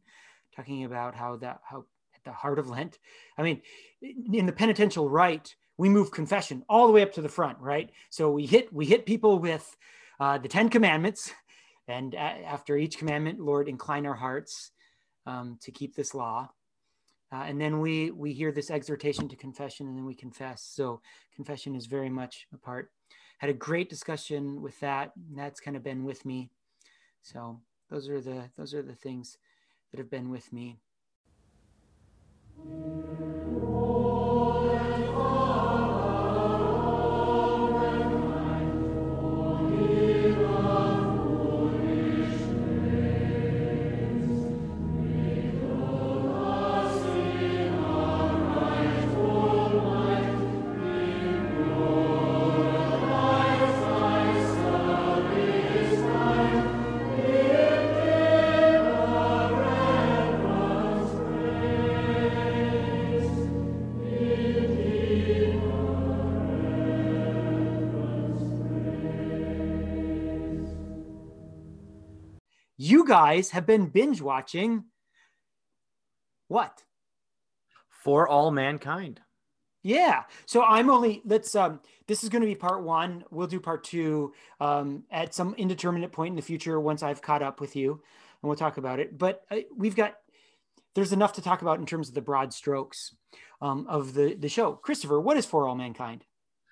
talking 0.55 0.83
about 0.83 1.15
how 1.15 1.37
that 1.37 1.61
how 1.67 1.85
at 2.13 2.23
the 2.23 2.31
heart 2.31 2.59
of 2.59 2.69
Lent. 2.69 2.99
I 3.35 3.41
mean, 3.41 3.63
in 4.31 4.45
the 4.45 4.51
penitential 4.51 5.09
rite, 5.09 5.55
we 5.75 5.89
move 5.89 6.11
confession 6.11 6.63
all 6.69 6.85
the 6.85 6.93
way 6.93 7.01
up 7.01 7.13
to 7.13 7.23
the 7.23 7.29
front, 7.29 7.57
right? 7.57 7.89
So 8.11 8.29
we 8.29 8.45
hit 8.45 8.71
we 8.71 8.85
hit 8.85 9.07
people 9.07 9.39
with 9.39 9.75
uh, 10.19 10.37
the 10.37 10.47
Ten 10.47 10.69
Commandments, 10.69 11.33
and 11.87 12.13
after 12.13 12.77
each 12.77 12.99
commandment, 12.99 13.39
Lord, 13.39 13.67
incline 13.67 14.05
our 14.05 14.13
hearts 14.13 14.69
um, 15.25 15.57
to 15.63 15.71
keep 15.71 15.95
this 15.95 16.13
law. 16.13 16.51
Uh, 17.31 17.45
and 17.47 17.59
then 17.59 17.79
we 17.79 18.11
we 18.11 18.33
hear 18.33 18.51
this 18.51 18.69
exhortation 18.69 19.27
to 19.29 19.35
confession, 19.35 19.87
and 19.87 19.97
then 19.97 20.05
we 20.05 20.13
confess. 20.13 20.61
So 20.61 21.01
confession 21.35 21.75
is 21.75 21.87
very 21.87 22.11
much 22.11 22.45
a 22.53 22.57
part. 22.59 22.91
Had 23.39 23.49
a 23.49 23.53
great 23.53 23.89
discussion 23.89 24.61
with 24.61 24.79
that. 24.81 25.11
That's 25.35 25.59
kind 25.59 25.75
of 25.75 25.83
been 25.83 26.03
with 26.03 26.25
me. 26.25 26.49
So 27.21 27.59
those 27.89 28.07
are 28.07 28.21
the 28.21 28.49
those 28.55 28.73
are 28.73 28.83
the 28.83 28.95
things 28.95 29.37
that 29.91 29.97
have 29.97 30.11
been 30.11 30.29
with 30.29 30.53
me. 30.53 30.79
Guys 73.09 73.49
have 73.49 73.65
been 73.65 73.87
binge 73.87 74.21
watching 74.21 74.85
what? 76.47 76.83
For 77.89 78.27
all 78.27 78.51
mankind. 78.51 79.19
Yeah. 79.81 80.23
So 80.45 80.63
I'm 80.63 80.91
only 80.91 81.23
let's 81.25 81.55
um 81.55 81.81
this 82.07 82.23
is 82.23 82.29
going 82.29 82.41
to 82.41 82.47
be 82.47 82.55
part 82.55 82.83
1. 82.83 83.25
We'll 83.31 83.47
do 83.47 83.59
part 83.59 83.83
2 83.83 84.31
um 84.59 85.03
at 85.09 85.33
some 85.33 85.55
indeterminate 85.57 86.11
point 86.11 86.33
in 86.33 86.35
the 86.35 86.41
future 86.43 86.79
once 86.79 87.01
I've 87.01 87.21
caught 87.21 87.41
up 87.41 87.59
with 87.59 87.75
you 87.75 87.91
and 87.91 88.47
we'll 88.47 88.55
talk 88.55 88.77
about 88.77 88.99
it. 88.99 89.17
But 89.17 89.43
uh, 89.49 89.61
we've 89.75 89.95
got 89.95 90.15
there's 90.93 91.13
enough 91.13 91.33
to 91.33 91.41
talk 91.41 91.63
about 91.63 91.79
in 91.79 91.87
terms 91.87 92.09
of 92.09 92.15
the 92.15 92.21
broad 92.21 92.53
strokes 92.53 93.15
um, 93.59 93.87
of 93.89 94.13
the 94.13 94.35
the 94.35 94.49
show. 94.49 94.73
Christopher, 94.73 95.19
what 95.19 95.37
is 95.37 95.47
For 95.47 95.67
All 95.67 95.75
Mankind? 95.75 96.25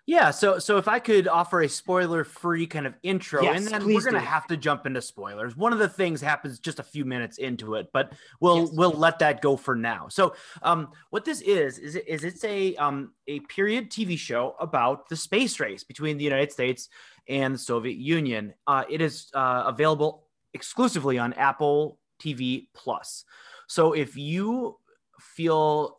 Yeah, 0.10 0.32
so 0.32 0.58
so 0.58 0.78
if 0.78 0.88
I 0.88 1.00
could 1.00 1.28
offer 1.28 1.62
a 1.64 1.68
spoiler-free 1.68 2.68
kind 2.68 2.88
of 2.88 2.96
intro, 3.04 3.42
Yes, 3.44 3.58
and 3.58 3.68
then 3.68 3.92
we're 3.92 4.02
gonna 4.02 4.22
do. 4.22 4.26
have 4.26 4.48
to 4.48 4.56
jump 4.56 4.86
into 4.86 5.02
spoilers. 5.02 5.58
One 5.58 5.74
of 5.74 5.80
the 5.80 5.90
things 5.90 6.22
happens 6.22 6.60
just 6.60 6.80
a 6.80 6.84
few 6.84 7.04
minutes 7.04 7.38
into 7.40 7.76
it, 7.76 7.90
but 7.92 8.14
we'll 8.40 8.68
Yes. 8.68 8.72
we'll 8.74 8.94
let 8.94 9.20
that 9.20 9.42
go 9.42 9.58
for 9.58 9.76
now. 9.76 10.08
So, 10.08 10.34
um, 10.62 10.94
what 11.10 11.26
this 11.26 11.42
is 11.42 11.78
is 11.78 11.96
it, 11.96 12.08
is 12.08 12.24
it's 12.24 12.42
a 12.46 12.74
um 12.78 13.16
a 13.28 13.42
period 13.42 13.92
TV 13.92 14.18
show 14.18 14.56
about 14.62 15.10
the 15.10 15.18
space 15.18 15.60
race 15.60 15.84
between 15.84 16.18
the 16.18 16.24
United 16.24 16.54
States 16.54 16.88
and 17.28 17.54
the 17.54 17.60
Soviet 17.60 17.98
Union. 17.98 18.54
Uh, 18.66 18.86
it 18.90 19.02
is 19.02 19.30
uh, 19.34 19.64
available 19.68 20.30
exclusively 20.54 21.18
on 21.18 21.34
Apple 21.34 22.00
TV 22.22 22.70
Plus. 22.74 23.26
So 23.68 23.92
if 23.92 24.16
you 24.16 24.80
feel 25.20 25.98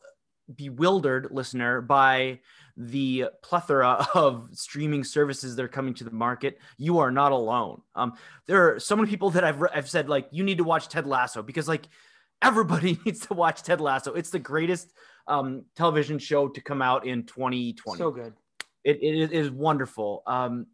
bewildered, 0.57 1.29
listener, 1.31 1.83
by 1.83 2.41
the 2.81 3.24
plethora 3.43 4.07
of 4.14 4.49
streaming 4.53 5.03
services 5.03 5.57
that 5.57 5.64
are 5.64 5.68
coming 5.68 5.95
to 5.95 6.05
the 6.05 6.12
market, 6.12 6.59
you 6.76 7.01
are 7.01 7.11
not 7.11 7.33
alone. 7.33 7.83
Um, 7.97 8.14
there 8.47 8.72
are 8.72 8.79
so 8.81 8.95
many 8.95 9.11
people 9.11 9.31
that 9.31 9.43
I've, 9.43 9.61
re- 9.61 9.70
I've 9.74 9.91
said, 9.91 10.09
like, 10.09 10.29
you 10.31 10.45
need 10.45 10.59
to 10.59 10.64
watch 10.64 10.89
Ted 10.89 11.05
Lasso 11.05 11.43
because, 11.43 11.66
like, 11.66 11.89
everybody 12.41 12.97
needs 13.05 13.26
to 13.26 13.35
watch 13.35 13.62
Ted 13.64 13.81
Lasso. 13.81 14.14
It's 14.14 14.31
the 14.31 14.39
greatest 14.39 14.93
um, 15.26 15.64
television 15.76 16.20
show 16.20 16.49
to 16.49 16.61
come 16.61 16.81
out 16.81 17.05
in 17.05 17.24
2020. 17.24 17.99
So 17.99 18.12
good. 18.12 18.33
it, 18.85 18.99
it 19.03 19.33
is- 19.33 19.51
wonderful. 19.51 20.22
Um, 20.24 20.66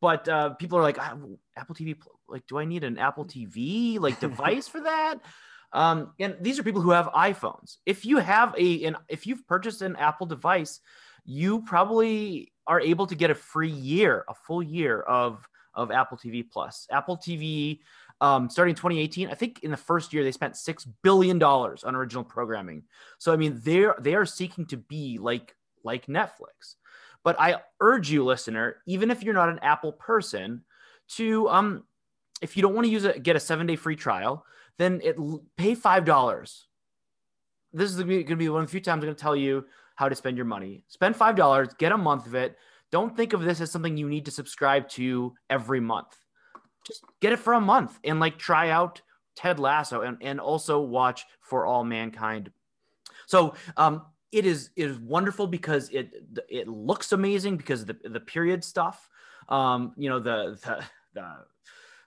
but 0.00 0.28
uh, 0.28 0.50
people 0.54 0.78
are 0.78 0.82
like, 0.82 0.98
"Ah, 0.98 1.16
Apple 1.56 1.74
TV, 1.74 1.96
like, 2.28 2.46
do 2.46 2.58
I 2.58 2.64
need 2.64 2.84
an 2.84 2.96
Apple 2.98 3.24
TV 3.26 4.00
like 4.00 4.18
device 4.28 4.66
for 4.66 4.80
that? 4.80 5.16
Um, 5.72 6.12
and 6.20 6.36
these 6.40 6.58
are 6.58 6.62
people 6.62 6.82
who 6.82 6.90
have 6.90 7.06
iPhones. 7.06 7.78
If 7.86 8.04
you 8.04 8.18
have 8.18 8.54
a, 8.58 8.84
an, 8.84 8.96
if 9.08 9.26
you've 9.26 9.46
purchased 9.46 9.82
an 9.82 9.96
Apple 9.96 10.26
device, 10.26 10.80
you 11.24 11.62
probably 11.62 12.52
are 12.66 12.80
able 12.80 13.06
to 13.06 13.14
get 13.14 13.30
a 13.30 13.34
free 13.34 13.70
year, 13.70 14.24
a 14.28 14.34
full 14.34 14.62
year 14.62 15.00
of 15.00 15.48
of 15.74 15.90
Apple 15.90 16.18
TV 16.18 16.44
Plus. 16.48 16.86
Apple 16.90 17.16
TV, 17.16 17.78
um, 18.20 18.50
starting 18.50 18.74
2018, 18.74 19.30
I 19.30 19.34
think 19.34 19.60
in 19.62 19.70
the 19.70 19.76
first 19.76 20.12
year 20.12 20.22
they 20.22 20.32
spent 20.32 20.56
six 20.56 20.84
billion 21.02 21.38
dollars 21.38 21.82
on 21.82 21.94
original 21.94 22.24
programming. 22.24 22.82
So 23.18 23.32
I 23.32 23.36
mean, 23.36 23.60
they're 23.64 23.94
they 23.98 24.14
are 24.14 24.26
seeking 24.26 24.66
to 24.66 24.76
be 24.76 25.18
like 25.18 25.54
like 25.82 26.06
Netflix. 26.06 26.76
But 27.24 27.40
I 27.40 27.62
urge 27.80 28.10
you, 28.10 28.24
listener, 28.24 28.76
even 28.86 29.10
if 29.10 29.22
you're 29.22 29.34
not 29.34 29.48
an 29.48 29.60
Apple 29.60 29.92
person, 29.92 30.64
to 31.10 31.48
um, 31.48 31.84
if 32.40 32.56
you 32.56 32.62
don't 32.62 32.74
want 32.74 32.84
to 32.86 32.92
use 32.92 33.04
it, 33.04 33.22
get 33.22 33.36
a 33.36 33.40
seven 33.40 33.66
day 33.66 33.76
free 33.76 33.96
trial, 33.96 34.44
then 34.78 35.00
it 35.02 35.16
pay 35.56 35.74
five 35.74 36.04
dollars. 36.04 36.66
This 37.72 37.90
is 37.90 37.96
going 37.96 38.26
to 38.26 38.36
be 38.36 38.48
one 38.48 38.62
of 38.62 38.68
the 38.68 38.70
few 38.70 38.80
times 38.80 39.02
I'm 39.02 39.06
going 39.06 39.14
to 39.14 39.20
tell 39.20 39.36
you 39.36 39.64
how 39.96 40.08
to 40.08 40.14
spend 40.14 40.36
your 40.36 40.46
money. 40.46 40.84
Spend 40.88 41.16
five 41.16 41.36
dollars, 41.36 41.68
get 41.78 41.92
a 41.92 41.98
month 41.98 42.26
of 42.26 42.34
it. 42.34 42.56
Don't 42.90 43.16
think 43.16 43.32
of 43.32 43.42
this 43.42 43.60
as 43.60 43.70
something 43.70 43.96
you 43.96 44.08
need 44.08 44.26
to 44.26 44.30
subscribe 44.30 44.88
to 44.90 45.34
every 45.48 45.80
month. 45.80 46.16
Just 46.86 47.04
get 47.20 47.32
it 47.32 47.38
for 47.38 47.54
a 47.54 47.60
month 47.60 47.98
and 48.04 48.20
like 48.20 48.38
try 48.38 48.70
out 48.70 49.00
Ted 49.34 49.58
Lasso 49.58 50.02
and, 50.02 50.18
and 50.20 50.40
also 50.40 50.80
watch 50.80 51.24
For 51.40 51.64
All 51.64 51.84
Mankind. 51.84 52.50
So 53.26 53.54
um, 53.76 54.02
it 54.30 54.44
is 54.46 54.70
it 54.76 54.90
is 54.90 54.98
wonderful 54.98 55.46
because 55.46 55.88
it 55.90 56.10
it 56.48 56.68
looks 56.68 57.12
amazing 57.12 57.56
because 57.56 57.84
the 57.84 57.96
the 58.04 58.20
period 58.20 58.64
stuff. 58.64 59.08
Um, 59.48 59.92
you 59.96 60.08
know 60.08 60.18
the 60.18 60.58
the 60.64 60.84
the 61.14 61.36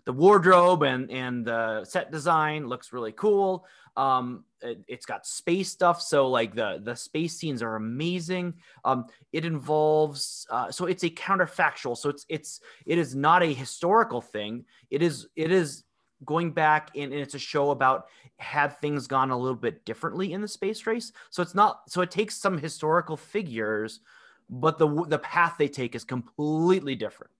the 0.05 0.13
wardrobe 0.13 0.83
and 0.83 1.09
and 1.11 1.45
the 1.45 1.83
set 1.83 2.11
design 2.11 2.67
looks 2.67 2.93
really 2.93 3.11
cool. 3.11 3.65
Um, 3.97 4.43
it, 4.61 4.83
has 4.89 5.05
got 5.05 5.25
space 5.25 5.71
stuff, 5.71 6.01
so 6.01 6.27
like 6.29 6.53
the 6.53 6.81
the 6.83 6.95
space 6.95 7.37
scenes 7.37 7.61
are 7.61 7.75
amazing. 7.75 8.53
Um, 8.83 9.05
it 9.33 9.45
involves 9.45 10.45
uh, 10.49 10.71
so 10.71 10.85
it's 10.85 11.03
a 11.03 11.09
counterfactual, 11.09 11.97
so 11.97 12.09
it's 12.09 12.25
it's 12.29 12.61
it 12.85 12.97
is 12.97 13.15
not 13.15 13.41
a 13.41 13.53
historical 13.53 14.21
thing. 14.21 14.65
It 14.89 15.01
is 15.01 15.27
it 15.35 15.51
is 15.51 15.83
going 16.23 16.51
back 16.51 16.91
and, 16.95 17.11
and 17.11 17.21
it's 17.21 17.35
a 17.35 17.39
show 17.39 17.71
about 17.71 18.07
had 18.37 18.77
things 18.79 19.07
gone 19.07 19.31
a 19.31 19.37
little 19.37 19.55
bit 19.55 19.85
differently 19.85 20.33
in 20.33 20.41
the 20.41 20.47
space 20.47 20.85
race. 20.85 21.11
So 21.29 21.41
it's 21.41 21.55
not 21.55 21.81
so 21.89 22.01
it 22.01 22.11
takes 22.11 22.35
some 22.35 22.57
historical 22.57 23.17
figures, 23.17 24.01
but 24.49 24.77
the 24.77 25.05
the 25.07 25.19
path 25.19 25.55
they 25.57 25.67
take 25.67 25.95
is 25.95 26.03
completely 26.03 26.95
different. 26.95 27.31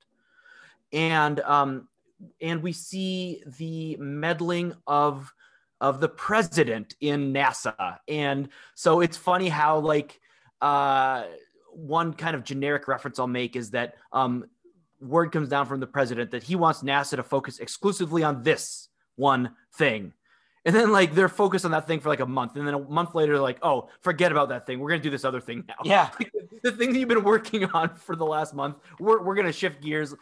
And 0.93 1.39
um, 1.41 1.87
and 2.41 2.63
we 2.63 2.71
see 2.71 3.43
the 3.57 3.97
meddling 3.97 4.73
of 4.87 5.33
of 5.81 5.99
the 5.99 6.07
president 6.07 6.95
in 7.01 7.33
NASA. 7.33 7.97
And 8.07 8.49
so 8.75 9.01
it's 9.01 9.17
funny 9.17 9.49
how 9.49 9.79
like 9.79 10.19
uh, 10.61 11.25
one 11.71 12.13
kind 12.13 12.35
of 12.35 12.43
generic 12.43 12.87
reference 12.87 13.19
I'll 13.19 13.27
make 13.27 13.55
is 13.55 13.71
that 13.71 13.95
um, 14.13 14.45
word 15.01 15.31
comes 15.31 15.49
down 15.49 15.65
from 15.65 15.79
the 15.79 15.87
president 15.87 16.31
that 16.31 16.43
he 16.43 16.55
wants 16.55 16.81
NASA 16.81 17.17
to 17.17 17.23
focus 17.23 17.59
exclusively 17.59 18.23
on 18.23 18.43
this 18.43 18.89
one 19.15 19.51
thing. 19.73 20.13
And 20.65 20.75
then 20.75 20.91
like 20.91 21.13
they're 21.13 21.29
focused 21.29 21.63
on 21.63 21.71
that 21.71 21.85
thing 21.85 21.99
for 21.99 22.09
like 22.09 22.21
a 22.21 22.25
month. 22.25 22.55
And 22.55 22.67
then 22.67 22.73
a 22.73 22.79
month 22.79 23.13
later, 23.13 23.33
they're 23.33 23.41
like, 23.41 23.59
oh, 23.61 23.89
forget 24.01 24.31
about 24.31 24.49
that 24.49 24.65
thing. 24.65 24.79
We're 24.79 24.89
gonna 24.89 25.03
do 25.03 25.11
this 25.11 25.23
other 25.23 25.39
thing 25.39 25.63
now. 25.67 25.75
Yeah. 25.83 26.09
the 26.63 26.71
thing 26.71 26.91
that 26.91 26.99
you've 26.99 27.09
been 27.09 27.23
working 27.23 27.65
on 27.65 27.93
for 27.93 28.15
the 28.15 28.25
last 28.25 28.55
month, 28.55 28.77
we're, 28.99 29.21
we're 29.21 29.35
gonna 29.35 29.51
shift 29.51 29.81
gears 29.81 30.15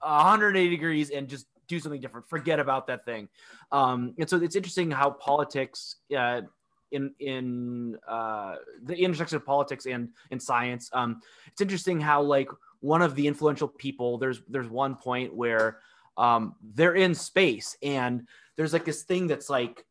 180 0.00 0.68
degrees 0.70 1.10
and 1.10 1.28
just 1.28 1.46
do 1.66 1.78
something 1.78 2.00
different. 2.00 2.28
Forget 2.28 2.60
about 2.60 2.86
that 2.86 3.04
thing. 3.04 3.28
Um, 3.72 4.14
and 4.18 4.28
so 4.28 4.38
it's 4.38 4.56
interesting 4.56 4.90
how 4.90 5.10
politics 5.10 5.96
uh, 6.16 6.42
in 6.90 7.14
in 7.20 7.98
uh, 8.08 8.56
the 8.82 8.96
intersection 8.96 9.36
of 9.36 9.44
politics 9.44 9.86
and 9.86 10.08
and 10.30 10.42
science. 10.42 10.90
Um, 10.92 11.20
it's 11.46 11.60
interesting 11.60 12.00
how 12.00 12.22
like 12.22 12.48
one 12.80 13.02
of 13.02 13.14
the 13.14 13.26
influential 13.26 13.68
people. 13.68 14.18
There's 14.18 14.40
there's 14.48 14.68
one 14.68 14.96
point 14.96 15.34
where 15.34 15.78
um, 16.16 16.56
they're 16.74 16.94
in 16.94 17.14
space 17.14 17.76
and 17.82 18.26
there's 18.56 18.72
like 18.72 18.84
this 18.84 19.02
thing 19.02 19.26
that's 19.26 19.48
like 19.48 19.84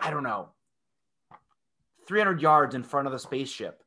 I 0.00 0.10
don't 0.10 0.22
know 0.22 0.50
300 2.06 2.40
yards 2.40 2.74
in 2.74 2.82
front 2.82 3.06
of 3.06 3.12
the 3.12 3.18
spaceship, 3.18 3.82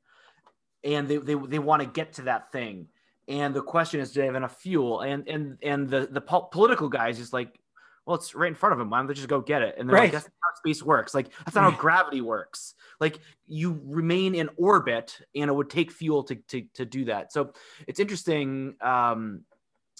and 0.83 1.07
they 1.07 1.17
they, 1.17 1.35
they 1.35 1.59
want 1.59 1.81
to 1.81 1.87
get 1.87 2.13
to 2.13 2.23
that 2.23 2.51
thing 2.51 2.87
and 3.27 3.53
the 3.53 3.61
question 3.61 3.99
is 3.99 4.11
do 4.11 4.19
they 4.21 4.25
have 4.25 4.35
enough 4.35 4.57
fuel? 4.59 5.01
And 5.01 5.27
and 5.27 5.57
and 5.61 5.89
the 5.89 6.07
the 6.11 6.21
po- 6.21 6.49
political 6.51 6.89
guys 6.89 7.15
is 7.17 7.25
just 7.25 7.33
like 7.33 7.59
well 8.05 8.15
it's 8.17 8.35
right 8.35 8.49
in 8.49 8.55
front 8.55 8.73
of 8.73 8.79
them. 8.79 8.89
Why 8.89 8.97
don't 8.99 9.07
they 9.07 9.13
just 9.13 9.27
go 9.29 9.39
get 9.41 9.61
it? 9.61 9.75
And 9.77 9.87
they're 9.87 9.95
Right. 9.95 10.03
like 10.03 10.11
that's 10.11 10.25
not 10.25 10.31
how 10.41 10.57
space 10.57 10.83
works. 10.83 11.13
Like 11.13 11.29
that's 11.45 11.55
not 11.55 11.71
how 11.71 11.79
gravity 11.85 12.21
works. 12.21 12.75
Like 12.99 13.19
you 13.47 13.79
remain 13.85 14.35
in 14.35 14.49
orbit 14.57 15.19
and 15.35 15.49
it 15.49 15.53
would 15.53 15.69
take 15.69 15.91
fuel 15.91 16.23
to 16.25 16.35
to, 16.35 16.61
to 16.73 16.85
do 16.85 17.05
that. 17.05 17.31
So 17.31 17.53
it's 17.87 17.99
interesting 17.99 18.75
um 18.81 19.41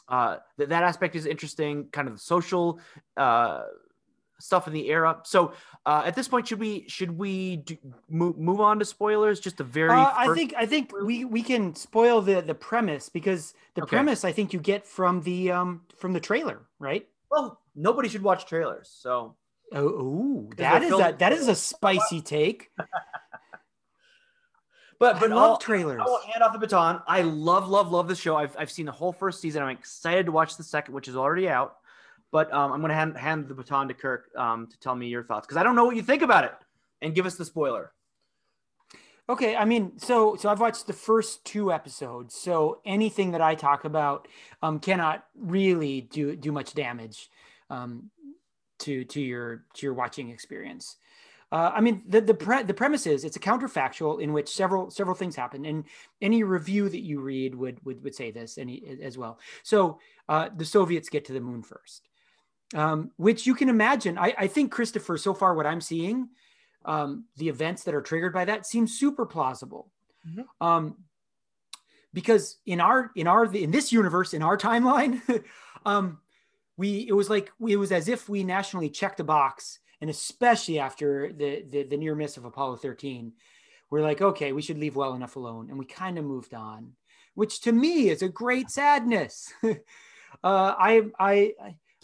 uh 0.10 0.38
that, 0.58 0.70
that 0.70 0.84
aspect 0.84 1.16
is 1.16 1.26
interesting. 1.26 1.88
Kind 1.92 2.08
of 2.10 2.16
the 2.16 2.20
social 2.20 2.80
uh 3.16 3.64
stuff 4.44 4.68
in 4.68 4.74
the 4.74 4.90
era. 4.90 5.20
So 5.24 5.54
uh, 5.86 6.04
at 6.06 6.16
this 6.16 6.28
point, 6.28 6.48
should 6.48 6.60
we 6.60 6.86
should 6.88 7.18
we 7.18 7.58
do, 7.58 7.78
move, 8.10 8.38
move 8.38 8.60
on 8.60 8.78
to 8.80 8.86
spoilers? 8.86 9.40
Just 9.40 9.60
a 9.60 9.64
very. 9.64 9.90
Uh, 9.92 10.12
I 10.16 10.34
think 10.36 10.54
I 10.58 10.66
think 10.66 10.92
we 11.02 11.26
we 11.26 11.42
can 11.42 11.74
spoil 11.76 12.22
the 12.22 12.42
the 12.42 12.54
premise 12.56 13.10
because 13.10 13.54
the 13.76 13.84
Okay. 13.84 13.90
premise 13.96 14.24
I 14.26 14.32
think 14.32 14.54
you 14.54 14.60
get 14.60 14.86
from 14.86 15.22
the 15.22 15.52
um 15.52 15.82
from 15.98 16.14
the 16.14 16.20
trailer, 16.20 16.62
right? 16.80 17.08
well, 17.32 17.60
nobody 17.76 18.08
should 18.10 18.22
watch 18.22 18.46
trailers. 18.46 18.88
So 18.94 19.36
Oh, 19.72 19.86
ooh, 19.88 20.50
they're 20.56 20.70
that 20.70 20.84
is 20.84 20.92
a, 20.94 21.16
that 21.18 21.32
is 21.34 21.48
a 21.48 21.56
spicy 21.56 22.22
take. 22.22 22.70
but 25.00 25.16
I 25.16 25.20
but 25.20 25.30
love 25.32 25.52
I'll- 25.52 25.58
trailers. 25.58 26.00
I 26.00 26.06
will 26.06 26.22
hand 26.32 26.44
off 26.44 26.54
the 26.54 26.60
baton. 26.60 27.02
I 27.08 27.22
love, 27.24 27.68
love, 27.70 27.92
love 27.92 28.08
the 28.08 28.16
show. 28.16 28.36
I've, 28.36 28.56
I've 28.60 28.70
seen 28.72 28.86
the 28.86 28.92
whole 28.92 29.12
first 29.12 29.42
season. 29.42 29.64
I'm 29.64 29.70
excited 29.70 30.28
to 30.28 30.32
watch 30.32 30.58
the 30.58 30.64
second, 30.64 30.94
which 30.94 31.08
is 31.08 31.16
already 31.16 31.50
out. 31.50 31.78
But 32.34 32.52
um, 32.52 32.74
I'm 32.74 32.82
going 32.82 32.90
to 32.90 32.96
hand, 32.96 33.16
hand 33.16 33.48
the 33.48 33.54
baton 33.54 33.88
to 33.88 33.94
Kirk 33.94 34.30
um, 34.36 34.68
to 34.68 34.80
tell 34.80 34.96
me 34.96 35.08
your 35.08 35.24
thoughts 35.24 35.46
because 35.46 35.56
I 35.56 35.64
don't 35.64 35.76
know 35.76 35.86
what 35.86 35.96
you 35.96 36.02
think 36.02 36.24
about 36.24 36.44
it 36.44 36.54
and 37.02 37.14
give 37.14 37.28
us 37.28 37.36
the 37.36 37.46
spoiler. 37.46 37.94
Okay, 39.30 39.56
I 39.56 39.64
mean, 39.64 39.98
so 40.00 40.36
so 40.36 40.50
I've 40.50 40.60
watched 40.60 40.86
the 40.86 40.94
first 40.94 41.46
two 41.46 41.72
episodes, 41.72 42.36
so 42.36 42.82
anything 42.86 43.32
that 43.32 43.42
I 43.42 43.56
talk 43.56 43.86
about 43.86 44.28
um, 44.62 44.80
cannot 44.80 45.24
really 45.38 46.02
do 46.02 46.36
do 46.36 46.52
much 46.52 46.74
damage 46.74 47.30
um, 47.70 48.10
to 48.80 49.06
to 49.06 49.22
your 49.22 49.64
to 49.76 49.86
your 49.86 49.94
watching 49.94 50.30
experience. 50.30 50.98
Uh, 51.54 51.72
I 51.74 51.82
mean, 51.82 52.02
the 52.08 52.20
the 52.20 52.34
pre- 52.34 52.64
the 52.64 52.74
premise 52.74 53.06
is 53.06 53.24
it's 53.24 53.38
a 53.38 53.40
counterfactual 53.40 54.20
in 54.20 54.34
which 54.34 54.50
several 54.50 54.90
several 54.90 55.16
things 55.16 55.36
happen, 55.36 55.66
and 55.66 55.86
any 56.20 56.44
review 56.44 56.90
that 56.90 57.02
you 57.02 57.22
read 57.22 57.56
would 57.56 57.80
would, 57.86 58.04
would 58.04 58.16
say 58.16 58.32
this 58.32 58.58
any 58.58 58.84
as 59.02 59.18
well. 59.18 59.40
So 59.62 60.00
uh, 60.28 60.50
the 60.58 60.66
Soviets 60.66 61.10
get 61.10 61.26
to 61.26 61.34
the 61.34 61.40
moon 61.40 61.62
first, 61.62 62.10
um, 62.74 63.12
which 63.18 63.46
you 63.46 63.56
can 63.56 63.70
imagine. 63.70 64.18
I, 64.18 64.34
I 64.38 64.48
think 64.48 64.72
Christopher, 64.72 65.18
so 65.18 65.34
far 65.34 65.54
what 65.54 65.66
I'm 65.66 65.82
seeing 65.82 66.30
um, 66.86 67.26
the 67.38 67.50
events 67.50 67.84
that 67.84 67.96
are 67.96 68.02
triggered 68.02 68.34
by 68.34 68.46
that 68.46 68.66
seem 68.66 68.88
super 68.88 69.26
plausible. 69.26 69.90
Mhm. 70.28 70.46
Um, 70.62 70.98
because 72.14 72.58
in 72.66 72.80
our 72.80 73.12
in 73.16 73.28
our 73.28 73.46
in 73.46 73.72
this 73.72 73.92
universe 73.92 74.34
in 74.34 74.44
our 74.44 74.58
timeline, 74.58 75.22
um, 75.86 76.20
we 76.78 77.08
it 77.08 77.14
was 77.14 77.30
like 77.30 77.52
it 77.68 77.78
was 77.78 77.92
as 77.92 78.08
if 78.08 78.30
we 78.30 78.44
nationally 78.44 78.90
checked 78.90 79.20
a 79.20 79.24
box, 79.24 79.80
and 80.02 80.10
especially 80.10 80.80
after 80.80 81.34
the 81.34 81.66
the, 81.70 81.84
the 81.84 81.98
near 81.98 82.16
miss 82.16 82.38
of 82.38 82.46
Apollo 82.46 82.78
13, 82.78 83.34
we're 83.90 84.02
like, 84.02 84.22
okay, 84.22 84.54
we 84.54 84.62
should 84.62 84.78
leave 84.78 84.96
well 84.96 85.16
enough 85.16 85.36
alone, 85.36 85.70
and 85.70 85.80
we 85.80 85.86
kind 85.86 86.18
of 86.18 86.26
moved 86.26 86.54
on, 86.54 86.94
which 87.34 87.62
to 87.62 87.72
me 87.72 88.10
is 88.10 88.22
a 88.22 88.30
great 88.30 88.70
sadness. 88.70 89.52
uh, 89.64 89.74
I 90.44 91.06
I. 91.20 91.54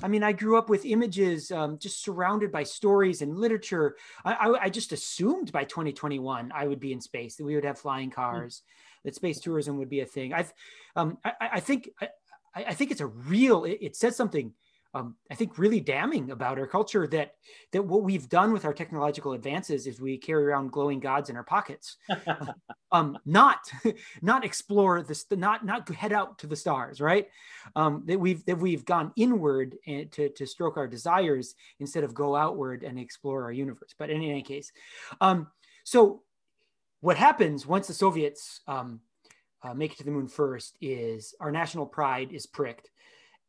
I 0.01 0.07
mean, 0.07 0.23
I 0.23 0.31
grew 0.31 0.57
up 0.57 0.69
with 0.69 0.85
images, 0.85 1.51
um, 1.51 1.77
just 1.77 2.03
surrounded 2.03 2.51
by 2.51 2.63
stories 2.63 3.21
and 3.21 3.37
literature. 3.37 3.97
I, 4.23 4.33
I, 4.33 4.63
I 4.63 4.69
just 4.69 4.91
assumed 4.91 5.51
by 5.51 5.65
2021 5.65 6.51
I 6.53 6.67
would 6.67 6.79
be 6.79 6.93
in 6.93 7.01
space, 7.01 7.35
that 7.35 7.43
we 7.43 7.55
would 7.55 7.65
have 7.65 7.79
flying 7.79 8.09
cars, 8.09 8.63
that 9.03 9.15
space 9.15 9.39
tourism 9.39 9.77
would 9.77 9.89
be 9.89 9.99
a 9.99 10.05
thing. 10.05 10.33
I've, 10.33 10.53
um, 10.95 11.17
I, 11.25 11.33
I 11.53 11.59
think, 11.59 11.89
I, 12.01 12.05
I 12.55 12.63
I 12.69 12.73
think 12.73 12.91
it's 12.91 13.01
a 13.01 13.07
real. 13.07 13.65
It, 13.65 13.77
it 13.81 13.95
says 13.95 14.15
something. 14.15 14.53
Um, 14.93 15.15
I 15.29 15.35
think 15.35 15.59
really 15.59 15.79
damning 15.79 16.31
about 16.31 16.57
our 16.57 16.65
culture 16.65 17.05
that 17.07 17.33
that 17.73 17.85
what 17.85 18.01
we've 18.01 18.27
done 18.27 18.51
with 18.51 18.65
our 18.65 18.73
technological 18.73 19.33
advances 19.33 19.85
is 19.85 20.01
we 20.01 20.17
carry 20.17 20.45
around 20.45 20.71
glowing 20.71 20.99
gods 20.99 21.29
in 21.29 21.35
our 21.35 21.43
pockets, 21.43 21.97
um, 22.91 23.17
not 23.25 23.59
not 24.21 24.43
explore 24.43 25.03
this, 25.03 25.25
not 25.31 25.63
not 25.63 25.87
head 25.89 26.11
out 26.11 26.39
to 26.39 26.47
the 26.47 26.55
stars, 26.55 26.99
right? 26.99 27.27
Um, 27.75 28.03
that 28.07 28.19
we've 28.19 28.43
that 28.45 28.57
we've 28.57 28.83
gone 28.83 29.11
inward 29.15 29.77
and 29.85 30.11
to 30.13 30.29
to 30.29 30.47
stroke 30.47 30.77
our 30.77 30.87
desires 30.87 31.53
instead 31.79 32.03
of 32.03 32.15
go 32.15 32.35
outward 32.35 32.83
and 32.83 32.97
explore 32.97 33.43
our 33.43 33.51
universe. 33.51 33.93
But 33.97 34.09
in 34.09 34.23
any 34.23 34.41
case, 34.41 34.71
um, 35.21 35.47
so 35.83 36.23
what 37.01 37.17
happens 37.17 37.65
once 37.65 37.87
the 37.87 37.93
Soviets 37.93 38.61
um, 38.67 38.99
uh, 39.63 39.73
make 39.73 39.93
it 39.93 39.97
to 39.97 40.03
the 40.03 40.11
moon 40.11 40.27
first 40.27 40.77
is 40.81 41.33
our 41.39 41.51
national 41.51 41.85
pride 41.85 42.31
is 42.31 42.45
pricked, 42.45 42.89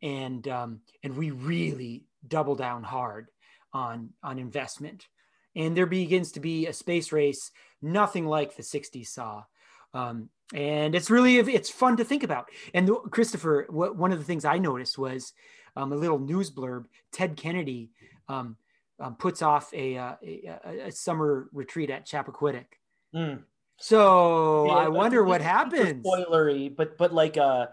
and 0.03 0.47
um, 0.49 0.81
and 1.03 1.17
we 1.17 1.31
really 1.31 2.05
double 2.27 2.55
down 2.55 2.83
hard 2.83 3.29
on 3.73 4.11
on 4.23 4.39
investment, 4.39 5.07
and 5.55 5.77
there 5.77 5.87
begins 5.87 6.33
to 6.33 6.41
be 6.41 6.67
a 6.67 6.73
space 6.73 7.13
race, 7.13 7.51
nothing 7.83 8.27
like 8.27 8.57
the 8.57 8.63
'60s 8.63 9.07
saw. 9.09 9.45
Um, 9.93 10.29
and 10.55 10.95
it's 10.95 11.11
really 11.11 11.37
it's 11.39 11.71
fun 11.71 11.97
to 11.99 12.05
think 12.05 12.23
about. 12.23 12.47
And 12.75 12.89
the- 12.89 12.95
Christopher, 12.95 13.67
what, 13.71 13.97
one 13.97 14.13
of 14.13 14.19
the 14.19 14.25
things 14.25 14.45
I 14.45 14.59
noticed 14.59 14.99
was 14.99 15.33
um, 15.77 15.93
a 15.93 15.97
little 15.97 16.19
news 16.19 16.51
blurb. 16.51 16.87
Ted 17.13 17.37
Kennedy 17.37 17.91
um, 18.29 18.57
um, 18.99 19.15
puts 19.17 19.43
off 19.43 19.73
a, 19.73 19.97
uh, 19.97 20.15
a, 20.23 20.59
a- 20.87 20.93
summer 20.93 21.49
retreat 21.53 21.91
at 21.91 22.07
Chappaquiddick. 22.07 22.67
Mm. 23.15 23.43
So 23.79 24.67
Yeah, 24.67 24.73
I 24.73 24.89
wonder 24.89 25.25
what 25.25 25.41
happens. 25.41 26.05
Spoilery, 26.05 26.75
but 26.75 26.99
but 26.99 27.13
like 27.15 27.37
uh, 27.37 27.67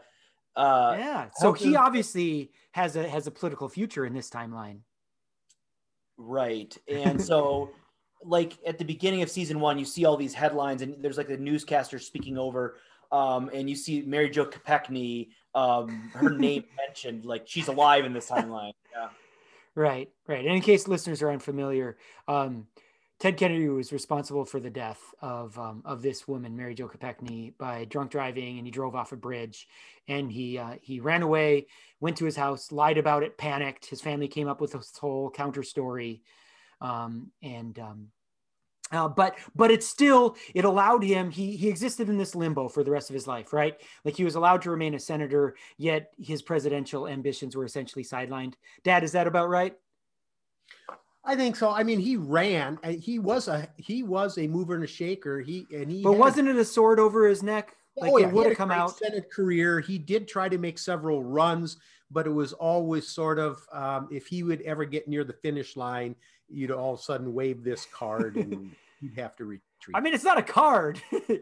uh, 0.58 0.95
Yeah. 0.97 1.28
So 1.36 1.53
he 1.53 1.76
obviously 1.76 2.51
has 2.72 2.95
a 2.95 3.08
has 3.08 3.28
a 3.28 3.32
political 3.32 3.70
future 3.70 4.05
in 4.05 4.14
this 4.14 4.30
timeline. 4.30 4.80
Right. 6.18 6.76
And 6.91 7.22
so, 7.32 7.70
like 8.24 8.58
at 8.66 8.78
the 8.78 8.86
beginning 8.86 9.22
of 9.22 9.30
season 9.30 9.60
one, 9.60 9.80
you 9.80 9.86
see 9.86 10.03
all 10.05 10.18
these 10.18 10.34
headlines, 10.34 10.82
and 10.82 10.95
there's 11.01 11.18
like 11.18 11.28
the 11.28 11.38
newscaster 11.38 11.99
speaking 11.99 12.38
over, 12.38 12.78
um, 13.12 13.49
and 13.53 13.70
you 13.70 13.76
see 13.76 14.01
Mary 14.01 14.30
Jo 14.30 14.45
Kopechne, 14.45 15.30
um, 15.55 16.12
her 16.14 16.32
name 16.32 16.66
mentioned, 16.88 17.26
like 17.26 17.43
she's 17.45 17.68
alive 17.68 18.03
in 18.03 18.14
this 18.14 18.30
timeline. 18.30 18.74
Yeah. 18.93 19.10
Right, 19.76 20.10
right. 20.26 20.43
And 20.43 20.55
in 20.55 20.62
case 20.62 20.88
listeners 20.88 21.22
are 21.22 21.30
unfamiliar, 21.30 21.97
um, 22.28 22.66
Ted 23.20 23.36
Kennedy 23.36 23.68
was 23.68 23.91
responsible 23.91 24.45
for 24.45 24.59
the 24.59 24.70
death 24.70 24.99
of 25.22 25.57
um, 25.57 25.82
of 25.86 26.03
this 26.03 26.28
woman, 26.28 26.55
Mary 26.55 26.76
Jo 26.76 26.88
Kopechne, 26.88 27.57
by 27.57 27.86
drunk 27.86 28.11
driving, 28.11 28.57
and 28.57 28.68
he 28.68 28.72
drove 28.72 28.95
off 28.95 29.11
a 29.11 29.15
bridge, 29.15 29.68
and 30.07 30.32
he 30.32 30.59
uh, 30.59 30.76
he 30.82 30.99
ran 30.99 31.24
away, 31.24 31.65
went 31.99 32.18
to 32.18 32.26
his 32.26 32.36
house, 32.36 32.72
lied 32.72 32.99
about 32.99 33.24
it, 33.24 33.38
panicked. 33.38 33.88
His 33.88 34.01
family 34.01 34.28
came 34.28 34.47
up 34.47 34.61
with 34.61 34.74
this 34.74 34.95
whole 34.97 35.32
counter 35.32 35.63
story, 35.63 36.22
um, 36.80 37.32
and 37.41 37.80
um, 37.80 38.07
uh, 38.91 39.07
but 39.07 39.36
but 39.55 39.72
it 39.72 39.84
still 39.84 40.38
it 40.53 40.63
allowed 40.63 41.03
him 41.03 41.32
he 41.32 41.55
he 41.57 41.70
existed 41.70 42.09
in 42.09 42.20
this 42.20 42.36
limbo 42.36 42.70
for 42.70 42.84
the 42.84 42.91
rest 42.91 43.09
of 43.09 43.15
his 43.15 43.28
life 43.28 43.51
right? 43.51 43.82
Like 44.05 44.15
he 44.15 44.24
was 44.24 44.36
allowed 44.36 44.61
to 44.61 44.72
remain 44.72 44.93
a 44.93 44.99
senator 44.99 45.55
yet 45.78 46.13
his 46.20 46.41
presidential 46.41 47.07
ambitions 47.07 47.55
were 47.55 47.65
essentially 47.65 48.03
sidelined. 48.03 48.53
Dad 48.84 49.03
is 49.03 49.11
that 49.13 49.28
about 49.28 49.49
right 49.49 49.76
I 51.28 51.36
think 51.36 51.55
so. 51.57 51.69
I 51.69 51.84
mean, 51.84 51.99
he 51.99 52.15
ran. 52.15 52.80
He 52.84 53.19
was 53.19 53.47
a 53.49 53.67
he 53.78 54.01
was 54.01 54.38
a 54.38 54.47
mover 54.47 54.75
and 54.75 54.84
a 54.84 54.88
shaker. 54.88 55.41
He 55.41 55.67
and 55.73 55.91
he 55.91 56.01
but 56.01 56.11
had- 56.11 56.19
wasn't 56.19 56.47
it 56.47 56.55
a 56.55 56.65
sword 56.65 56.99
over 56.99 57.28
his 57.28 57.43
neck 57.43 57.75
like 57.97 58.11
oh, 58.13 58.17
it 58.17 58.21
yeah, 58.21 58.28
he 58.28 58.34
would 58.34 58.43
had 58.45 58.49
have 58.49 58.53
a 58.53 58.55
come 58.55 58.69
great 58.69 58.78
out 58.78 58.97
Senate 58.97 59.32
career. 59.32 59.80
He 59.80 59.97
did 59.97 60.28
try 60.28 60.47
to 60.47 60.57
make 60.57 60.78
several 60.80 61.23
runs, 61.23 61.78
but 62.11 62.25
it 62.28 62.30
was 62.30 62.53
always 62.53 63.07
sort 63.07 63.39
of 63.39 63.59
um, 63.73 64.07
if 64.11 64.28
he 64.28 64.43
would 64.43 64.61
ever 64.61 64.86
get 64.86 65.07
near 65.07 65.23
the 65.23 65.34
finish 65.34 65.75
line, 65.75 66.15
you'd 66.47 66.71
all 66.71 66.93
of 66.93 66.99
a 66.99 67.03
sudden 67.03 67.34
wave 67.34 67.63
this 67.63 67.86
card 67.91 68.38
and 68.38 68.71
he'd 69.01 69.15
have 69.19 69.36
to 69.36 69.45
retreat. 69.45 69.95
i 69.95 69.99
mean 69.99 70.13
it's 70.13 70.23
not 70.23 70.38
a 70.38 70.43
card 70.43 70.99
You're 71.11 71.38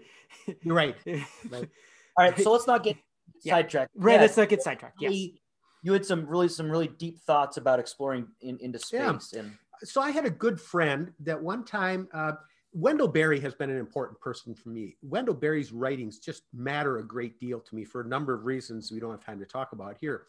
right. 0.65 0.95
All 1.53 1.63
right. 2.17 2.37
So 2.39 2.51
let's 2.51 2.67
not 2.67 2.83
get 2.83 2.97
Yeah. 3.43 3.53
sidetracked. 3.55 3.91
right 3.95 4.15
Yeah, 4.15 4.21
let's 4.21 4.37
not 4.37 4.49
get 4.49 4.63
sidetracked 4.63 4.97
yes 4.99 5.09
really- 5.09 5.41
You 5.83 5.93
had 5.93 6.05
some 6.05 6.25
really 6.25 6.49
some 6.49 6.69
really 6.71 6.87
deep 6.87 7.19
thoughts 7.21 7.57
about 7.57 7.79
exploring 7.79 8.27
in, 8.41 8.57
into 8.59 8.79
Yeah. 8.91 9.17
space 9.17 9.33
and 9.33 9.51
so 9.83 10.01
I 10.01 10.11
had 10.11 10.25
a 10.25 10.29
good 10.29 10.59
friend 10.59 11.11
that 11.21 11.41
one 11.41 11.63
time, 11.63 12.07
uh, 12.13 12.33
Wendell 12.73 13.07
Berry 13.07 13.39
has 13.39 13.55
been 13.55 13.69
an 13.69 13.77
important 13.77 14.19
person 14.19 14.53
for 14.53 14.67
me. 14.67 14.97
Wendell 15.01 15.33
Berry's 15.33 15.71
writings 15.71 16.19
just 16.19 16.43
matter 16.53 16.97
a 16.97 17.07
great 17.07 17.39
deal 17.39 17.61
to 17.61 17.75
me 17.75 17.85
for 17.85 18.01
a 18.01 18.05
number 18.05 18.33
of 18.33 18.45
reasons 18.45 18.91
we 18.91 18.99
don't 18.99 19.11
have 19.11 19.23
time 19.23 19.39
to 19.39 19.45
talk 19.45 19.71
about 19.71 19.97
here. 19.99 20.23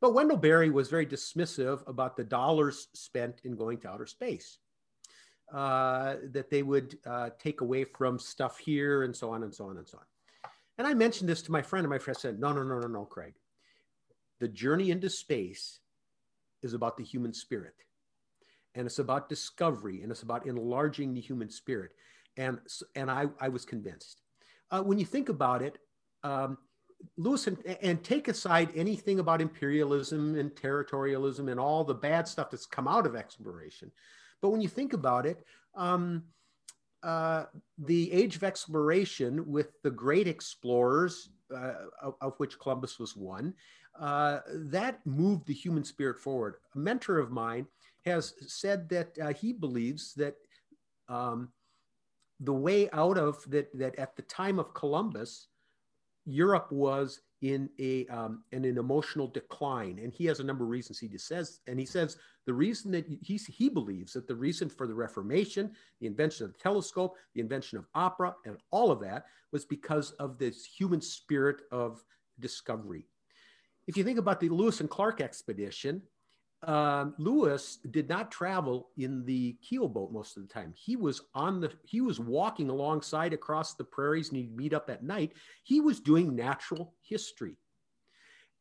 But 0.00 0.12
Wendell 0.12 0.36
Berry 0.36 0.70
was 0.70 0.88
very 0.88 1.06
dismissive 1.06 1.88
about 1.88 2.16
the 2.16 2.24
dollars 2.24 2.88
spent 2.92 3.40
in 3.44 3.54
going 3.54 3.78
to 3.78 3.88
outer 3.88 4.06
space, 4.06 4.58
uh, 5.54 6.16
that 6.32 6.50
they 6.50 6.64
would 6.64 6.98
uh, 7.06 7.30
take 7.38 7.60
away 7.60 7.84
from 7.84 8.18
stuff 8.18 8.58
here 8.58 9.04
and 9.04 9.14
so 9.14 9.30
on 9.30 9.44
and 9.44 9.54
so 9.54 9.66
on 9.66 9.76
and 9.76 9.86
so 9.86 9.98
on. 9.98 10.04
And 10.78 10.88
I 10.88 10.92
mentioned 10.92 11.28
this 11.28 11.42
to 11.42 11.52
my 11.52 11.62
friend, 11.62 11.84
and 11.84 11.90
my 11.90 11.98
friend 11.98 12.18
said, 12.18 12.40
No, 12.40 12.52
no, 12.52 12.64
no, 12.64 12.80
no, 12.80 12.88
no, 12.88 13.04
Craig. 13.04 13.34
The 14.40 14.48
journey 14.48 14.90
into 14.90 15.08
space 15.08 15.78
is 16.62 16.74
about 16.74 16.96
the 16.96 17.04
human 17.04 17.32
spirit 17.32 17.74
and 18.76 18.86
it's 18.86 18.98
about 18.98 19.28
discovery 19.28 20.02
and 20.02 20.12
it's 20.12 20.22
about 20.22 20.46
enlarging 20.46 21.14
the 21.14 21.20
human 21.20 21.50
spirit. 21.50 21.92
And 22.36 22.58
and 22.94 23.10
i, 23.10 23.26
I 23.40 23.48
was 23.48 23.64
convinced. 23.64 24.20
Uh, 24.70 24.82
when 24.82 24.98
you 24.98 25.06
think 25.06 25.28
about 25.28 25.62
it 25.62 25.78
um, 26.22 26.58
lewis 27.16 27.46
and, 27.46 27.58
and 27.82 28.02
take 28.02 28.28
aside 28.28 28.68
anything 28.74 29.20
about 29.20 29.40
imperialism 29.40 30.36
and 30.38 30.50
territorialism 30.50 31.50
and 31.50 31.60
all 31.60 31.84
the 31.84 31.94
bad 31.94 32.26
stuff 32.26 32.50
that's 32.50 32.66
come 32.66 32.88
out 32.88 33.06
of 33.06 33.14
exploration 33.14 33.92
but 34.42 34.50
when 34.50 34.60
you 34.60 34.68
think 34.68 34.92
about 34.92 35.24
it 35.24 35.44
um, 35.76 36.24
uh, 37.02 37.44
the 37.78 38.10
age 38.12 38.34
of 38.34 38.42
exploration 38.42 39.46
with 39.46 39.80
the 39.82 39.90
great 39.90 40.26
explorers 40.26 41.28
uh, 41.54 41.74
of, 42.02 42.14
of 42.20 42.34
which 42.38 42.58
columbus 42.58 42.98
was 42.98 43.14
one 43.14 43.54
uh, 44.00 44.40
that 44.52 45.00
moved 45.06 45.46
the 45.46 45.54
human 45.54 45.84
spirit 45.84 46.18
forward. 46.18 46.56
A 46.74 46.78
mentor 46.78 47.18
of 47.18 47.30
mine 47.30 47.66
has 48.06 48.34
said 48.46 48.88
that 48.88 49.18
uh, 49.20 49.32
he 49.32 49.52
believes 49.52 50.14
that 50.14 50.36
um, 51.08 51.48
the 52.40 52.52
way 52.52 52.88
out 52.92 53.18
of 53.18 53.42
that, 53.48 53.76
that 53.78 53.96
at 53.98 54.16
the 54.16 54.22
time 54.22 54.58
of 54.58 54.74
Columbus, 54.74 55.48
Europe 56.24 56.70
was 56.70 57.20
in 57.42 57.68
a 57.78 58.06
um, 58.06 58.42
in 58.52 58.64
an 58.64 58.78
emotional 58.78 59.28
decline, 59.28 60.00
and 60.02 60.12
he 60.12 60.24
has 60.24 60.40
a 60.40 60.44
number 60.44 60.64
of 60.64 60.70
reasons. 60.70 60.98
He 60.98 61.16
says, 61.18 61.60
and 61.66 61.78
he 61.78 61.86
says 61.86 62.16
the 62.46 62.54
reason 62.54 62.90
that 62.92 63.06
he 63.22 63.38
he 63.48 63.68
believes 63.68 64.14
that 64.14 64.26
the 64.26 64.34
reason 64.34 64.68
for 64.68 64.86
the 64.86 64.94
Reformation, 64.94 65.72
the 66.00 66.06
invention 66.06 66.46
of 66.46 66.52
the 66.52 66.58
telescope, 66.58 67.16
the 67.34 67.40
invention 67.40 67.78
of 67.78 67.86
opera, 67.94 68.34
and 68.44 68.56
all 68.70 68.90
of 68.90 69.00
that 69.00 69.26
was 69.52 69.64
because 69.64 70.12
of 70.12 70.38
this 70.38 70.64
human 70.64 71.00
spirit 71.00 71.62
of 71.70 72.04
discovery. 72.40 73.04
If 73.86 73.96
you 73.96 74.02
think 74.02 74.18
about 74.18 74.40
the 74.40 74.48
Lewis 74.48 74.80
and 74.80 74.90
Clark 74.90 75.20
expedition, 75.20 76.02
um, 76.62 77.14
Lewis 77.18 77.78
did 77.90 78.08
not 78.08 78.32
travel 78.32 78.88
in 78.96 79.24
the 79.24 79.56
keel 79.62 79.88
boat 79.88 80.10
most 80.10 80.36
of 80.36 80.42
the 80.42 80.52
time. 80.52 80.72
He 80.74 80.96
was 80.96 81.22
on 81.34 81.60
the 81.60 81.70
he 81.84 82.00
was 82.00 82.18
walking 82.18 82.70
alongside 82.70 83.32
across 83.32 83.74
the 83.74 83.84
prairies 83.84 84.28
and 84.28 84.38
he'd 84.38 84.56
meet 84.56 84.72
up 84.72 84.88
at 84.88 85.04
night. 85.04 85.32
He 85.64 85.80
was 85.80 86.00
doing 86.00 86.34
natural 86.34 86.94
history, 87.02 87.56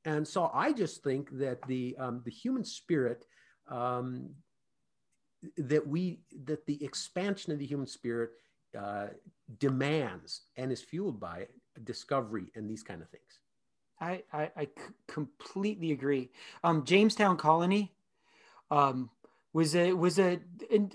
and 0.03 0.27
so 0.27 0.51
I 0.53 0.73
just 0.73 1.03
think 1.03 1.29
that 1.39 1.65
the 1.67 1.95
um, 1.97 2.21
the 2.25 2.31
human 2.31 2.65
spirit 2.65 3.25
um, 3.69 4.29
that 5.57 5.87
we 5.87 6.19
that 6.45 6.65
the 6.65 6.83
expansion 6.83 7.53
of 7.53 7.59
the 7.59 7.65
human 7.65 7.87
spirit 7.87 8.31
uh, 8.77 9.07
demands 9.59 10.41
and 10.57 10.71
is 10.71 10.81
fueled 10.81 11.19
by 11.19 11.47
discovery 11.83 12.51
and 12.55 12.69
these 12.69 12.83
kind 12.83 13.01
of 13.01 13.09
things. 13.09 13.39
I, 13.99 14.23
I, 14.33 14.51
I 14.57 14.67
completely 15.07 15.91
agree. 15.91 16.29
Um, 16.63 16.83
Jamestown 16.83 17.37
Colony 17.37 17.93
um, 18.71 19.09
was 19.53 19.75
a 19.75 19.93
was 19.93 20.19
a 20.19 20.39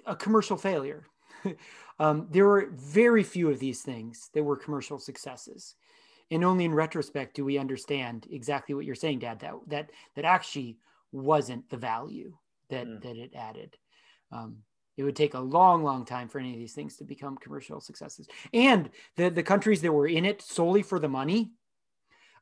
a 0.07 0.17
commercial 0.17 0.57
failure. 0.57 1.07
um, 1.99 2.29
there 2.31 2.45
were 2.45 2.69
very 2.73 3.23
few 3.23 3.51
of 3.51 3.59
these 3.59 3.83
things 3.83 4.31
that 4.35 4.43
were 4.43 4.57
commercial 4.57 4.99
successes, 4.99 5.77
and 6.31 6.45
only 6.45 6.67
in 6.67 6.75
retrospect 6.75 7.37
do 7.37 7.45
we 7.45 7.59
understand 7.59 8.27
exactly 8.31 8.75
what 8.75 8.85
you're 8.85 8.95
saying, 8.95 9.21
Dad. 9.21 9.41
That 9.41 9.55
that 9.69 9.91
that 10.17 10.25
actually 10.25 10.79
wasn't 11.13 11.69
the 11.71 11.77
value 11.77 12.37
that 12.69 12.87
mm. 12.87 13.03
that 13.03 13.17
it 13.17 13.33
added. 13.35 13.77
Um, 14.33 14.59
it 14.97 15.05
would 15.05 15.17
take 15.17 15.33
a 15.33 15.41
long, 15.41 15.83
long 15.83 16.05
time 16.05 16.29
for 16.29 16.39
any 16.39 16.53
of 16.53 16.59
these 16.59 16.75
things 16.75 16.97
to 16.97 17.05
become 17.05 17.39
commercial 17.39 17.81
successes. 17.81 18.29
And 18.53 18.91
the 19.17 19.31
the 19.31 19.43
countries 19.43 19.81
that 19.81 19.93
were 19.93 20.07
in 20.07 20.27
it 20.27 20.43
solely 20.43 20.83
for 20.83 20.99
the 20.99 21.09
money, 21.09 21.53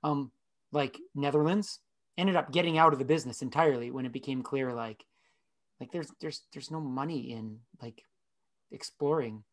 um, 0.02 0.32
like 0.72 0.98
Netherlands, 1.14 1.80
ended 2.16 2.36
up 2.36 2.52
getting 2.52 2.78
out 2.78 2.92
of 2.92 2.98
the 2.98 3.04
business 3.04 3.42
entirely 3.42 3.90
when 3.90 4.04
it 4.04 4.12
became 4.12 4.42
clear 4.42 4.72
like 4.72 5.04
like 5.80 5.92
there's 5.92 6.10
there's 6.20 6.42
there's 6.52 6.70
no 6.70 6.80
money 6.80 7.32
in 7.32 7.58
like 7.80 8.02
exploring. 8.70 9.44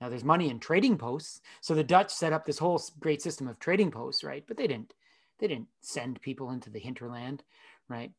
Now 0.00 0.08
there's 0.08 0.24
money 0.24 0.50
in 0.50 0.58
trading 0.58 0.98
posts. 0.98 1.40
So 1.60 1.74
the 1.74 1.84
dutch 1.84 2.10
set 2.10 2.32
up 2.32 2.44
this 2.44 2.58
whole 2.58 2.80
great 3.00 3.22
system 3.22 3.48
of 3.48 3.58
trading 3.58 3.90
posts 3.90 4.24
right? 4.24 4.44
But 4.46 4.56
they 4.56 4.66
didn't 4.66 4.94
they 5.40 5.48
didn't 5.48 5.68
send 5.80 6.20
people 6.20 6.50
into 6.50 6.70
the 6.70 6.78
hinterland 6.78 7.42
right? 7.88 8.12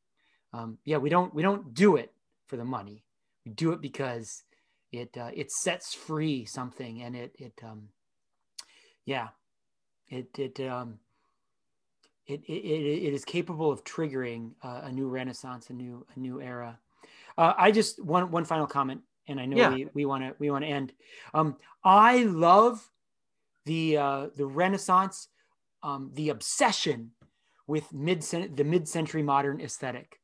Um, 0.54 0.78
yeah 0.86 0.98
we 0.98 1.10
don't 1.10 1.34
we 1.34 1.42
don't 1.42 1.74
do 1.74 1.96
it 1.96 2.12
for 2.48 2.58
the 2.58 2.66
money. 2.66 3.04
We 3.46 3.52
do 3.52 3.72
it 3.72 3.82
because 3.82 4.44
it 4.92 5.18
uh, 5.18 5.32
it 5.34 5.52
sets 5.52 5.94
free 5.94 6.46
something 6.46 7.02
and 7.02 7.16
it 7.16 7.36
it 7.40 7.60
um 7.64 7.90
yeah 9.06 9.30
it 10.10 10.28
it 10.38 10.60
um 10.60 11.00
it, 12.28 12.42
it, 12.48 12.54
it 12.54 13.14
is 13.14 13.26
capable 13.26 13.72
of 13.72 13.84
triggering 13.84 14.52
uh, 14.64 14.82
a 14.84 14.92
new 14.92 15.08
renaissance, 15.08 15.70
a 15.70 15.74
new 15.74 16.06
a 16.16 16.20
new 16.20 16.42
era. 16.42 16.80
Uh, 17.38 17.54
I 17.58 17.72
just 17.72 18.04
one 18.04 18.32
one 18.32 18.46
final 18.46 18.68
comment, 18.68 19.02
and 19.28 19.40
I 19.40 19.46
know 19.46 19.58
yeah. 19.58 19.86
we 19.94 20.06
want 20.06 20.24
to 20.24 20.36
we 20.40 20.50
want 20.50 20.64
to 20.64 20.70
end. 20.70 20.94
Um, 21.34 21.58
I 21.84 22.24
love 22.24 22.90
the 23.66 23.98
uh, 23.98 24.28
the 24.36 24.46
Renaissance, 24.46 25.28
um, 25.82 26.12
the 26.14 26.30
obsession 26.30 27.12
with 27.68 27.92
mid 27.92 28.22
the 28.22 28.64
mid 28.64 28.88
century 28.88 29.24
modern 29.24 29.60
aesthetic, 29.60 30.20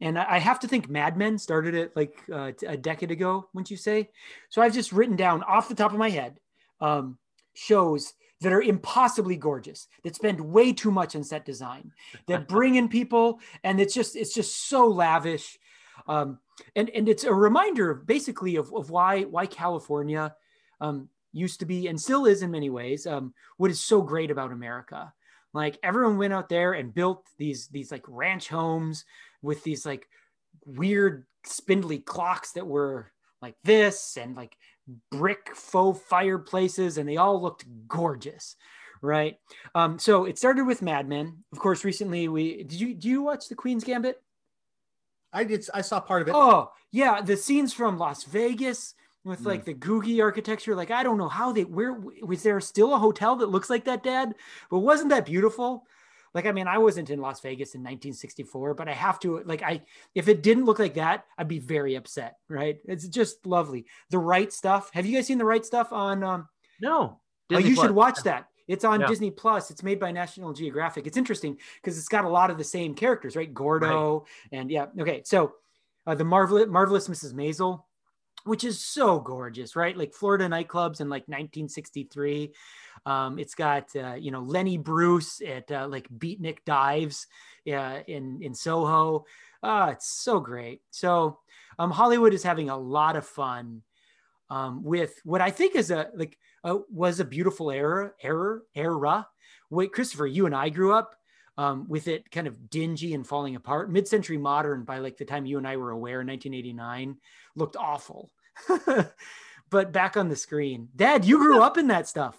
and 0.00 0.18
I 0.18 0.38
have 0.38 0.60
to 0.60 0.68
think 0.68 0.88
Mad 0.88 1.16
Men 1.16 1.38
started 1.38 1.74
it 1.74 1.96
like 1.96 2.22
uh, 2.32 2.52
a 2.66 2.76
decade 2.76 3.10
ago. 3.10 3.48
Wouldn't 3.54 3.70
you 3.70 3.76
say? 3.76 4.10
So 4.50 4.60
I've 4.60 4.74
just 4.74 4.92
written 4.92 5.16
down 5.16 5.42
off 5.44 5.68
the 5.68 5.74
top 5.74 5.92
of 5.92 5.98
my 5.98 6.10
head 6.10 6.38
um, 6.80 7.18
shows 7.54 8.12
that 8.40 8.52
are 8.52 8.62
impossibly 8.62 9.36
gorgeous 9.36 9.88
that 10.02 10.14
spend 10.14 10.40
way 10.40 10.72
too 10.72 10.90
much 10.90 11.14
on 11.14 11.22
set 11.22 11.44
design 11.44 11.92
that 12.26 12.48
bring 12.48 12.76
in 12.76 12.88
people 12.88 13.40
and 13.64 13.80
it's 13.80 13.94
just 13.94 14.16
it's 14.16 14.34
just 14.34 14.68
so 14.68 14.86
lavish. 14.86 15.58
Um, 16.08 16.38
and 16.74 16.90
and 16.90 17.08
it's 17.08 17.24
a 17.24 17.32
reminder 17.32 17.94
basically 17.94 18.56
of, 18.56 18.72
of 18.74 18.90
why 18.90 19.22
why 19.22 19.46
california 19.46 20.34
um, 20.80 21.08
used 21.32 21.60
to 21.60 21.66
be 21.66 21.88
and 21.88 22.00
still 22.00 22.26
is 22.26 22.42
in 22.42 22.50
many 22.50 22.70
ways 22.70 23.06
um, 23.06 23.34
what 23.58 23.70
is 23.70 23.80
so 23.80 24.02
great 24.02 24.30
about 24.30 24.52
america. 24.52 25.12
Like 25.52 25.78
everyone 25.82 26.16
went 26.16 26.32
out 26.32 26.48
there 26.48 26.74
and 26.74 26.94
built 26.94 27.26
these 27.36 27.68
these 27.68 27.90
like 27.90 28.04
ranch 28.06 28.48
homes 28.48 29.04
with 29.42 29.64
these 29.64 29.84
like 29.84 30.06
weird 30.64 31.26
spindly 31.44 31.98
clocks 31.98 32.52
that 32.52 32.66
were 32.66 33.10
like 33.42 33.56
this 33.64 34.16
and 34.16 34.36
like 34.36 34.56
brick 35.10 35.54
faux 35.54 36.00
fireplaces 36.08 36.98
and 36.98 37.08
they 37.08 37.16
all 37.16 37.40
looked 37.40 37.64
gorgeous 37.86 38.56
right? 39.02 39.36
Um 39.74 39.98
so 39.98 40.24
it 40.24 40.38
started 40.38 40.66
with 40.66 40.82
mad 40.82 41.08
men. 41.08 41.38
Of 41.52 41.58
course 41.58 41.84
recently 41.84 42.28
we 42.28 42.64
did 42.64 42.80
you 42.80 42.94
do 42.94 43.08
you 43.08 43.22
watch 43.22 43.48
the 43.48 43.54
queen's 43.54 43.84
gambit? 43.84 44.22
I 45.32 45.44
did 45.44 45.66
i 45.72 45.80
saw 45.80 46.00
part 46.00 46.22
of 46.22 46.28
it. 46.28 46.34
Oh 46.34 46.70
yeah 46.92 47.20
the 47.20 47.36
scenes 47.36 47.72
from 47.72 47.98
las 47.98 48.24
vegas 48.24 48.94
with 49.24 49.40
like 49.42 49.62
mm. 49.62 49.66
the 49.66 49.74
googie 49.74 50.22
architecture 50.22 50.74
like 50.74 50.90
i 50.90 51.02
don't 51.02 51.18
know 51.18 51.28
how 51.28 51.52
they 51.52 51.64
where 51.64 51.92
was 52.22 52.42
there 52.42 52.58
still 52.60 52.94
a 52.94 52.98
hotel 52.98 53.36
that 53.36 53.50
looks 53.50 53.70
like 53.70 53.84
that 53.84 54.02
dad? 54.02 54.34
But 54.70 54.80
wasn't 54.80 55.10
that 55.10 55.26
beautiful 55.26 55.86
like, 56.34 56.46
I 56.46 56.52
mean, 56.52 56.68
I 56.68 56.78
wasn't 56.78 57.10
in 57.10 57.20
Las 57.20 57.40
Vegas 57.40 57.74
in 57.74 57.80
1964, 57.80 58.74
but 58.74 58.88
I 58.88 58.92
have 58.92 59.18
to, 59.20 59.42
like, 59.44 59.62
I, 59.62 59.82
if 60.14 60.28
it 60.28 60.42
didn't 60.42 60.64
look 60.64 60.78
like 60.78 60.94
that, 60.94 61.24
I'd 61.36 61.48
be 61.48 61.58
very 61.58 61.96
upset, 61.96 62.36
right? 62.48 62.78
It's 62.84 63.08
just 63.08 63.44
lovely. 63.46 63.86
The 64.10 64.18
right 64.18 64.52
stuff. 64.52 64.90
Have 64.92 65.06
you 65.06 65.16
guys 65.16 65.26
seen 65.26 65.38
the 65.38 65.44
right 65.44 65.64
stuff 65.64 65.92
on, 65.92 66.22
um, 66.22 66.48
no, 66.80 67.20
oh, 67.52 67.58
you 67.58 67.74
Plus. 67.74 67.86
should 67.86 67.94
watch 67.94 68.18
that. 68.24 68.46
It's 68.68 68.84
on 68.84 69.00
yeah. 69.00 69.08
Disney 69.08 69.32
Plus. 69.32 69.72
It's 69.72 69.82
made 69.82 69.98
by 69.98 70.12
National 70.12 70.52
Geographic. 70.52 71.06
It's 71.06 71.16
interesting 71.16 71.58
because 71.82 71.98
it's 71.98 72.08
got 72.08 72.24
a 72.24 72.28
lot 72.28 72.50
of 72.50 72.58
the 72.58 72.64
same 72.64 72.94
characters, 72.94 73.34
right? 73.34 73.52
Gordo 73.52 74.20
right. 74.20 74.58
and 74.60 74.70
yeah. 74.70 74.86
Okay. 75.00 75.22
So, 75.24 75.54
uh, 76.06 76.14
the 76.14 76.24
marvelous, 76.24 76.68
marvelous 76.68 77.08
Mrs. 77.08 77.34
Maisel, 77.34 77.82
which 78.44 78.64
is 78.64 78.84
so 78.84 79.20
gorgeous, 79.20 79.76
right? 79.76 79.96
Like 79.96 80.14
Florida 80.14 80.46
nightclubs 80.46 81.00
in 81.00 81.08
like 81.08 81.28
1963. 81.28 82.52
Um, 83.06 83.38
it's 83.38 83.54
got 83.54 83.94
uh, 83.96 84.14
you 84.14 84.30
know 84.30 84.40
Lenny 84.40 84.78
Bruce 84.78 85.40
at 85.46 85.70
uh, 85.70 85.86
like 85.88 86.08
Beatnik 86.08 86.58
Dives 86.64 87.26
uh, 87.72 88.00
in 88.06 88.42
in 88.42 88.54
Soho. 88.54 89.24
Ah, 89.62 89.90
it's 89.90 90.08
so 90.08 90.40
great. 90.40 90.82
So 90.90 91.38
um, 91.78 91.90
Hollywood 91.90 92.34
is 92.34 92.42
having 92.42 92.70
a 92.70 92.78
lot 92.78 93.16
of 93.16 93.26
fun 93.26 93.82
um, 94.50 94.82
with 94.82 95.14
what 95.24 95.40
I 95.40 95.50
think 95.50 95.76
is 95.76 95.90
a 95.90 96.08
like 96.14 96.36
was 96.64 97.20
a 97.20 97.24
beautiful 97.24 97.70
era 97.70 98.12
era 98.22 98.60
era. 98.74 99.26
Wait, 99.70 99.92
Christopher, 99.92 100.26
you 100.26 100.46
and 100.46 100.54
I 100.54 100.68
grew 100.68 100.92
up 100.92 101.14
um, 101.56 101.86
with 101.88 102.08
it 102.08 102.30
kind 102.30 102.46
of 102.46 102.70
dingy 102.70 103.14
and 103.14 103.26
falling 103.26 103.54
apart. 103.54 103.90
Mid 103.90 104.08
century 104.08 104.38
modern, 104.38 104.84
by 104.84 104.98
like 104.98 105.16
the 105.16 105.24
time 105.24 105.46
you 105.46 105.58
and 105.58 105.66
I 105.66 105.76
were 105.76 105.90
aware, 105.90 106.22
in 106.22 106.26
1989, 106.26 107.16
looked 107.60 107.76
awful. 107.76 108.30
but 109.70 109.92
back 109.92 110.16
on 110.16 110.28
the 110.28 110.36
screen, 110.36 110.88
Dad, 110.96 111.24
you 111.24 111.38
grew 111.38 111.62
up 111.62 111.78
in 111.78 111.86
that 111.88 112.08
stuff. 112.08 112.38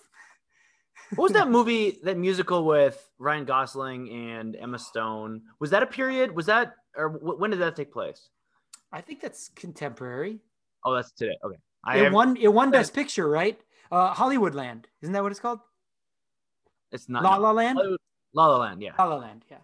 what 1.15 1.23
was 1.23 1.33
that 1.33 1.49
movie, 1.49 1.99
that 2.03 2.17
musical 2.17 2.65
with 2.65 3.09
Ryan 3.19 3.45
Gosling 3.45 4.09
and 4.09 4.55
Emma 4.55 4.79
Stone? 4.79 5.41
Was 5.59 5.69
that 5.69 5.83
a 5.83 5.87
period? 5.87 6.35
Was 6.35 6.47
that, 6.47 6.73
or 6.95 7.09
when 7.09 7.51
did 7.51 7.59
that 7.59 7.75
take 7.75 7.93
place? 7.93 8.29
I 8.91 9.01
think 9.01 9.21
that's 9.21 9.49
contemporary. 9.55 10.39
Oh, 10.83 10.93
that's 10.93 11.11
today. 11.11 11.37
Okay. 11.43 11.57
I 11.83 11.97
it 11.97 12.03
have, 12.05 12.13
won. 12.13 12.37
It 12.37 12.49
won 12.49 12.71
Best 12.71 12.93
Picture, 12.93 13.27
right? 13.27 13.59
Uh, 13.91 14.13
Hollywoodland, 14.13 14.85
isn't 15.01 15.13
that 15.13 15.23
what 15.23 15.31
it's 15.31 15.39
called? 15.39 15.59
It's 16.91 17.09
not 17.09 17.23
La 17.23 17.37
La 17.37 17.51
Land. 17.51 17.79
La 18.33 18.47
La 18.47 18.57
Land, 18.57 18.81
yeah. 18.81 18.91
La 18.97 19.05
La 19.05 19.15
Land, 19.15 19.45
yeah, 19.49 19.57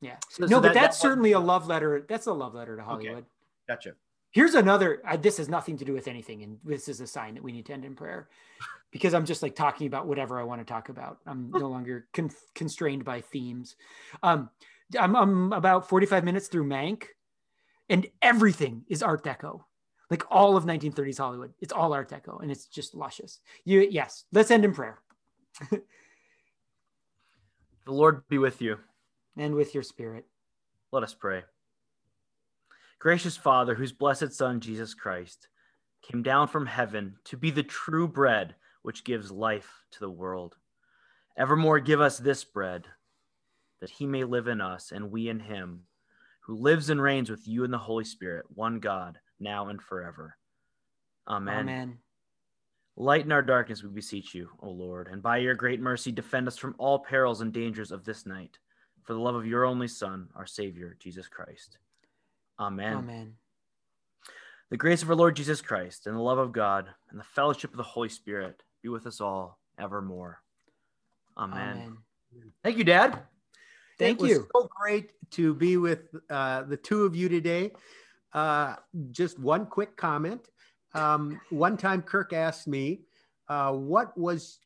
yeah. 0.00 0.16
So, 0.28 0.42
no, 0.42 0.48
so 0.48 0.60
but 0.60 0.62
that, 0.62 0.74
that's 0.74 0.96
that 0.96 1.02
certainly 1.02 1.32
a 1.32 1.40
love 1.40 1.66
letter. 1.66 2.04
That's 2.08 2.26
a 2.26 2.32
love 2.32 2.54
letter 2.54 2.76
to 2.76 2.82
Hollywood. 2.82 3.18
Okay. 3.18 3.26
Gotcha. 3.68 3.92
Here's 4.38 4.54
another. 4.54 5.02
Uh, 5.04 5.16
this 5.16 5.38
has 5.38 5.48
nothing 5.48 5.76
to 5.78 5.84
do 5.84 5.92
with 5.92 6.06
anything, 6.06 6.44
and 6.44 6.58
this 6.62 6.86
is 6.86 7.00
a 7.00 7.08
sign 7.08 7.34
that 7.34 7.42
we 7.42 7.50
need 7.50 7.66
to 7.66 7.72
end 7.72 7.84
in 7.84 7.96
prayer, 7.96 8.28
because 8.92 9.12
I'm 9.12 9.24
just 9.24 9.42
like 9.42 9.56
talking 9.56 9.88
about 9.88 10.06
whatever 10.06 10.38
I 10.38 10.44
want 10.44 10.60
to 10.60 10.64
talk 10.64 10.90
about. 10.90 11.18
I'm 11.26 11.50
no 11.50 11.66
longer 11.66 12.06
con- 12.14 12.30
constrained 12.54 13.04
by 13.04 13.20
themes. 13.20 13.74
Um, 14.22 14.48
I'm, 14.96 15.16
I'm 15.16 15.52
about 15.52 15.88
45 15.88 16.22
minutes 16.22 16.46
through 16.46 16.66
Mank, 16.66 17.06
and 17.88 18.06
everything 18.22 18.84
is 18.86 19.02
Art 19.02 19.24
Deco 19.24 19.62
like 20.08 20.22
all 20.30 20.56
of 20.56 20.66
1930s 20.66 21.18
Hollywood. 21.18 21.52
It's 21.60 21.72
all 21.72 21.92
Art 21.92 22.08
Deco, 22.08 22.40
and 22.40 22.52
it's 22.52 22.66
just 22.66 22.94
luscious. 22.94 23.40
You 23.64 23.88
yes, 23.90 24.24
let's 24.30 24.52
end 24.52 24.64
in 24.64 24.72
prayer. 24.72 25.00
the 25.72 25.82
Lord 27.88 28.22
be 28.28 28.38
with 28.38 28.62
you, 28.62 28.76
and 29.36 29.56
with 29.56 29.74
your 29.74 29.82
spirit. 29.82 30.26
Let 30.92 31.02
us 31.02 31.12
pray. 31.12 31.42
Gracious 33.00 33.36
Father, 33.36 33.74
whose 33.76 33.92
blessed 33.92 34.32
Son, 34.32 34.60
Jesus 34.60 34.92
Christ, 34.92 35.48
came 36.02 36.22
down 36.22 36.48
from 36.48 36.66
heaven 36.66 37.16
to 37.24 37.36
be 37.36 37.50
the 37.50 37.62
true 37.62 38.08
bread 38.08 38.56
which 38.82 39.04
gives 39.04 39.30
life 39.30 39.84
to 39.92 40.00
the 40.00 40.10
world. 40.10 40.56
Evermore 41.36 41.78
give 41.78 42.00
us 42.00 42.18
this 42.18 42.42
bread, 42.42 42.86
that 43.80 43.90
he 43.90 44.06
may 44.06 44.24
live 44.24 44.48
in 44.48 44.60
us 44.60 44.90
and 44.90 45.12
we 45.12 45.28
in 45.28 45.38
him, 45.38 45.84
who 46.40 46.56
lives 46.56 46.90
and 46.90 47.00
reigns 47.00 47.30
with 47.30 47.46
you 47.46 47.62
in 47.62 47.70
the 47.70 47.78
Holy 47.78 48.04
Spirit, 48.04 48.46
one 48.48 48.80
God, 48.80 49.18
now 49.38 49.68
and 49.68 49.80
forever. 49.80 50.36
Amen. 51.28 51.60
Amen. 51.60 51.98
Lighten 52.96 53.30
our 53.30 53.42
darkness, 53.42 53.84
we 53.84 53.90
beseech 53.90 54.34
you, 54.34 54.48
O 54.60 54.70
Lord, 54.70 55.06
and 55.06 55.22
by 55.22 55.36
your 55.36 55.54
great 55.54 55.80
mercy 55.80 56.10
defend 56.10 56.48
us 56.48 56.56
from 56.56 56.74
all 56.78 56.98
perils 56.98 57.42
and 57.42 57.52
dangers 57.52 57.92
of 57.92 58.04
this 58.04 58.26
night, 58.26 58.58
for 59.04 59.12
the 59.12 59.20
love 59.20 59.36
of 59.36 59.46
your 59.46 59.64
only 59.64 59.86
Son, 59.86 60.28
our 60.34 60.46
Savior, 60.46 60.96
Jesus 60.98 61.28
Christ. 61.28 61.78
Amen. 62.58 62.96
Amen. 62.96 63.34
The 64.70 64.76
grace 64.76 65.02
of 65.02 65.08
our 65.08 65.16
Lord 65.16 65.36
Jesus 65.36 65.60
Christ 65.60 66.06
and 66.06 66.14
the 66.14 66.20
love 66.20 66.38
of 66.38 66.52
God 66.52 66.88
and 67.10 67.18
the 67.18 67.24
fellowship 67.24 67.70
of 67.70 67.76
the 67.76 67.82
Holy 67.82 68.08
Spirit 68.08 68.62
be 68.82 68.88
with 68.88 69.06
us 69.06 69.20
all 69.20 69.58
evermore. 69.78 70.42
Amen. 71.36 71.58
Amen. 71.60 71.96
Thank 72.62 72.76
you, 72.76 72.84
Dad. 72.84 73.20
Thank 73.98 74.18
it 74.18 74.22
was 74.22 74.30
you. 74.30 74.48
so 74.54 74.68
great 74.80 75.12
to 75.32 75.54
be 75.54 75.76
with 75.76 76.08
uh, 76.28 76.64
the 76.64 76.76
two 76.76 77.04
of 77.04 77.16
you 77.16 77.28
today. 77.28 77.72
Uh, 78.32 78.76
just 79.10 79.38
one 79.38 79.66
quick 79.66 79.96
comment. 79.96 80.48
Um, 80.94 81.40
one 81.50 81.76
time, 81.76 82.02
Kirk 82.02 82.32
asked 82.32 82.68
me, 82.68 83.02
uh, 83.48 83.72
"What 83.72 84.16
was 84.18 84.58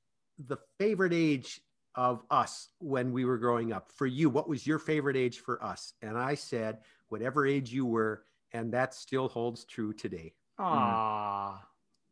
the 0.47 0.57
favorite 0.79 1.13
age 1.13 1.61
of 1.95 2.23
us 2.31 2.69
when 2.79 3.13
we 3.13 3.25
were 3.25 3.39
growing 3.39 3.73
up? 3.73 3.91
For 3.93 4.07
you, 4.07 4.31
what 4.31 4.49
was 4.49 4.67
your 4.67 4.79
favorite 4.79 5.17
age 5.17 5.39
for 5.39 5.63
us?" 5.63 5.95
And 6.03 6.19
I 6.19 6.35
said, 6.35 6.79
whatever 7.13 7.47
age 7.47 7.71
you 7.71 7.85
were, 7.85 8.25
and 8.53 8.73
that 8.73 8.95
still 8.95 9.29
holds 9.29 9.65
true 9.67 9.93
today. 9.93 10.33
Ah, 10.59 11.63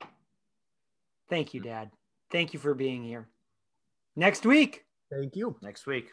mm. 0.03 0.07
thank 1.29 1.55
you, 1.55 1.61
Dad. 1.61 1.91
Thank 2.31 2.53
you 2.53 2.61
for 2.61 2.75
being 2.75 3.03
here. 3.03 3.29
Next 4.15 4.45
week. 4.45 4.85
Thank 5.11 5.35
you. 5.35 5.57
Next 5.63 5.87
week. 5.87 6.11